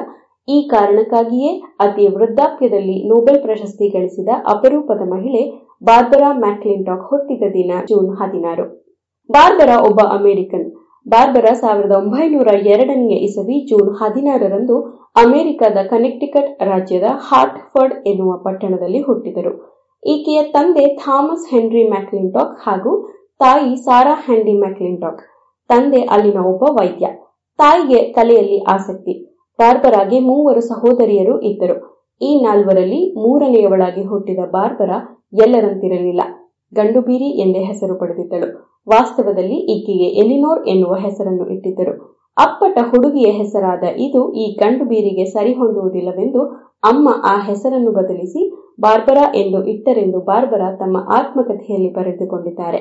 ಈ 0.49 0.69
ಕಾರಣಕ್ಕಾಗಿಯೇ 0.69 1.51
ಅತಿ 1.81 2.07
ವೃದ್ಧಾಪ್ಯದಲ್ಲಿ 2.07 3.03
ನೊಬೆಲ್ 3.03 3.43
ಪ್ರಶಸ್ತಿ 3.43 3.89
ಗಳಿಸಿದ 3.89 4.29
ಅಪರೂಪದ 4.47 5.03
ಮಹಿಳೆ 5.09 5.43
ಬಾರ್ಬರಾ 5.85 6.33
ಮ್ಯಾಕ್ಲಿಂಟಾಕ್ 6.33 7.05
ಹುಟ್ಟಿದ 7.11 7.43
ದಿನ 7.43 7.73
ಜೂನ್ 7.89 8.17
ಹದಿನಾರು. 8.17 8.65
ಬಾರ್ಬರಾ 9.31 9.77
ಒಬ್ಬ 9.81 10.01
ಅಮೆರಿಕನ್. 10.01 10.67
ಬಾರ್ಬರಾ 11.07 11.53
ಸಾವಿರದ 11.55 11.93
ಒಂಬೈನೂರ 11.93 12.51
ಎರಡನೆಯ 12.67 13.17
ಇಸವಿ 13.19 13.61
ಜೂನ್ 13.61 13.91
ಹದಿನಾರರಂದು 13.95 14.77
ಅಮೆರಿಕದ 15.17 15.79
ಕನೆಕ್ಟಿಕಟ್ 15.91 16.63
ರಾಜ್ಯದ 16.63 17.05
ಹಾರ್ಟ್ಫರ್ಡ್ 17.29 17.95
ಎನ್ನುವ 18.07 18.37
ಪಟ್ಟಣದಲ್ಲಿ 18.37 19.01
ಹುಟ್ಟಿದರು. 19.01 19.53
ಈಕೆಯ 20.03 20.43
ತಂದೆ 20.43 20.85
ಥಾಮಸ್ 20.97 21.47
ಹೆನ್ರಿ 21.51 21.89
ಮ್ಯಾಕ್ಲಿಂಟಾಕ್ 21.89 22.55
ಹಾಗೂ 22.61 22.93
ತಾಯಿ 23.39 23.77
ಸಾರಾ 23.77 24.15
ಹ್ಯಾಂಡಿ 24.25 24.53
ಮ್ಯಾಕ್ಲಿಂಟಾಕ್ 24.59 25.21
ತಂದೆ 25.71 26.03
ಅಲ್ಲಿನ 26.03 26.39
ಒಬ್ಬ 26.45 26.63
ವೈದ್ಯ. 26.79 27.07
ತಾಯಿಗೆ 27.59 28.13
ಕಲೆಯಲ್ಲಿ 28.13 28.59
ಆಸಕ್ತಿ. 28.65 29.15
ಬಾರ್ಬರಾಗೆ 29.61 30.19
ಮೂವರು 30.21 30.61
ಸಹೋದರಿಯರು 30.61 31.35
ಇದ್ದರು. 31.51 31.77
ಈ 32.21 32.31
ನಾಲ್ವರಲ್ಲಿ 32.43 33.01
ಮೂರನೆಯವಳಾಗಿ 33.23 34.03
ಹುಟ್ಟಿದ 34.03 34.43
ಬಾರ್ಬರ 34.51 34.93
ಎಲ್ಲರಂತಿರಲಿಲ್ಲ. 35.45 36.23
ಗಂಡುಬೀರಿ 36.73 37.29
ಎಂದೇ 37.45 37.63
ಹೆಸರು 37.71 37.95
ಪಡೆದಿದ್ದಳು. 37.95 38.49
ವಾಸ್ತವದಲ್ಲಿ 38.89 39.59
ಈಕೆಗೆ 39.75 40.09
ಎಲಿನೋರ್ 40.23 40.61
ಎನ್ನುವ 40.69 40.95
ಹೆಸರನ್ನು 41.07 41.47
ಇಟ್ಟಿದ್ದರು. 41.55 41.95
ಅಪ್ಪಟ 42.37 42.79
ಹುಡುಗಿಯ 42.83 43.29
ಹೆಸರಾದ 43.31 43.85
ಇದು 43.97 44.21
ಈ 44.33 44.45
ಗಂಡು 44.61 44.85
ಬೀರಿಗೆ 44.85 45.25
ಸರಿಹೊಂದುವುದಿಲ್ಲವೆಂದು 45.25 46.43
ಅಮ್ಮ 46.85 47.09
ಆ 47.25 47.35
ಹೆಸರನ್ನು 47.49 47.91
ಬದಲಿಸಿ, 47.91 48.43
ಬಾರ್ಬರಾ 48.81 49.25
ಎಂದು 49.35 49.59
ಇಟ್ಟರೆಂದು 49.73 50.19
ಬಾರ್ಬರಾ 50.21 50.69
ತಮ್ಮ 50.77 50.97
ಆತ್ಮಕಥೆಯಲ್ಲಿ 51.19 51.91
ಬರೆದುಕೊಂಡಿದ್ದಾರೆ. 51.93 52.81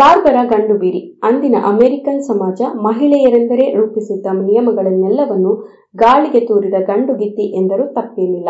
ಬಾರ್ಬರ 0.00 0.38
ಗಂಡುಬೀರಿ 0.42 1.00
ಅಂದಿನ 1.22 1.56
ಅಮೆರಿಕನ್ 1.64 2.20
ಸಮಾಜ 2.22 2.60
ಮಹಿಳೆಯರೆಂದರೆ 2.74 3.64
ರೂಪಿಸಿದ್ದ 3.74 4.26
ನಿಯಮಗಳನ್ನೆಲ್ಲವನ್ನು 4.40 5.52
ಗಾಳಿಗೆ 5.96 6.40
ತೂರಿದ 6.40 6.74
ಗಂಡುಗಿತ್ತಿ 6.86 7.46
ಎಂದರೂ 7.60 7.84
ತಪ್ಪೇನಿಲ್ಲ. 7.86 8.48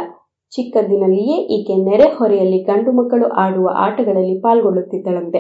ಚಿಕ್ಕಂದಿನಲ್ಲಿಯೇ 0.53 1.37
ಈಕೆ 1.57 1.75
ನೆರೆಹೊರೆಯಲ್ಲಿ 1.75 2.59
ಗಂಡು 2.63 2.93
ಮಕ್ಕಳು 2.93 3.27
ಆಡುವ 3.29 3.69
ಆಟಗಳಲ್ಲಿ 3.77 4.41
ಪಾಲ್ಗೊಳ್ಳುತ್ತಿದ್ದಳಂತೆ. 4.41 5.39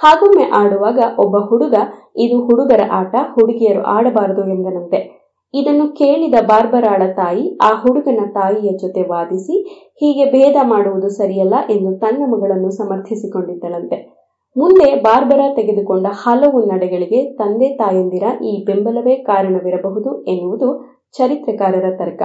ಹಾಗೊಮ್ಮೆ 0.00 0.44
ಆಡುವಾಗ 0.50 0.98
ಒಬ್ಬ 1.18 1.36
ಹುಡುಗ, 1.36 1.74
ಇದು 2.16 2.36
ಹುಡುಗರ 2.40 2.80
ಆಟ, 2.92 3.14
ಹುಡುಗಿಯರು 3.32 3.82
ಆಡಬಾರದು 3.82 4.44
ಎಂದನಂತೆ. 4.50 5.00
ಇದನ್ನು 5.54 5.86
ಕೇಳಿದ 5.88 6.34
ಬಾರ್ಬರಾಳ 6.46 7.02
ತಾಯಿ 7.16 7.44
ಆ 7.62 7.70
ಹುಡುಗನ 7.82 8.24
ತಾಯಿಯ 8.34 8.72
ಜೊತೆ 8.76 9.02
ವಾದಿಸಿ, 9.02 9.56
ಹೀಗೆ 10.00 10.24
ಭೇದ 10.24 10.56
ಮಾಡುವುದು 10.62 11.08
ಸರಿಯಲ್ಲ 11.08 11.54
ಎಂದು 11.70 11.92
ತನ್ನ 11.98 12.22
ಮಗಳನ್ನು 12.26 12.70
ಸಮರ್ಥಿಸಿಕೊಂಡಿದ್ದಳಂತೆ. 12.70 14.19
ಮುಂದೆ 14.56 15.00
ಬಾರ್ಬರಾ 15.00 15.54
ತೆಗೆದುಕೊಂಡ 15.54 16.06
ಹಲವು 16.12 16.58
ನಡೆಗಳಿಗೆ 16.66 17.32
ತಂದೆ 17.34 17.68
ತಾಯಂದಿರ 17.76 18.22
ಈ 18.44 18.64
ಬೆಂಬಲವೇ 18.64 19.14
ಕಾರಣವಿರಬಹುದು 19.16 20.22
ಎನ್ನುವುದು 20.22 20.68
ಚರಿತ್ರೆಕಾರರ 21.12 21.84
ತರ್ಕ. 21.98 22.22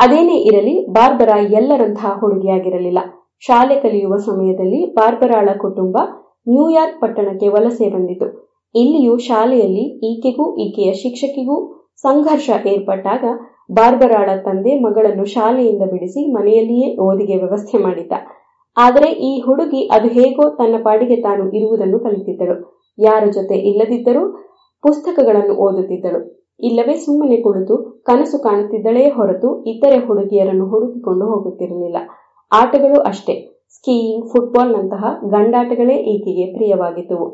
ಅದೇನೇ 0.00 0.36
ಇರಲಿ, 0.36 0.86
ಬಾರ್ಬರಾ 0.88 1.36
ಎಲ್ಲರಂತಹ 1.36 2.18
ಹುಡುಗಿಯಾಗಿರಲಿಲ್ಲ. 2.20 2.98
ಶಾಲೆ 3.42 3.80
ಕಲಿಯುವ 3.80 4.16
ಸಮಯದಲ್ಲಿ 4.16 4.94
ಬಾರ್ಬರಾಳ 4.94 5.48
ಕುಟುಂಬ 5.58 5.96
ನ್ಯೂಯಾರ್ಕ್ 6.48 7.00
ಪಟ್ಟಣಕ್ಕೆ 7.00 7.48
ವಲಸೆ 7.48 7.88
ಬಂದಿತು. 7.90 8.26
ಇಲ್ಲಿಯೂ 8.74 9.18
ಶಾಲೆಯಲ್ಲಿ 9.18 9.84
ಈಕೆಗೂ 10.10 10.56
ಈಕೆಯ 10.56 10.92
ಶಿಕ್ಷಕಿಗೂ 10.92 11.56
ಸಂಘರ್ಷ 11.96 12.50
ಏರ್ಪಟ್ಟಾಗ 12.66 13.24
ಬಾರ್ಬರಾಳ 13.70 14.30
ತಂದೆ 14.44 14.80
ಮಗಳನ್ನು 14.80 15.24
ಶಾಲೆಯಿಂದ 15.24 15.82
ಬಿಡಿಸಿ 15.90 16.32
ಮನೆಯಲ್ಲಿಯೇ 16.32 16.96
ಓದಿಗೆ 16.96 17.36
ವ್ಯವಸ್ಥೆ 17.36 17.78
ಮಾಡಿದ್ದ. 17.78 18.12
ಆದರೆ 18.80 19.10
ಈ 19.12 19.40
ಹುಡುಗಿ 19.40 19.88
ಅದು 19.92 20.08
ಹೇಗೋ 20.08 20.50
ತನ್ನ 20.50 20.74
ಪಾಡಿಗೆ 20.82 21.16
ತಾನು 21.16 21.56
ಇರುವುದನ್ನು 21.56 21.98
ಕಲಿತಿದ್ದಳು. 21.98 22.56
ಯಾರ 22.98 23.24
ಜೊತೆ 23.34 23.54
ಇಲ್ಲದಿದ್ದರೂ 23.54 24.22
ಪುಸ್ತಕಗಳನ್ನು 24.82 25.54
ಓದುತ್ತಿದ್ದಳು. 25.54 26.40
ಇಲ್ಲವೇ 26.60 26.94
ಸುಮ್ಮನೆ 26.94 27.36
ಕುಳಿತು 27.36 28.02
ಕನಸು 28.02 28.42
ಕಾಣುತ್ತಿದ್ದಳೇ 28.42 29.08
ಹೊರತು 29.08 29.64
ಇತರೆ 29.64 30.06
ಹುಡುಗಿಯರನ್ನು 30.06 30.68
ಹುಡುಕಿಕೊಂಡು 30.68 31.26
ಹೋಗುತ್ತಿರಲಿಲ್ಲ. 31.26 31.96
ಆಟಗಳು 32.52 33.00
ಅಷ್ಟೇ. 33.00 33.64
ಸ್ಕೀಯಿಂಗ್, 33.70 34.28
ಫುಟ್ಬಾಲ್ನಂತಹ 34.28 35.04
ಗಂಡಾಟಗಳೇ 35.24 35.94
ಈಕೆಗೆ 35.94 36.52
ಪ್ರಿಯವಾಗಿದ್ದುವು. 36.52 37.28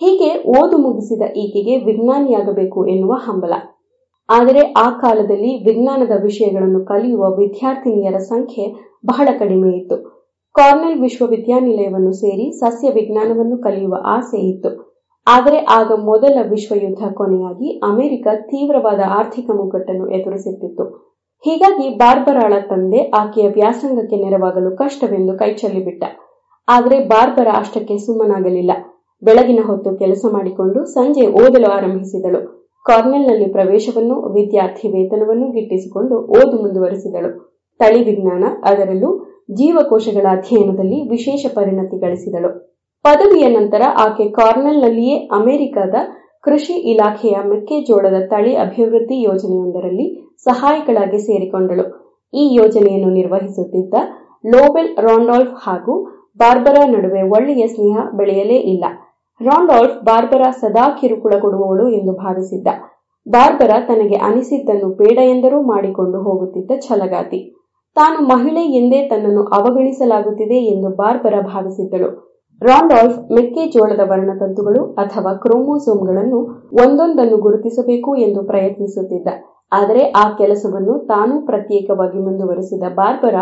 ಹೀಗೆ 0.00 0.42
ಓದು 0.48 0.78
ಮುಗಿಸಿದ 0.78 1.22
ಈಕೆಗೆ 1.22 1.84
ವಿಜ್ಞಾನಿಯಾಗಬೇಕು 1.84 2.86
ಎನ್ನುವ 2.86 3.12
ಹಂಬಲ. 3.12 3.52
ಆದರೆ 4.30 4.74
ಆ 4.76 4.90
ಕಾಲದಲ್ಲಿ 4.90 5.64
ವಿಜ್ಞಾನದ 5.64 6.22
ವಿಷಯಗಳನ್ನು 6.22 6.84
ಕಲಿಯುವ 6.84 7.20
ವಿದ್ಯಾರ್ಥಿನಿಯರ 7.20 8.16
ಸಂಖ್ಯೆ 8.16 8.74
ಬಹಳ 9.06 9.28
ಕಡಿಮೆ 9.38 9.76
ಇತ್ತು. 9.76 10.07
ಕಾರ್ನೆಲ್ 10.58 11.00
ವಿಶ್ವವಿದ್ಯಾನಿಲಯವನ್ನು 11.00 12.12
ಸೇರಿ 12.12 12.52
ಸಸ್ಯ 12.52 12.90
ವಿಜ್ಞಾನವನ್ನು 12.90 13.58
ಕಲಿಯುವ 13.58 13.96
ಆಸೆ 14.04 14.38
ಇತ್ತು. 14.38 14.70
ಆದರೆ 15.26 15.58
ಆಗ 15.58 15.92
ಮೊದಲ 16.04 16.38
ವಿಶ್ವಯುದ್ಧ 16.50 17.02
ಕೊನೆಯಾಗಿ 17.14 17.68
ಅಮೆರಿಕ 17.78 18.26
ತೀವ್ರವಾದ 18.34 19.00
ಆರ್ಥಿಕ 19.08 19.50
ಮುಗ್ಗಟ್ಟನ್ನು 19.50 20.08
ಎದುರಿಸುತ್ತಿತ್ತು. 20.08 20.84
ಹೀಗಾಗಿ 21.44 21.88
ಬಾರ್ಬರಾಳ 21.88 22.54
ತಂದೆ 22.70 23.00
ಆಕೆಯ 23.10 23.48
ವ್ಯಾಸಂಗಕ್ಕೆ 23.48 24.16
ನೆರವಾಗಲು 24.16 24.76
ಕಷ್ಟವೆಂದು 24.76 25.38
ಕೈಚೊಲ್ಲಿಬಿಟ್ಟ 25.38 26.04
ಆದರೆ 26.68 26.98
ಬಾರ್ಬರ 27.04 27.48
ಅಷ್ಟಕ್ಕೆ 27.54 27.98
ಸುಮ್ಮನಾಗಲಿಲ್ಲ. 27.98 28.72
ಬೆಳಗಿನ 29.22 29.60
ಹೊತ್ತು 29.66 29.98
ಕೆಲಸ 29.98 30.24
ಮಾಡಿಕೊಂಡು 30.32 30.84
ಸಂಜೆ 30.84 31.26
ಓದಲು 31.26 31.70
ಆರಂಭಿಸಿದಳು. 31.70 32.40
ಕಾರ್ನೆಲ್ನಲ್ಲಿ 32.86 33.52
ಪ್ರವೇಶವನ್ನು 33.52 34.16
ವಿದ್ಯಾರ್ಥಿ 34.22 34.88
ವೇತನವನ್ನು 34.88 35.52
ಗಿಟ್ಟಿಸಿಕೊಂಡು 35.52 36.16
ಓದು 36.16 36.62
ಮುಂದುವರೆಸಿದಳು. 36.62 37.30
ತಳಿ 37.80 38.04
ವಿಜ್ಞಾನ 38.04 38.44
ಅದರಲ್ಲೂ 38.64 39.10
ಜೀವಕೋಶಗಳ 39.48 40.26
ಅಧ್ಯಯನದಲ್ಲಿ 40.30 41.08
ವಿಶೇಷ 41.08 41.46
ಪರಿಣತಿ 41.54 41.98
ಗಳಿಸಿದಳು. 41.98 42.50
ಪದವಿಯ 43.04 43.46
ನಂತರ 43.48 43.82
ಆಕೆ 43.98 44.28
ಕಾರ್ನೆಲ್ನಲ್ಲಿಯೇ 44.28 45.16
ಅಮೆರಿಕದ 45.16 45.94
ಕೃಷಿ 46.42 46.72
ಇಲಾಖೆಯ 46.72 47.36
ಮೆಕ್ಕೆಜೋಳದ 47.44 48.26
ತಳಿ 48.26 48.54
ಅಭಿವೃದ್ಧಿ 48.56 49.22
ಯೋಜನೆಯೊಂದರಲ್ಲಿ 49.22 50.06
ಸಹಾಯಕಳಾಗಿ 50.44 51.18
ಸೇರಿಕೊಂಡಳು. 51.18 51.84
ಈ 52.34 52.54
ಯೋಜನೆಯನ್ನು 52.54 53.10
ನಿರ್ವಹಿಸುತ್ತಿದ್ದ 53.10 53.94
ಲೋಬೆಲ್ 54.46 54.96
ರಾಂಡಾಲ್ಫ್ 54.96 55.54
ಹಾಗೂ 55.54 55.94
ಬಾರ್ಬರಾ 56.36 56.86
ನಡುವೆ 56.86 57.22
ಒಳ್ಳೆಯ 57.22 57.66
ಸ್ನೇಹ 57.66 57.98
ಬೆಳೆಯಲೇ 58.14 58.56
ಇಲ್ಲ. 58.56 58.84
ರಾಂಡಾಲ್ಫ್ 59.40 60.04
ಬಾರ್ಬರಾ 60.04 60.50
ಸದಾ 60.50 60.98
ಕಿರುಕುಳ 61.00 61.32
ಕೊಡುವವಳು 61.40 61.88
ಎಂದು 61.88 62.12
ಭಾವಿಸಿದ್ದ. 62.12 62.68
ಬಾರ್ಬರಾ 63.28 63.80
ತನಗೆ 63.80 64.14
ಅನಿಸಿದ್ದನ್ನು 64.14 64.88
ಬೇಡ 64.88 65.18
ಎಂದರೂ 65.18 65.62
ಮಾಡಿಕೊಂಡು 65.62 66.18
ಹೋಗುತ್ತಿದ್ದ 66.22 66.70
ಛಲಗಾತಿ. 66.88 67.57
ತಾನು 67.98 68.18
ಮಹಿಳೆ 68.28 68.62
ಎಂದೇ 68.80 69.02
ತನ್ನನ್ನು 69.08 69.42
ಅವಗಣಿಸಲಾಗುತ್ತಿದೆ 69.44 70.58
ಎಂದು 70.64 70.88
ಬಾರ್ಬರ 70.96 71.36
ಭಾವಿಸಿದ್ದಳು. 71.40 72.08
ರಾಂಡಾಲ್ಫ್ 72.62 73.18
ಮೆಕ್ಕೆಜೋಳದ 73.32 74.00
ವರ್ಣತಂತುಗಳು 74.10 74.94
ಅಥವಾ 74.94 75.32
ಕ್ರೋಮೋಸೋಮ್ಗಳನ್ನು 75.34 76.38
ಒಂದೊಂದನ್ನು 76.72 77.36
ಗುರುತಿಸಬೇಕು 77.36 78.16
ಎಂದು 78.16 78.42
ಪ್ರಯತ್ನಿಸುತ್ತಿದ್ದ. 78.42 79.28
ಆದರೆ 79.72 80.02
ಆ 80.10 80.30
ಕೆಲಸವನ್ನು 80.30 81.06
ತಾನೂ 81.06 81.46
ಪ್ರತ್ಯೇಕವಾಗಿ 81.46 82.18
ಮುಂದುವರೆಸಿದ 82.18 82.82
ಬಾರ್ಬರ 82.94 83.34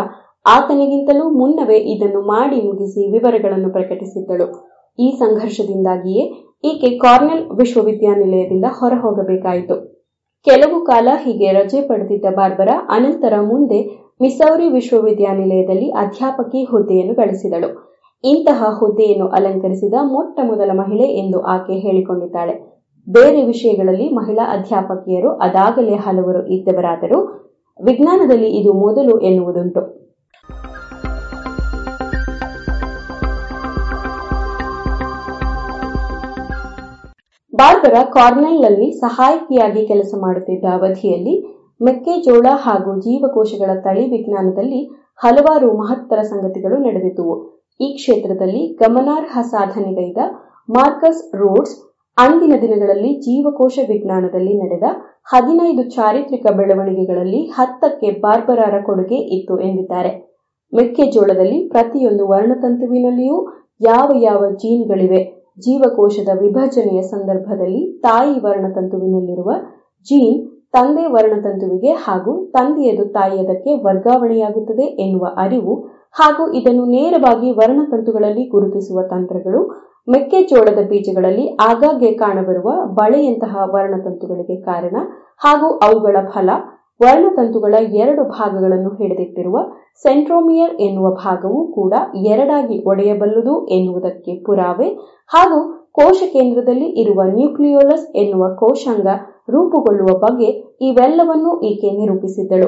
ಆತನಿಗಿಂತಲೂ 0.45 1.29
ಮುನ್ನವೇ 1.29 1.77
ಇದನ್ನು 1.93 2.21
ಮಾಡಿ 2.21 2.57
ಮುಗಿಸಿ 2.61 3.11
ವಿವರಗಳನ್ನು 3.11 3.69
ಪ್ರಕಟಿಸಿದ್ದಳು. 3.69 4.47
ಈ 4.99 5.11
ಸಂಘರ್ಷದಿಂದಾಗಿಯೇ 5.19 6.23
ಈಕೆ 6.63 6.97
ಕಾರ್ನೆಲ್ 6.97 7.45
ವಿಶ್ವವಿದ್ಯಾನಿಲಯದಿಂದ 7.59 8.65
ಹೊರಹೋಗಬೇಕಾಯಿತು. 8.79 9.75
ಕೆಲವು 10.47 10.85
ಕಾಲ 10.85 11.07
ಹೀಗೆ 11.23 11.47
ರಜೆ 11.51 11.81
ಪಡೆದಿದ್ದ 11.87 12.25
ಬಾರ್ಬರ 12.35 12.69
ಅನಂತರ 12.89 13.33
ಮುಂದೆ 13.41 14.06
ಮಿಸೌರಿ 14.21 14.69
ವಿಶ್ವವಿದ್ಯಾನಿಲಯದಲ್ಲಿ 14.69 15.91
ಅಧ್ಯಾಪಕಿ 15.91 16.63
ಹುದ್ದೆಯನ್ನು 16.63 17.13
ಗಳಿಸಿದಳು. 17.13 17.97
ಇಂತಹ 18.23 18.63
ಹುದ್ದೆಯನ್ನು 18.79 19.27
ಅಲಂಕರಿಸಿದ 19.27 19.93
ಮೊಟ್ಟ 20.03 20.39
ಮೊದಲ 20.43 20.71
ಮಹಿಳೆ 20.73 21.03
ಎಂದು 21.03 21.41
ಆಕೆ 21.41 21.73
ಹೇಳಿಕೊಂಡಿದ್ದಾಳೆ. 21.73 22.53
ಬೇರೆ 23.09 23.45
ವಿಷಯಗಳಲ್ಲಿ 23.45 24.09
ಮಹಿಳಾ 24.09 24.53
ಅಧ್ಯಾಪಕಿಯರು 24.53 25.29
ಅದಾಗಲೇ 25.29 25.95
ಹಲವರು 25.95 26.47
ಇದ್ದವರಾದರೂ 26.47 27.19
ವಿಜ್ಞಾನದಲ್ಲಿ 27.85 28.47
ಇದು 28.47 28.73
ಮೊದಲು 28.73 29.19
ಎನ್ನುವುದುಂಟು. 29.19 29.97
ಬಾರ್ಬರ 37.55 37.93
ಕಾರ್ನೆಲ್ನಲ್ಲಿ 38.13 38.91
ಸಹಾಯಕಿಯಾಗಿ 38.91 39.87
ಕೆಲಸ 39.87 40.13
ಮಾಡುತ್ತಿದ್ದ 40.21 40.65
ಅವಧಿಯಲ್ಲಿ 40.73 41.56
ಮೆಕ್ಕೆಜೋಳ 41.81 42.47
ಹಾಗೂ 42.65 42.91
ಜೀವಕೋಶಗಳ 42.99 43.71
ತಳಿ 43.85 44.03
ವಿಜ್ಞಾನದಲ್ಲಿ 44.09 44.81
ಹಲವಾರು 45.23 45.67
ಮಹತ್ತರ 45.77 46.19
ಸಂಗತಿಗಳು 46.21 46.77
ನಡೆದಿದ್ದುವು. 46.77 47.35
ಈ 47.79 47.87
ಕ್ಷೇತ್ರದಲ್ಲಿ 47.93 48.61
ಗಮನಾರ್ಹ 48.81 49.41
ಸಾಧನೆಗೈದ 49.51 50.17
ಮಾರ್ಕಸ್ 50.69 51.21
ರೋಡ್ಸ್ 51.35 51.75
ಅಂದಿನ 52.17 52.53
ದಿನಗಳಲ್ಲಿ 52.61 53.11
ಜೀವಕೋಶ 53.19 53.79
ವಿಜ್ಞಾನದಲ್ಲಿ 53.89 54.53
ನಡೆದ 54.61 54.87
ಹದಿನೈದು 55.25 55.83
ಚಾರಿತ್ರಿಕ 55.95 56.45
ಬೆಳವಣಿಗೆಗಳಲ್ಲಿ 56.51 57.41
ಹತ್ತಕ್ಕೆ 57.47 58.09
ಬಾರ್ಬರಾರ 58.19 58.75
ಕೊಡುಗೆ 58.85 59.19
ಇತ್ತು 59.37 59.55
ಎಂದಿದ್ದಾರೆ. 59.59 60.11
ಮೆಕ್ಕೆಜೋಳದಲ್ಲಿ 60.73 61.59
ಪ್ರತಿಯೊಂದು 61.69 62.23
ವರ್ಣತಂತುವಿನಲ್ಲಿಯೂ 62.27 63.37
ಯಾವ 63.81 64.07
ಯಾವ 64.19 64.41
ಜೀನ್ಗಳಿವೆ, 64.63 65.21
ಜೀವಕೋಶದ 65.57 66.31
ವಿಭಜನೆಯ 66.41 67.01
ಸಂದರ್ಭದಲ್ಲಿ 67.13 67.83
ತಾಯಿ 67.99 68.35
ವರ್ಣತಂತುವಿನಲ್ಲಿರುವ 68.39 69.51
ಜೀನ್ 70.07 70.37
ತಂದೆ 70.73 71.03
ವರ್ಣತಂತುವಿಗೆ 71.07 71.91
ಹಾಗೂ 72.05 72.31
ತಂದೆಯದು 72.51 73.05
ತಾಯಿಯದಕ್ಕೆ 73.09 73.71
ವರ್ಗಾವಣೆಯಾಗುತ್ತದೆ 73.85 74.85
ಎನ್ನುವ 75.03 75.25
ಅರಿವು 75.37 75.75
ಹಾಗೂ 76.15 76.43
ಇದನ್ನು 76.51 76.85
ನೇರವಾಗಿ 76.87 77.49
ವರ್ಣತಂತುಗಳಲ್ಲಿ 77.51 78.43
ಗುರುತಿಸುವ 78.45 78.99
ತಂತ್ರಗಳು, 79.11 79.61
ಮೆಕ್ಕೆಜೋಳದ 80.07 80.81
ಬೀಜಗಳಲ್ಲಿ 80.89 81.45
ಆಗಾಗ್ಗೆ 81.61 82.11
ಕಾಣಬರುವ 82.13 82.69
ಬಳೆಯಂತಹ 82.99 83.63
ವರ್ಣತಂತುಗಳಿಗೆ 83.73 84.55
ಕಾರಣ 84.61 84.95
ಹಾಗೂ 85.41 85.67
ಅವುಗಳ 85.79 86.17
ಫಲ, 86.33 86.49
ವರ್ಣತಂತುಗಳ 86.99 87.73
ಎರಡು 87.95 88.23
ಭಾಗಗಳನ್ನು 88.37 88.91
ಹಿಡಿದಿಟ್ಟಿರುವ 88.95 89.57
ಸೆಂಟ್ರೋಮಿಯರ್ 90.05 90.73
ಎನ್ನುವ 90.79 91.07
ಭಾಗವೂ 91.25 91.59
ಕೂಡ 91.73 91.93
ಎರಡಾಗಿ 92.27 92.77
ಒಡೆಯಬಲ್ಲುದು 92.85 93.53
ಎನ್ನುವುದಕ್ಕೆ 93.67 94.33
ಪುರಾವೆ 94.45 94.87
ಹಾಗೂ 95.31 95.59
ಕೋಶ 95.97 96.19
ಕೇಂದ್ರದಲ್ಲಿ 96.33 96.87
ಇರುವ 97.01 97.21
ನ್ಯೂಕ್ಲಿಯೋಲಸ್ 97.31 98.07
ಎನ್ನುವ 98.15 98.43
ಕೋಶಾಂಗ 98.59 99.07
ರೂಪುಗೊಳ್ಳುವ 99.49 100.11
ಬಗ್ಗೆ 100.17 100.49
ಇವೆಲ್ಲವನ್ನೂ 100.81 101.59
ಈಕೆ 101.59 101.91
ನಿರೂಪಿಸಿದ್ದಳು. 101.91 102.67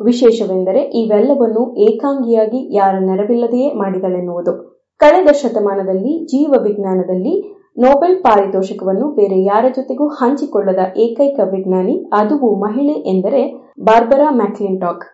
ವಿಶೇಷವೆಂದರೆ 0.00 0.80
ಇವೆಲ್ಲವನ್ನು 1.00 1.62
ಏಕಾಂಗಿಯಾಗಿ 1.88 2.76
ಯಾರ 2.76 2.94
ನೆರವಿಲ್ಲದೆಯೇ 3.00 3.72
ಮಾಡಿದಳೆನ್ನುವುದು. 3.72 4.52
ಕಳೆದ 5.00 5.28
ಶತಮಾನದಲ್ಲಿ 5.32 6.24
ಜೀವ 6.24 6.54
ವಿಜ್ಞಾನದಲ್ಲಿ 6.62 7.34
ನೋಬೆಲ್ 7.78 8.16
ಪಾರಿತೋಷಕವನ್ನು 8.22 9.06
ಬೇರೆ 9.14 9.44
ಯಾರ 9.44 9.64
ಜೊತೆಗೂ 9.76 10.06
ಹಂಚಿಕೊಳ್ಳದ 10.08 10.78
ಏಕೈಕ 10.96 11.40
ವಿಜ್ಞಾನಿ 11.52 11.96
ಅದುವು 12.12 12.60
ಮಹಿಳೆ 12.60 12.92
ಎಂದರೆ 12.92 13.42
ಬಾರ್ಬರಾ 13.80 14.30
ಮ್ಯಾಕ್ಲಿಂಟಾಕ್ 14.30 15.04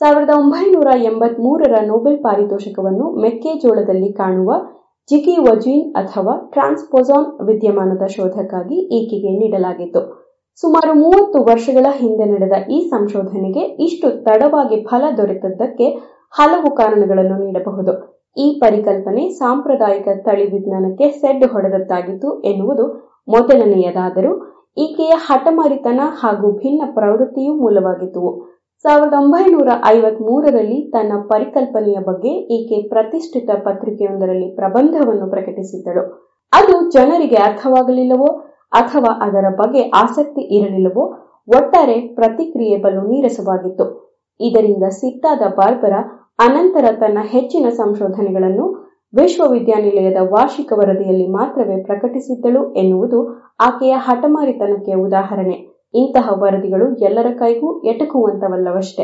ಸಾವಿರದ 0.00 0.30
ಒಂಬೈನೂರ 0.36 0.88
ಎಂಬತ್ 1.02 1.40
ಮೂರರ 1.40 1.76
ನೊಬೆಲ್ 1.86 2.18
ಪಾರಿತೋಷಕವನ್ನು 2.18 3.06
ಮೆಕ್ಕೆಜೋಳದಲ್ಲಿ 3.20 4.12
ಕಾಣುವ 4.12 4.52
ಜಿಗಿ 5.10 5.36
ವಜೀನ್ 5.36 5.94
ಅಥವಾ 5.94 6.34
ಟ್ರಾನ್ಸ್ಪೋಸಾನ್ 6.52 7.28
ವಿದ್ಯಮಾನದ 7.46 8.06
ಶೋಧಕ್ಕಾಗಿ 8.06 8.78
ಈಕೆಗೆ 8.98 9.30
ನೀಡಲಾಗಿತ್ತು. 9.38 10.25
ಸುಮಾರು 10.62 10.94
ಮೂವತ್ತು 10.94 11.38
ವರ್ಷಗಳ 11.44 11.86
ಹಿಂದೆ 11.92 12.24
ನಡೆದ 12.24 12.56
ಈ 12.70 12.88
ಸಂಶೋಧನೆಗೆ 12.88 13.60
ಇಷ್ಟು 13.60 14.24
ತಡವಾಗಿ 14.24 14.76
ಫಲ 14.84 15.04
ದೊರೆತದ್ದಕ್ಕೆ 15.16 15.86
ಹಲವು 16.30 16.76
ಕಾರಣಗಳನ್ನು 16.76 17.36
ನೀಡಬಹುದು. 17.44 17.92
ಈ 18.36 18.46
ಪರಿಕಲ್ಪನೆ 18.60 19.28
ಸಾಂಪ್ರದಾಯಿಕ 19.28 20.08
ತಳಿ 20.24 20.46
ವಿಜ್ಞಾನಕ್ಕೆ 20.50 21.10
ಸೆಡ್ 21.10 21.44
ಹೊಡೆದದ್ದಾಗಿತ್ತು 21.52 22.42
ಎನ್ನುವುದು 22.42 22.86
ಮೊದಲನೆಯದಾದರೂ 23.28 24.32
ಈಕೆಯ 24.76 25.12
ಹಠಮಾರಿತನ 25.26 26.00
ಹಾಗೂ 26.20 26.52
ಭಿನ್ನ 26.52 26.82
ಪ್ರವೃತ್ತಿಯೂ 26.94 27.54
ಮೂಲವಾಗಿತ್ತು. 27.54 28.24
ಸಾವಿರದ 28.84 29.14
ಒಂಬೈನೂರ 29.18 29.70
ಐವತ್ 29.86 30.20
ಮೂರರಲ್ಲಿ 30.20 30.90
ತನ್ನ 30.90 31.12
ಪರಿಕಲ್ಪನೆಯ 31.28 31.98
ಬಗ್ಗೆ 32.00 32.32
ಈಕೆ 32.56 32.88
ಪ್ರತಿಷ್ಠಿತ 32.88 33.50
ಪತ್ರಿಕೆಯೊಂದರಲ್ಲಿ 33.64 34.56
ಪ್ರಬಂಧವನ್ನು 34.56 35.30
ಪ್ರಕಟಿಸಿದ್ದಳು. 35.30 36.02
ಅದು 36.52 36.90
ಜನರಿಗೆ 36.90 37.36
ಅರ್ಥವಾಗಲಿಲ್ಲವೋ 37.36 38.28
ಅಥವಾ 38.72 39.26
ಅದರ 39.26 39.54
ಬಗ್ಗೆ 39.54 39.82
ಆಸಕ್ತಿ 39.88 40.40
ಇರಲಿಲ್ಲವೋ, 40.40 41.04
ಒಟ್ಟಾರೆ 41.56 42.00
ಪ್ರತಿಕ್ರಿಯೆ 42.00 42.76
ಬಲು 42.76 43.00
ನೀರಸವಾಗಿತ್ತು. 43.00 44.16
ಇದರಿಂದ 44.40 44.82
ಸಿಟ್ಟಾದ 44.88 45.42
ಬಾರ್ಬರ 45.54 45.92
ಅನಂತರ 46.38 46.84
ತನ್ನ 47.00 47.18
ಹೆಚ್ಚಿನ 47.22 47.68
ಸಂಶೋಧನೆಗಳನ್ನು 47.68 48.86
ವಿಶ್ವವಿದ್ಯಾನಿಲಯದ 49.14 50.16
ವಾರ್ಷಿಕ 50.22 50.72
ವರದಿಯಲ್ಲಿ 50.76 51.26
ಮಾತ್ರವೇ 51.26 51.82
ಪ್ರಕಟಿಸಿದ್ದಳು 51.82 52.72
ಎನ್ನುವುದು 52.72 53.18
ಆಕೆಯ 53.60 53.94
ಹಠಮಾರಿತನಕ್ಕೆ 53.96 54.94
ಉದಾಹರಣೆ. 54.94 55.54
ಇಂತಹ 55.94 56.28
ವರದಿಗಳು 56.42 56.96
ಎಲ್ಲರ 56.96 57.26
ಕೈಗೂ 57.38 57.82
ಎಟಕುವಂತವಲ್ಲವಷ್ಟೇ. 57.82 59.02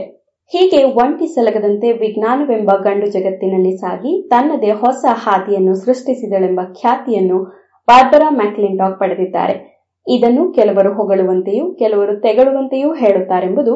ಹೀಗೆ 0.52 0.84
ಒಂಟಿ 0.84 1.26
ಸಲಗದಂತೆ 1.26 1.92
ವಿಜ್ಞಾನವೆಂಬ 1.92 2.70
ಗಂಡು 2.82 3.06
ಜಗತ್ತಿನಲ್ಲಿ 3.06 3.76
ಸಾಗಿ 3.76 4.28
ತನ್ನದೇ 4.28 4.70
ಹೊಸ 4.70 5.04
ಹಾದಿಯನ್ನು 5.12 5.74
ಸೃಷ್ಟಿಸಿದಳೆಂಬ 5.74 6.60
ಖ್ಯಾತಿಯನ್ನು 6.80 7.61
ಬಾರ್ಬರಾ 7.88 8.30
ಮ್ಯಾಕ್ಲಿಂಟಾಕ್ 8.30 9.00
ಪಡೆದಿದ್ದಾರೆ. 9.00 9.72
ಇದನ್ನು 10.08 10.52
ಕೆಲವರು 10.52 10.94
ಹೊಗಳುವಂತೆಯೂ, 10.94 11.74
ಕೆಲವರು 11.74 12.20
ತೆಗಳುವಂತೆಯೂ 12.20 12.94
ಹೇಳುತ್ತಾರೆಂಬುದು 12.94 13.74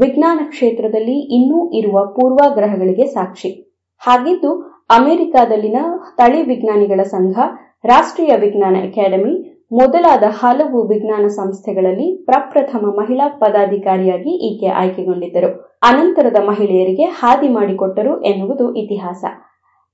ವಿಜ್ಞಾನ 0.00 0.40
ಕ್ಷೇತ್ರದಲ್ಲಿ 0.48 1.18
ಇನ್ನೂ 1.36 1.70
ಇರುವ 1.70 2.06
ಪೂರ್ವಾಗ್ರಹಗಳಿಗೆ 2.06 3.06
ಸಾಕ್ಷಿ. 3.06 3.50
ಹಾಗಿದ್ದು, 3.98 4.50
ಅಮೆರಿಕಾದಲ್ಲಿನ 4.90 5.76
ತಳಿ 6.16 6.42
ವಿಜ್ಞಾನಿಗಳ 6.42 7.02
ಸಂಘ, 7.02 7.38
ರಾಷ್ಟ್ರೀಯ 7.84 8.36
ವಿಜ್ಞಾನ 8.36 8.76
ಅಕಾಡೆಮಿ, 8.82 9.34
ಮೊದಲಾದ 9.72 10.22
ಹಲವು 10.22 10.88
ವಿಜ್ಞಾನ 10.88 11.26
ಸಂಸ್ಥೆಗಳಲ್ಲಿ 11.26 12.24
ಪ್ರಪ್ರಥಮ 12.24 12.86
ಮಹಿಳಾ 12.86 13.28
ಪದಾಧಿಕಾರಿಯಾಗಿ 13.28 14.30
ಈಕೆ 14.48 14.66
ಆಯ್ಕೆಗೊಂಡಿದ್ದರು. 14.66 15.50
ಅನಂತರದ 15.82 16.36
ಮಹಿಳೆಯರಿಗೆ 16.48 17.04
ಹಾದಿ 17.04 17.48
ಮಾಡಿಕೊಟ್ಟರು 17.48 18.22
ಎನ್ನುವುದು 18.22 18.74
ಇತಿಹಾಸ. 18.74 19.24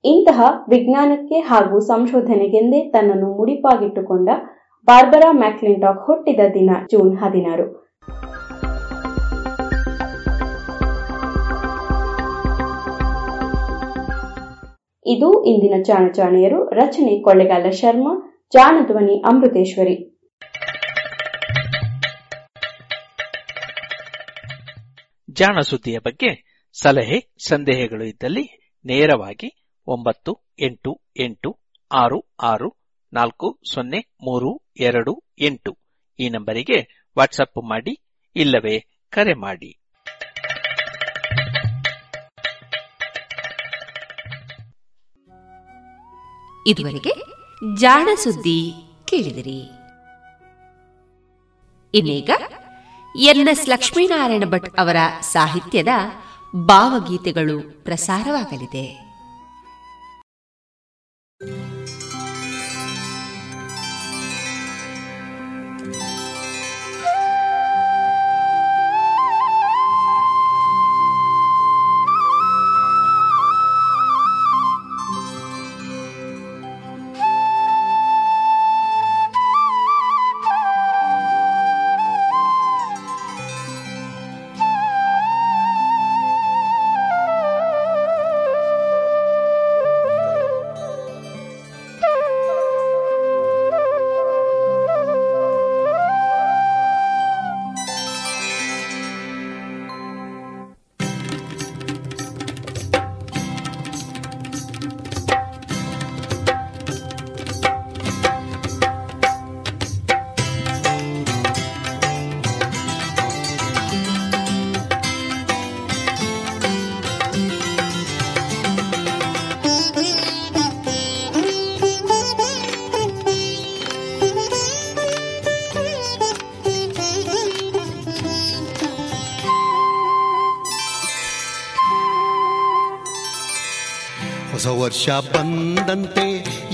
ಇಂತಹ 0.04 0.42
ವಿಜ್ಞಾನಕ್ಕೆ 0.68 1.34
ಹಾಗೂ 1.34 1.80
ಸಂಶೋಧನೆಗೆಂದೇ 1.80 2.90
ತನ್ನನ್ನು 2.90 3.36
ಮುಡಿಪಾಗಿಟ್ಟುಕೊಂಡ 3.36 4.28
ಬಾರ್ಬರಾ 4.84 5.32
ಮ್ಯಾಕ್ಲಿಂಟಾಕ್ 5.32 6.06
ಹುಟ್ಟಿದ 6.06 6.40
ದಿನ 6.54 6.70
ಜೂನ್ 6.90 7.18
ಹದಿನಾರು. 7.18 7.84
ಇದು 15.06 15.44
ಇಂದಿನ 15.44 15.82
ಚಾಣಚಾಣಿಯರು 15.82 16.68
ರಚನೆ 16.68 17.22
ಕೊಳ್ಳೆಗಾಲ 17.22 17.70
ಶರ್ಮಾ, 17.70 18.42
ಜಾಣಧ್ವನಿ 18.52 19.22
ಅಮೃತೇಶ್ವರಿ. 19.26 20.20
ಜಾಣ 25.30 25.60
ಸುದ್ದಿಯ 25.60 25.98
ಬಗ್ಗೆ 25.98 26.60
ಸಲಹೆ, 26.82 27.34
ಸಂದೇಹಗಳು 27.48 28.04
ಇದ್ದಲ್ಲಿ 28.04 28.74
ನೇರವಾಗಿ 28.86 29.63
ಒಂಬತ್ತು, 29.86 30.38
ಎಂಟು 30.58 31.00
ಎಂಟು, 31.16 31.58
ಆರು 31.92 32.34
ಆರು, 32.42 32.76
ನಾಲ್ಕು, 33.12 33.60
ಸೊನ್ನೆ, 33.74 33.98
ಮೂರು, 34.22 34.70
ಎರಡು, 34.76 35.22
ಎಂಟು. 35.38 35.78
ಈ 36.18 36.28
ನಂಬರಿಗೆ 36.28 37.08
ವಾಟ್ಸಪ್ 37.18 37.68
ಮಾಡಿ, 37.68 38.00
ಇಲ್ಲವೇ 38.36 38.80
ಕರೆ 39.10 39.34
ಮಾಡಿ. 39.34 39.80
ಇದುವರೆಗೆ 46.66 47.10
ಜಾಣ 47.76 48.08
ಸುದ್ದಿ 48.14 48.72
ಕೇಳಿದಿರಿ. 49.04 49.60
ಇನ್ನೀಗ 51.94 52.30
ಎಸ್ 53.16 53.68
ಲಕ್ಷ್ಮೀನಾರಾಯಣ 53.68 54.44
ಭಟ್ 54.46 54.80
ಅವರ 54.80 54.96
ಸಾಹಿತ್ಯದ 55.20 55.88
ಭಾವಗೀತೆಗಳು 56.56 57.84
ಪ್ರಸಾರವಾಗಲಿದೆ. 57.84 59.03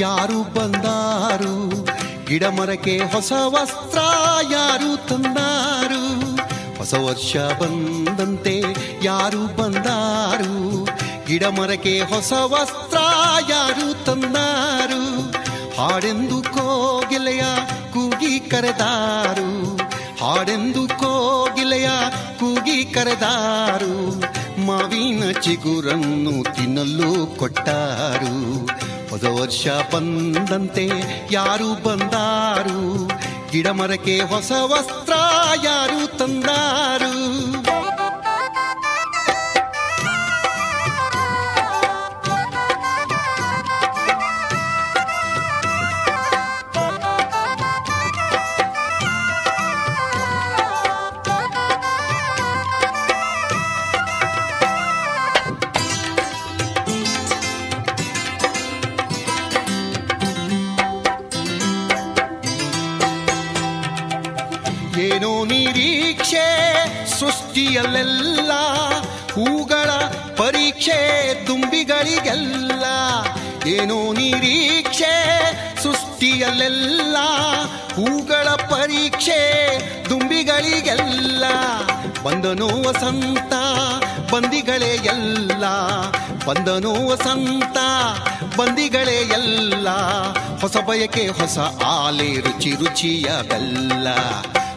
ಯಾರು 0.01 0.43
ಬಂದಾರು? 0.43 1.85
ಗಿಡ 2.24 2.44
ಮರಕ್ಕೆ 2.44 2.98
ಹೊಸ 2.98 3.32
ವಸ್ತ್ರ 3.47 3.98
ಯಾರು 4.51 5.09
ತಂದಾರು? 5.09 6.36
ಹೊಸ 6.78 6.94
ವರ್ಷ 6.94 7.36
ಬಂದಂತೆ 7.36 8.62
ಯಾರು 9.02 9.56
ಬಂದಾರು? 9.56 10.85
ಗಿಡ 11.27 11.44
ಮರಕ್ಕೆ 11.44 12.01
ಹೊಸ 12.01 12.32
ವಸ್ತ್ರ 12.32 12.98
ಯಾರು 13.48 14.05
ತಂದಾರು? 14.05 15.32
ಹಾಡೆಂದು 15.77 16.43
ಕೋಗಿಲೆಯ 16.43 17.43
ಕೂಗಿ 17.93 18.40
ಕರೆದಾರು? 18.40 19.77
ಹಾಡೆಂದು 20.24 20.89
ಕೋಗಿಲೆಯ 20.89 21.90
ಕೂಗಿ 22.40 22.85
ಕರೆದಾರು? 22.85 24.20
ಮಾವಿನ 24.66 25.31
ಚಿಗುರನ್ನು 25.40 26.55
ತಿನ್ನಲು 26.55 27.36
ಕೊಟ್ಟಾರು? 27.36 28.80
ಹೊಸ 29.21 29.41
ವರ್ಷ 29.41 29.69
ಬಂದಂತೆ 29.95 30.85
ಯಾರು 31.31 31.89
ಬಂದಾರು? 31.89 33.09
ಗಿಡ 33.53 33.69
ಮರಕ್ಕೆ 33.69 34.21
ಹೊಸ 34.21 34.53
ವಸ್ತ್ರ 34.65 35.15
ಯಾರು 35.63 36.19
ತಂದಾರು? 36.19 37.10
ವಸಂತ 82.91 83.53
ಬಂದಿಗಳೇ 84.35 84.87
ಎಲ್ಲ. 84.87 85.65
ಬಂದನು 86.47 87.09
ವಸಂತ 87.09 87.77
ಬಂದಿಗಳೇ 88.57 89.17
ಎಲ್ಲ. 89.17 89.89
ಹೊಸ 90.61 90.77
ಬಯಕೆ, 90.77 91.29
ಹೊಸ 91.29 91.59
ಆಲೆ, 91.87 92.41
ರುಚಿ 92.41 92.71
ರುಚಿಯ 92.71 93.43
ಬೆಲ್ಲ 93.43 94.09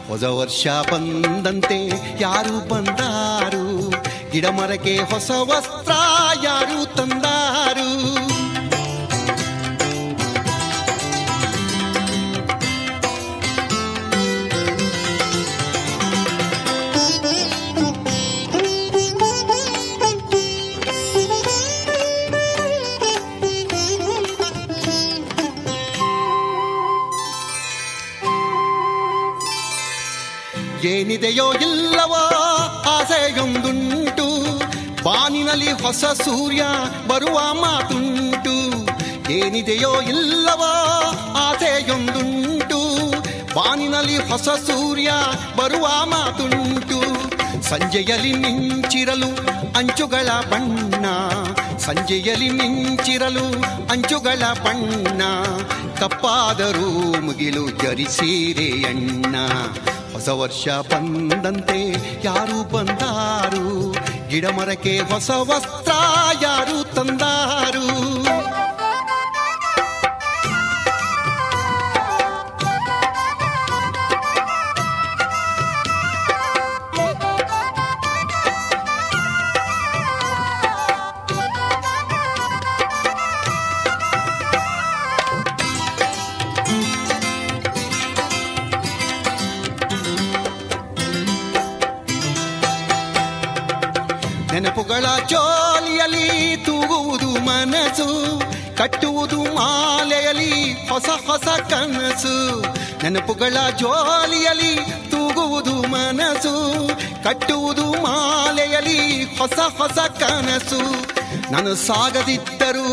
ಹೊಸ 0.07 0.23
ವರ್ಷ 0.23 0.67
ಬಂದಂತೆ 0.93 1.87
ಯಾರು 2.21 2.69
ಬಂದಾರು? 2.69 3.89
ಗಿಡ 4.31 4.45
ಮರಕ್ಕೆ 4.45 4.97
ಹೊಸ 4.97 5.31
ವಸ್ತ್ರ 5.31 5.82
ಏನಿದೆಯೋ 31.22 31.46
ಇಲ್ಲವೋ 31.64 32.22
ಆಸೆಯೊಂದುಂಟು 32.92 34.26
ಬಾನಿನಲ್ಲಿ 35.04 35.72
ಹೊಸ 35.82 36.04
ಸೂರ್ಯ 36.22 36.62
ಬರುವ 37.10 37.38
ಮಾತುಂಟು 37.60 38.54
ಏನಿದೆಯೋ 39.32 39.92
ಇಲ್ಲವೋ 40.12 40.72
ಆಸೆಯೊಂದುಂಟು 41.44 42.80
ಬಾನಿನಲ್ಲಿ 43.54 44.16
ಹೊಸ 44.30 44.48
ಸೂರ್ಯ 44.66 45.10
ಬರುವ 45.58 45.86
ಮಾತುಂಟು 46.06 46.98
ಸಂಜೆಯಲ್ಲಿ 47.70 48.32
ಮಿಂಚಿರಲು 48.42 49.30
ಅಂಚುಗಳ 49.78 50.28
ಬಣ್ಣ 50.50 51.06
ಸಂಜೆಯಲ್ಲಿ 51.78 52.50
ಮಿಂಚಿರಲು 52.50 53.46
ಅಂಚುಗಳ 53.92 54.42
ಬಣ್ಣ 54.64 55.22
ಕಪ್ಪಾದರೂ 56.00 56.88
ಮುಗಿಲು 57.26 57.64
ಜರಿಸೀರೆ 57.82 58.68
ಅಣ್ಣ 58.90 59.34
ಹೊಸ 60.23 60.29
ವರ್ಷ 60.29 60.67
ಬಂದಂತೆ 60.67 61.79
ಯಾರು 62.23 62.63
ಬಂದಾರು? 62.63 63.93
ಗಿಡಮರಕ್ಕೆ 64.27 64.99
ಹೊಸ 64.99 65.31
ವಸ್ತ್ರ 65.31 65.91
ಯಾರು 66.41 66.95
ತಂದಾರು? 66.95 67.87
ಹೊಸ 100.93 101.09
ಹೊಸ 101.27 101.47
ಕನಸು. 101.47 102.61
ನೆನಪುಗಳ 103.03 103.69
ಜೋಲಿಯಲಿ 103.79 104.75
ತೂಗುವುದು 105.11 105.75
ಮನಸ್ಸು 105.75 106.87
ಕಟ್ಟುವುದು 107.23 107.91
ಮಾಲೆಯಲಿ 107.91 109.23
ಹೊಸ 109.23 109.59
ಹೊಸ 109.77 109.99
ಕನಸು. 109.99 111.13
ನಾನು 111.51 111.75
ಸಾಗದಿದ್ದರೂ 111.75 112.87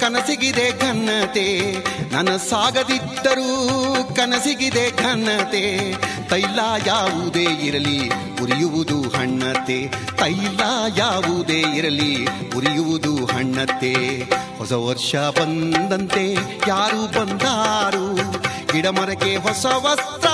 ಕನಸಿಗಿದೆ 0.00 0.70
ಘನತೆ. 0.78 1.76
ನಾನು 2.12 2.50
ಸಾಗದಿದ್ದರೂ 2.50 3.48
ಕನಸಿಗಿದೆ 4.16 4.90
ಘನತೆ. 4.90 5.94
ತೈಲ 6.28 6.60
ಯಾವುದೇ 6.86 7.42
ಇರಲಿ, 7.42 8.08
ಉರಿಯುವುದು 8.42 9.02
ಹಣ್ಣತೆ 9.02 9.88
ತೈಲ 10.16 10.60
ಯಾವುದೇ 10.96 11.64
ಇರಲಿ, 11.74 12.26
ಉರಿಯುವುದು 12.56 13.15
ಹಣ್ಣತೆ 13.56 13.92
ಹೊಸ 14.58 14.72
ವರ್ಷ 14.72 15.14
ಬಂದಂತೆ 15.16 16.34
ಯಾರು 16.68 17.20
ಬಂದಾರು? 17.20 18.34
ಗಿಡ 18.72 18.86
ಮರಕ್ಕೆ 18.86 19.36
ಹೊಸ 19.36 19.66
ವಸ್ತ್ರ 19.66 20.28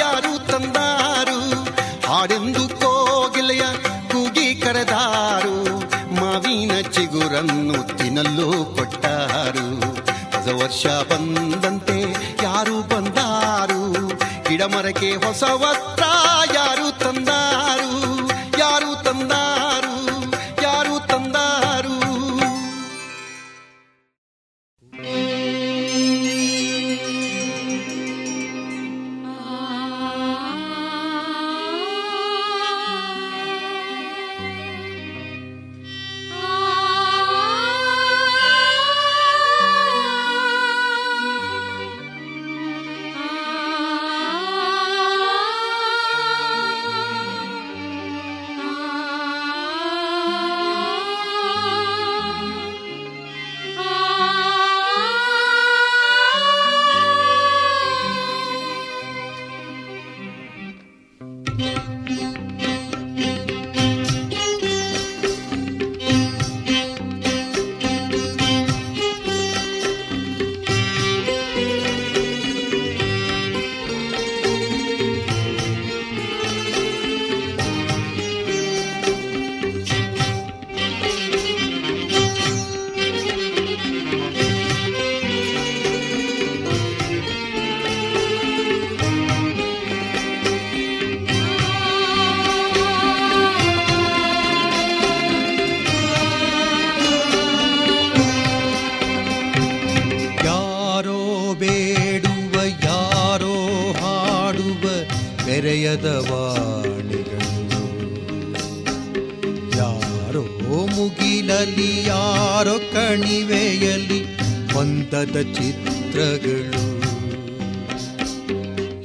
ಯಾರು 0.00 0.46
ತಂದಾರು? 0.46 1.64
ಹಾಡೆಂದು 2.06 2.68
ಕೋಗಿಲೆಯ 2.68 3.60
ಕೂಗಿ 4.12 4.54
ಕರೆದಾರು. 4.54 5.80
ಮಾವಿನ 6.20 6.80
ಚಿಗುರನ್ನು 6.80 7.98
ತಿನ್ನಲು 7.98 8.76
ಕೊಟ್ಟಾರು. 8.76 9.80
ಹೊಸ 10.36 10.62
ವರ್ಷ 10.62 10.86
ಬಂದಂತೆ 10.86 12.00
ಯಾರು 12.42 12.82
ಬಂದಾರು? 12.82 14.08
ಗಿಡ 14.48 14.62
ಮರಕ್ಕೆ 14.62 15.10
ಹೊಸ 15.26 15.42
ವಸ್ತ್ರ 15.42 16.02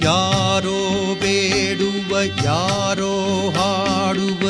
ಯಾರೋ 0.03 1.13
ಬೇಡುವ 1.15 2.21
ಯಾರೋ 2.43 3.49
ಹಾಡುವ 3.49 4.43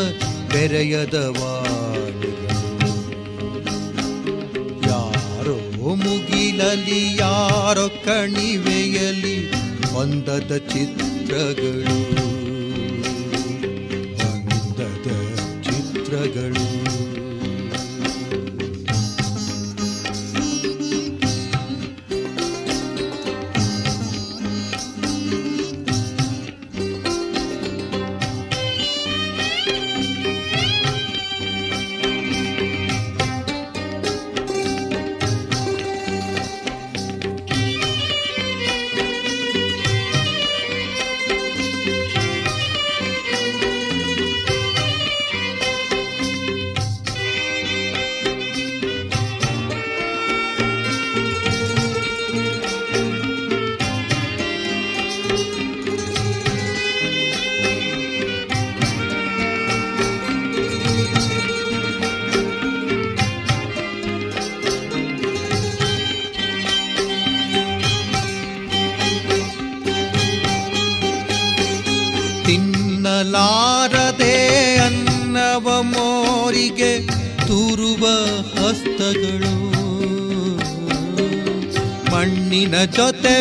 ಬೆರೆಯದ 0.49 1.13
ವಾಣಿಗಳು 1.13 2.93
ಯಾರೋ 4.87 5.55
ಮುಗಿಲಲಿ 5.95 7.17
ಯಾರೋ 7.19 7.89
ಕಣಿವೆಯಲಿ 8.05 9.51
ಒಂದದ 9.93 10.57
ಚಿತ್ರಗಳು. 10.57 11.97
ಬಂದದ 14.17 15.07
ಚಿತ್ರಗಳು. 15.61 16.72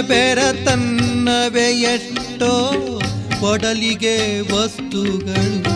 ಬೆರತನ್ನವೆ 0.02 1.68
ಎಷ್ಟೋ 1.80 2.52
ಕೊಡಲಿಗೆ 3.40 4.40
ವಸ್ತುಗಳು. 4.40 5.72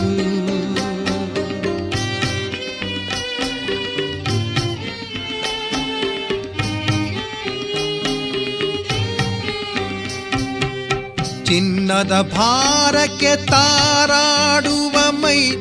ಚಿನ್ನದ 11.45 12.21
ಭಾರಕ್ಕೆ 12.21 13.45
ತಾರಾಡುವ 13.45 15.11
ಮೈ 15.11 15.51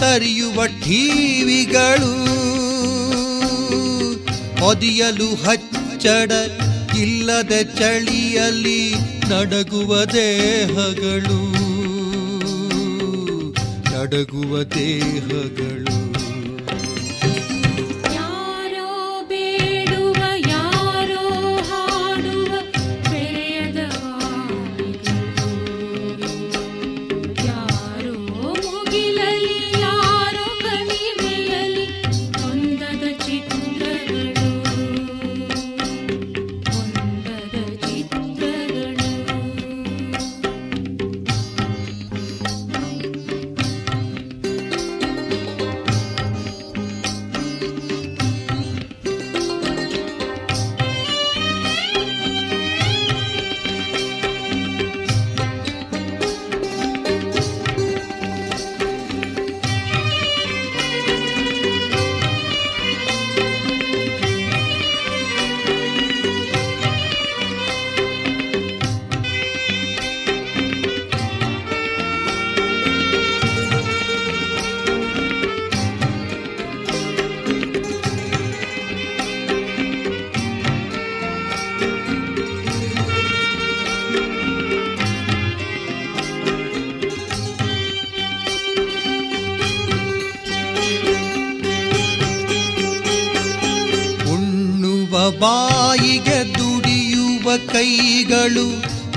ಸರಿಯುವ 0.00 0.66
ಠೀವಿಗಳು 0.66 2.12
ಒದಿಯಲು 4.66 5.34
ಹಚ್ಚಡ 5.34 6.32
ಇಲ್ಲದೆ 6.98 7.64
ಚಳಿಯಲ್ಲಿ 7.64 8.94
ನಡಗುವ 9.30 10.04
ದೇಹಗಳು 10.04 11.40
ನಡಗುವ 13.92 14.62
ದೇಹಗಳು. 14.62 15.83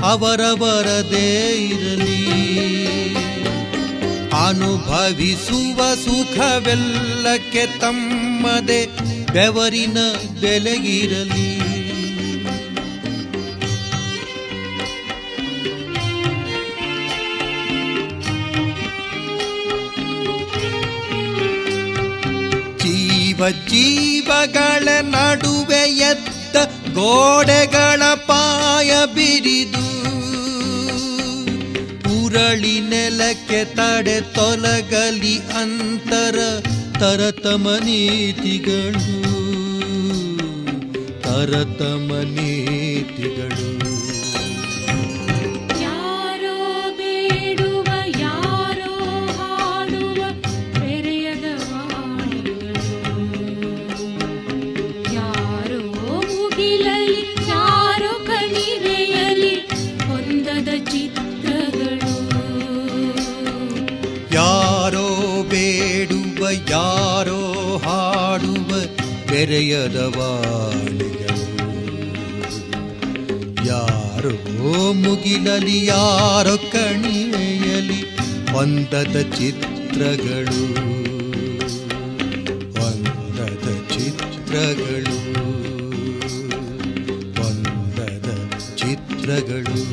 ಅವರವರದೇ 0.08 1.50
ಇರಲಿ. 1.64 2.28
ಅನುಭವಿಸುವ 4.46 5.94
ಸುಖವೆಲ್ಲಕ್ಕೆ 5.94 7.66
ತಮ್ಮದೇ 7.66 8.86
ಬೆವರಿನ 9.32 9.98
ಬೆಲೆಗಿರಲಿ. 10.40 11.58
ಜೀವ 22.78 23.48
ಜೀವಗಳ 23.48 24.88
ನಡುವೆ 25.00 25.96
ಎತ್ತ 25.96 26.56
ಗೋಡೆಗಳ 26.88 28.14
ಪಾಯ 28.14 28.90
ಬಿರಿದು 29.14 29.87
ಉರಳಿ 32.40 32.74
ನೆಲಕ್ಕೆ 32.90 33.60
ತಡೆ 33.76 34.14
ತೊಲಗಲಿ 34.34 35.32
ಅಂತರ 35.60 36.36
ತರತಮ 37.00 37.64
ನೀತಿಗಳು 37.86 39.16
ತರತಮ 41.24 42.10
ನೀತಿಗಳು 42.34 43.67
ಬೆರೆಯದ 69.38 69.96
ವಾಣಿಗಳು 69.96 71.44
ಯಾರೋ 73.66 74.92
ಮುಗಿಲಲಿ 74.92 75.86
ಯಾರೋ 75.86 76.56
ಕಣಿವೆಯಲಿ 76.56 78.02
ಹೊಂದದ 78.52 79.34
ಚಿತ್ರಗಳು. 79.38 80.64
ಹೊಂದದ 82.80 83.68
ಚಿತ್ರಗಳು. 83.98 85.18
ಹೊಂದದ 87.42 88.52
ಚಿತ್ರಗಳು. 88.76 89.87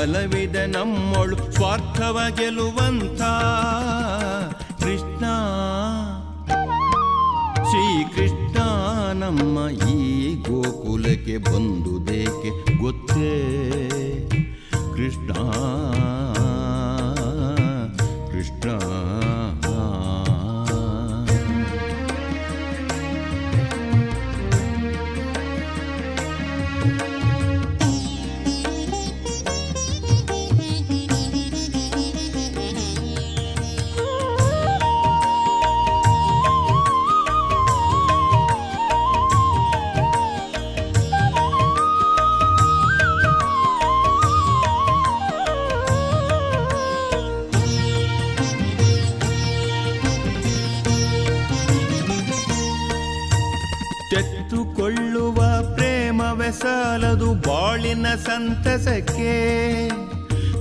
ಹಾಗೆ 0.00 0.12
ಬಲವಿದೆ 0.12 0.66
ನಮ್ಮೊಳು 0.66 1.36
ಸ್ವಾರ್ಥವ 1.52 2.18
ಗೆಲ್ಲುವಂಥ 2.36 2.69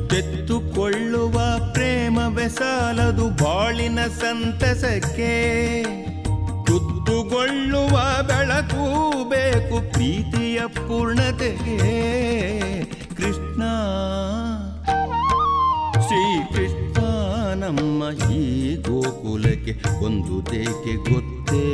ತೆತ್ತುಕೊಳ್ಳುವ 0.10 1.34
ಪ್ರೇಮವೇ 1.74 2.48
ಸಾಲದು 2.50 3.30
ಬಾಳಿನ 3.30 4.00
ಸಂತಸಕ್ಕೆ. 4.08 5.34
ತುತ್ತುಗೊಳ್ಳುವ 6.66 8.24
ಬೆಳಕು 8.28 8.86
ಬೇಕು 9.30 9.92
ಪ್ರೀತಿಯ 9.92 10.60
ಪೂರ್ಣತೆಗೆ. 10.68 11.80
ಕೃಷ್ಣ, 13.16 13.62
ಶ್ರೀಕೃಷ್ಣ 16.02 16.98
ನಮ್ಮ 17.64 18.04
ಈ 18.32 18.76
ಗೋಕುಲಕ್ಕೆ 18.76 20.06
ಒಂದು 20.06 20.52
ದೇಕೆ 20.52 20.94
ಗೊತ್ತೇ. 21.14 21.68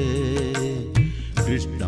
ಕೃಷ್ಣ 1.46 1.84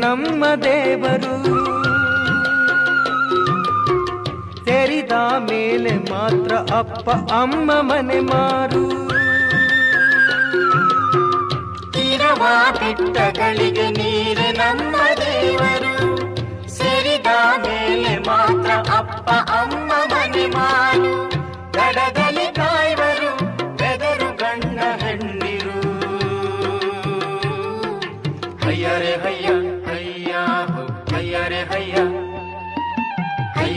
ನಮ್ಮ 0.00 0.44
ದೇವರು. 0.62 1.34
ತೆರಿದ 4.64 5.12
ಮೇಲೆ 5.38 6.10
ಮಾತ್ರ 6.10 6.74
ಅಪ್ಪ, 6.74 7.10
ಅಮ್ಮ 7.10 7.70
ಮನೆ 7.72 8.20
ಮಾರು. 8.20 9.10
ಇರುವ 12.12 12.46
ಬಿಟ್ಟಗಳಿಗೆ 12.72 13.90
ನೀರು 13.90 14.56
ನಮ್ಮ 14.56 14.96
ದೇವರು. 15.16 15.96
ಸೇರಿದ 16.68 17.26
ಮೇಲೆ 17.62 18.18
ಮಾತ್ರ 18.18 18.90
ಅಪ್ಪ, 18.92 19.30
ಅಮ್ಮ 19.30 19.92
ಮನೆ 20.14 20.46
ಮಾರು. 20.46 21.30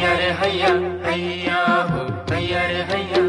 हय्या 0.06 0.72
हय्या 1.06 1.60
हो 1.92 2.04
भयरे 2.30 2.82
हय्या। 2.92 3.23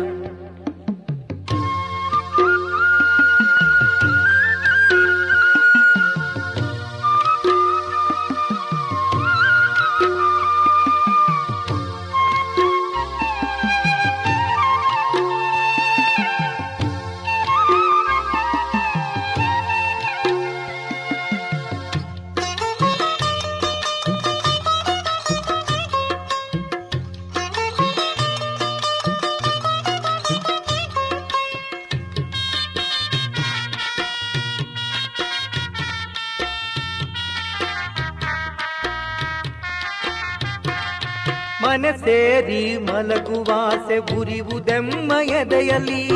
ಸೇರಿ 42.45 42.77
ಮಲಗುವಾಸೆ 42.77 44.01
ಬುರಿವುದೆಮ್ಮ 44.01 45.13
ಎದೆಯಲಿ 45.23 46.09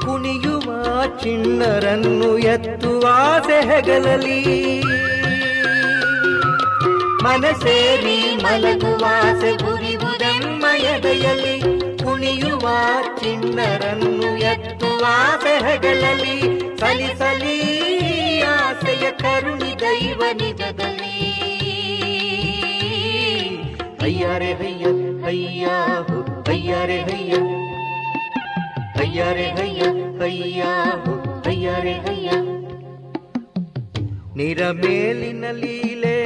ಕುಣಿಯುವ 0.00 0.72
ಚಿಣ್ಣರನ್ನು 1.22 2.38
ಎತ್ತುವಾಸೆ 2.38 3.60
ಹೆಗಲಲಿ. 3.60 4.80
ಮನೆ 7.22 7.52
ಸೇರಿ 7.60 8.36
ಮಲಗುವಾಸೆ 8.36 9.56
ಬುರಿವುದೆಮ್ಮ 9.56 10.66
ಎದೆಯಲಿ 10.76 11.60
ಕುಣಿಯುವ 12.04 12.68
ಚಿಣ್ಣರನ್ನು 13.20 14.38
ಎತ್ತುವಾಸೆ 14.38 15.70
ಹೆಗಲಲಿ. 15.70 16.60
ಸಲಿಸಲಿ 16.80 17.58
ಆಸೆಯ 18.42 19.10
ಕರುಣಿ 19.10 19.80
ದೈವ 19.80 20.22
ನಿಜದಲ್ಲಿ. 20.32 21.27
ಹಯ್ಯಾರೆ 24.18 24.52
ಹಯ್ಯ 24.52 24.86
ಹಯ್ಯ 25.24 25.66
ಹೋ 26.06 26.16
ಹಯ್ಯ 26.48 26.72
ಹಯ್ಯಾರೆ 28.98 29.44
ಹಯ್ಯ 29.58 29.82
ಹಯ್ಯ 30.20 30.62
ಹೋ 31.04 31.12
ಹಯ್ಯಾರೆ 31.46 31.92
ಹಯ್ಯ 32.06 32.30
ನಿರ 34.36 34.70
ಮೇಲಿನ 34.80 35.44
ಲೀಲೆ 35.60 36.16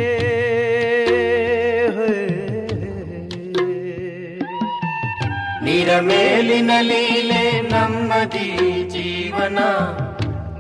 ನಿರ 5.63 6.01
ಮೇಲಿನ 6.01 6.71
ಲೀಲೆ 6.81 7.45
ನಮ್ಮದಿ 7.71 8.49
ಜೀವನ. 8.89 9.59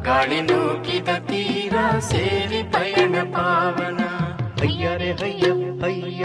ಗಾಳಿ 0.04 0.40
ನೂಕಿದ 0.42 1.08
ತೀರ 1.30 1.76
ಸೇರಿ 2.10 2.62
ಪಯಣ 2.72 3.14
ಪಾವನ. 3.34 4.00
ಅಯ್ಯರೆ 4.60 5.10
ಹಯ್ಯ 5.12 5.46
ಹಯ್ಯ 5.82 6.24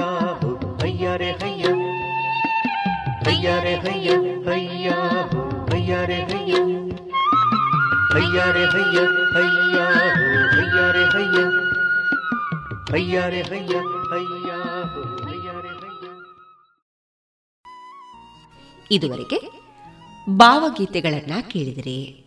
ಇದುವರೆಗೆ 18.91 19.41
ಭಾವಗೀತೆಗಳನ್ನ 20.30 21.34
ಕೇಳಿದಿರಿ. 21.41 22.27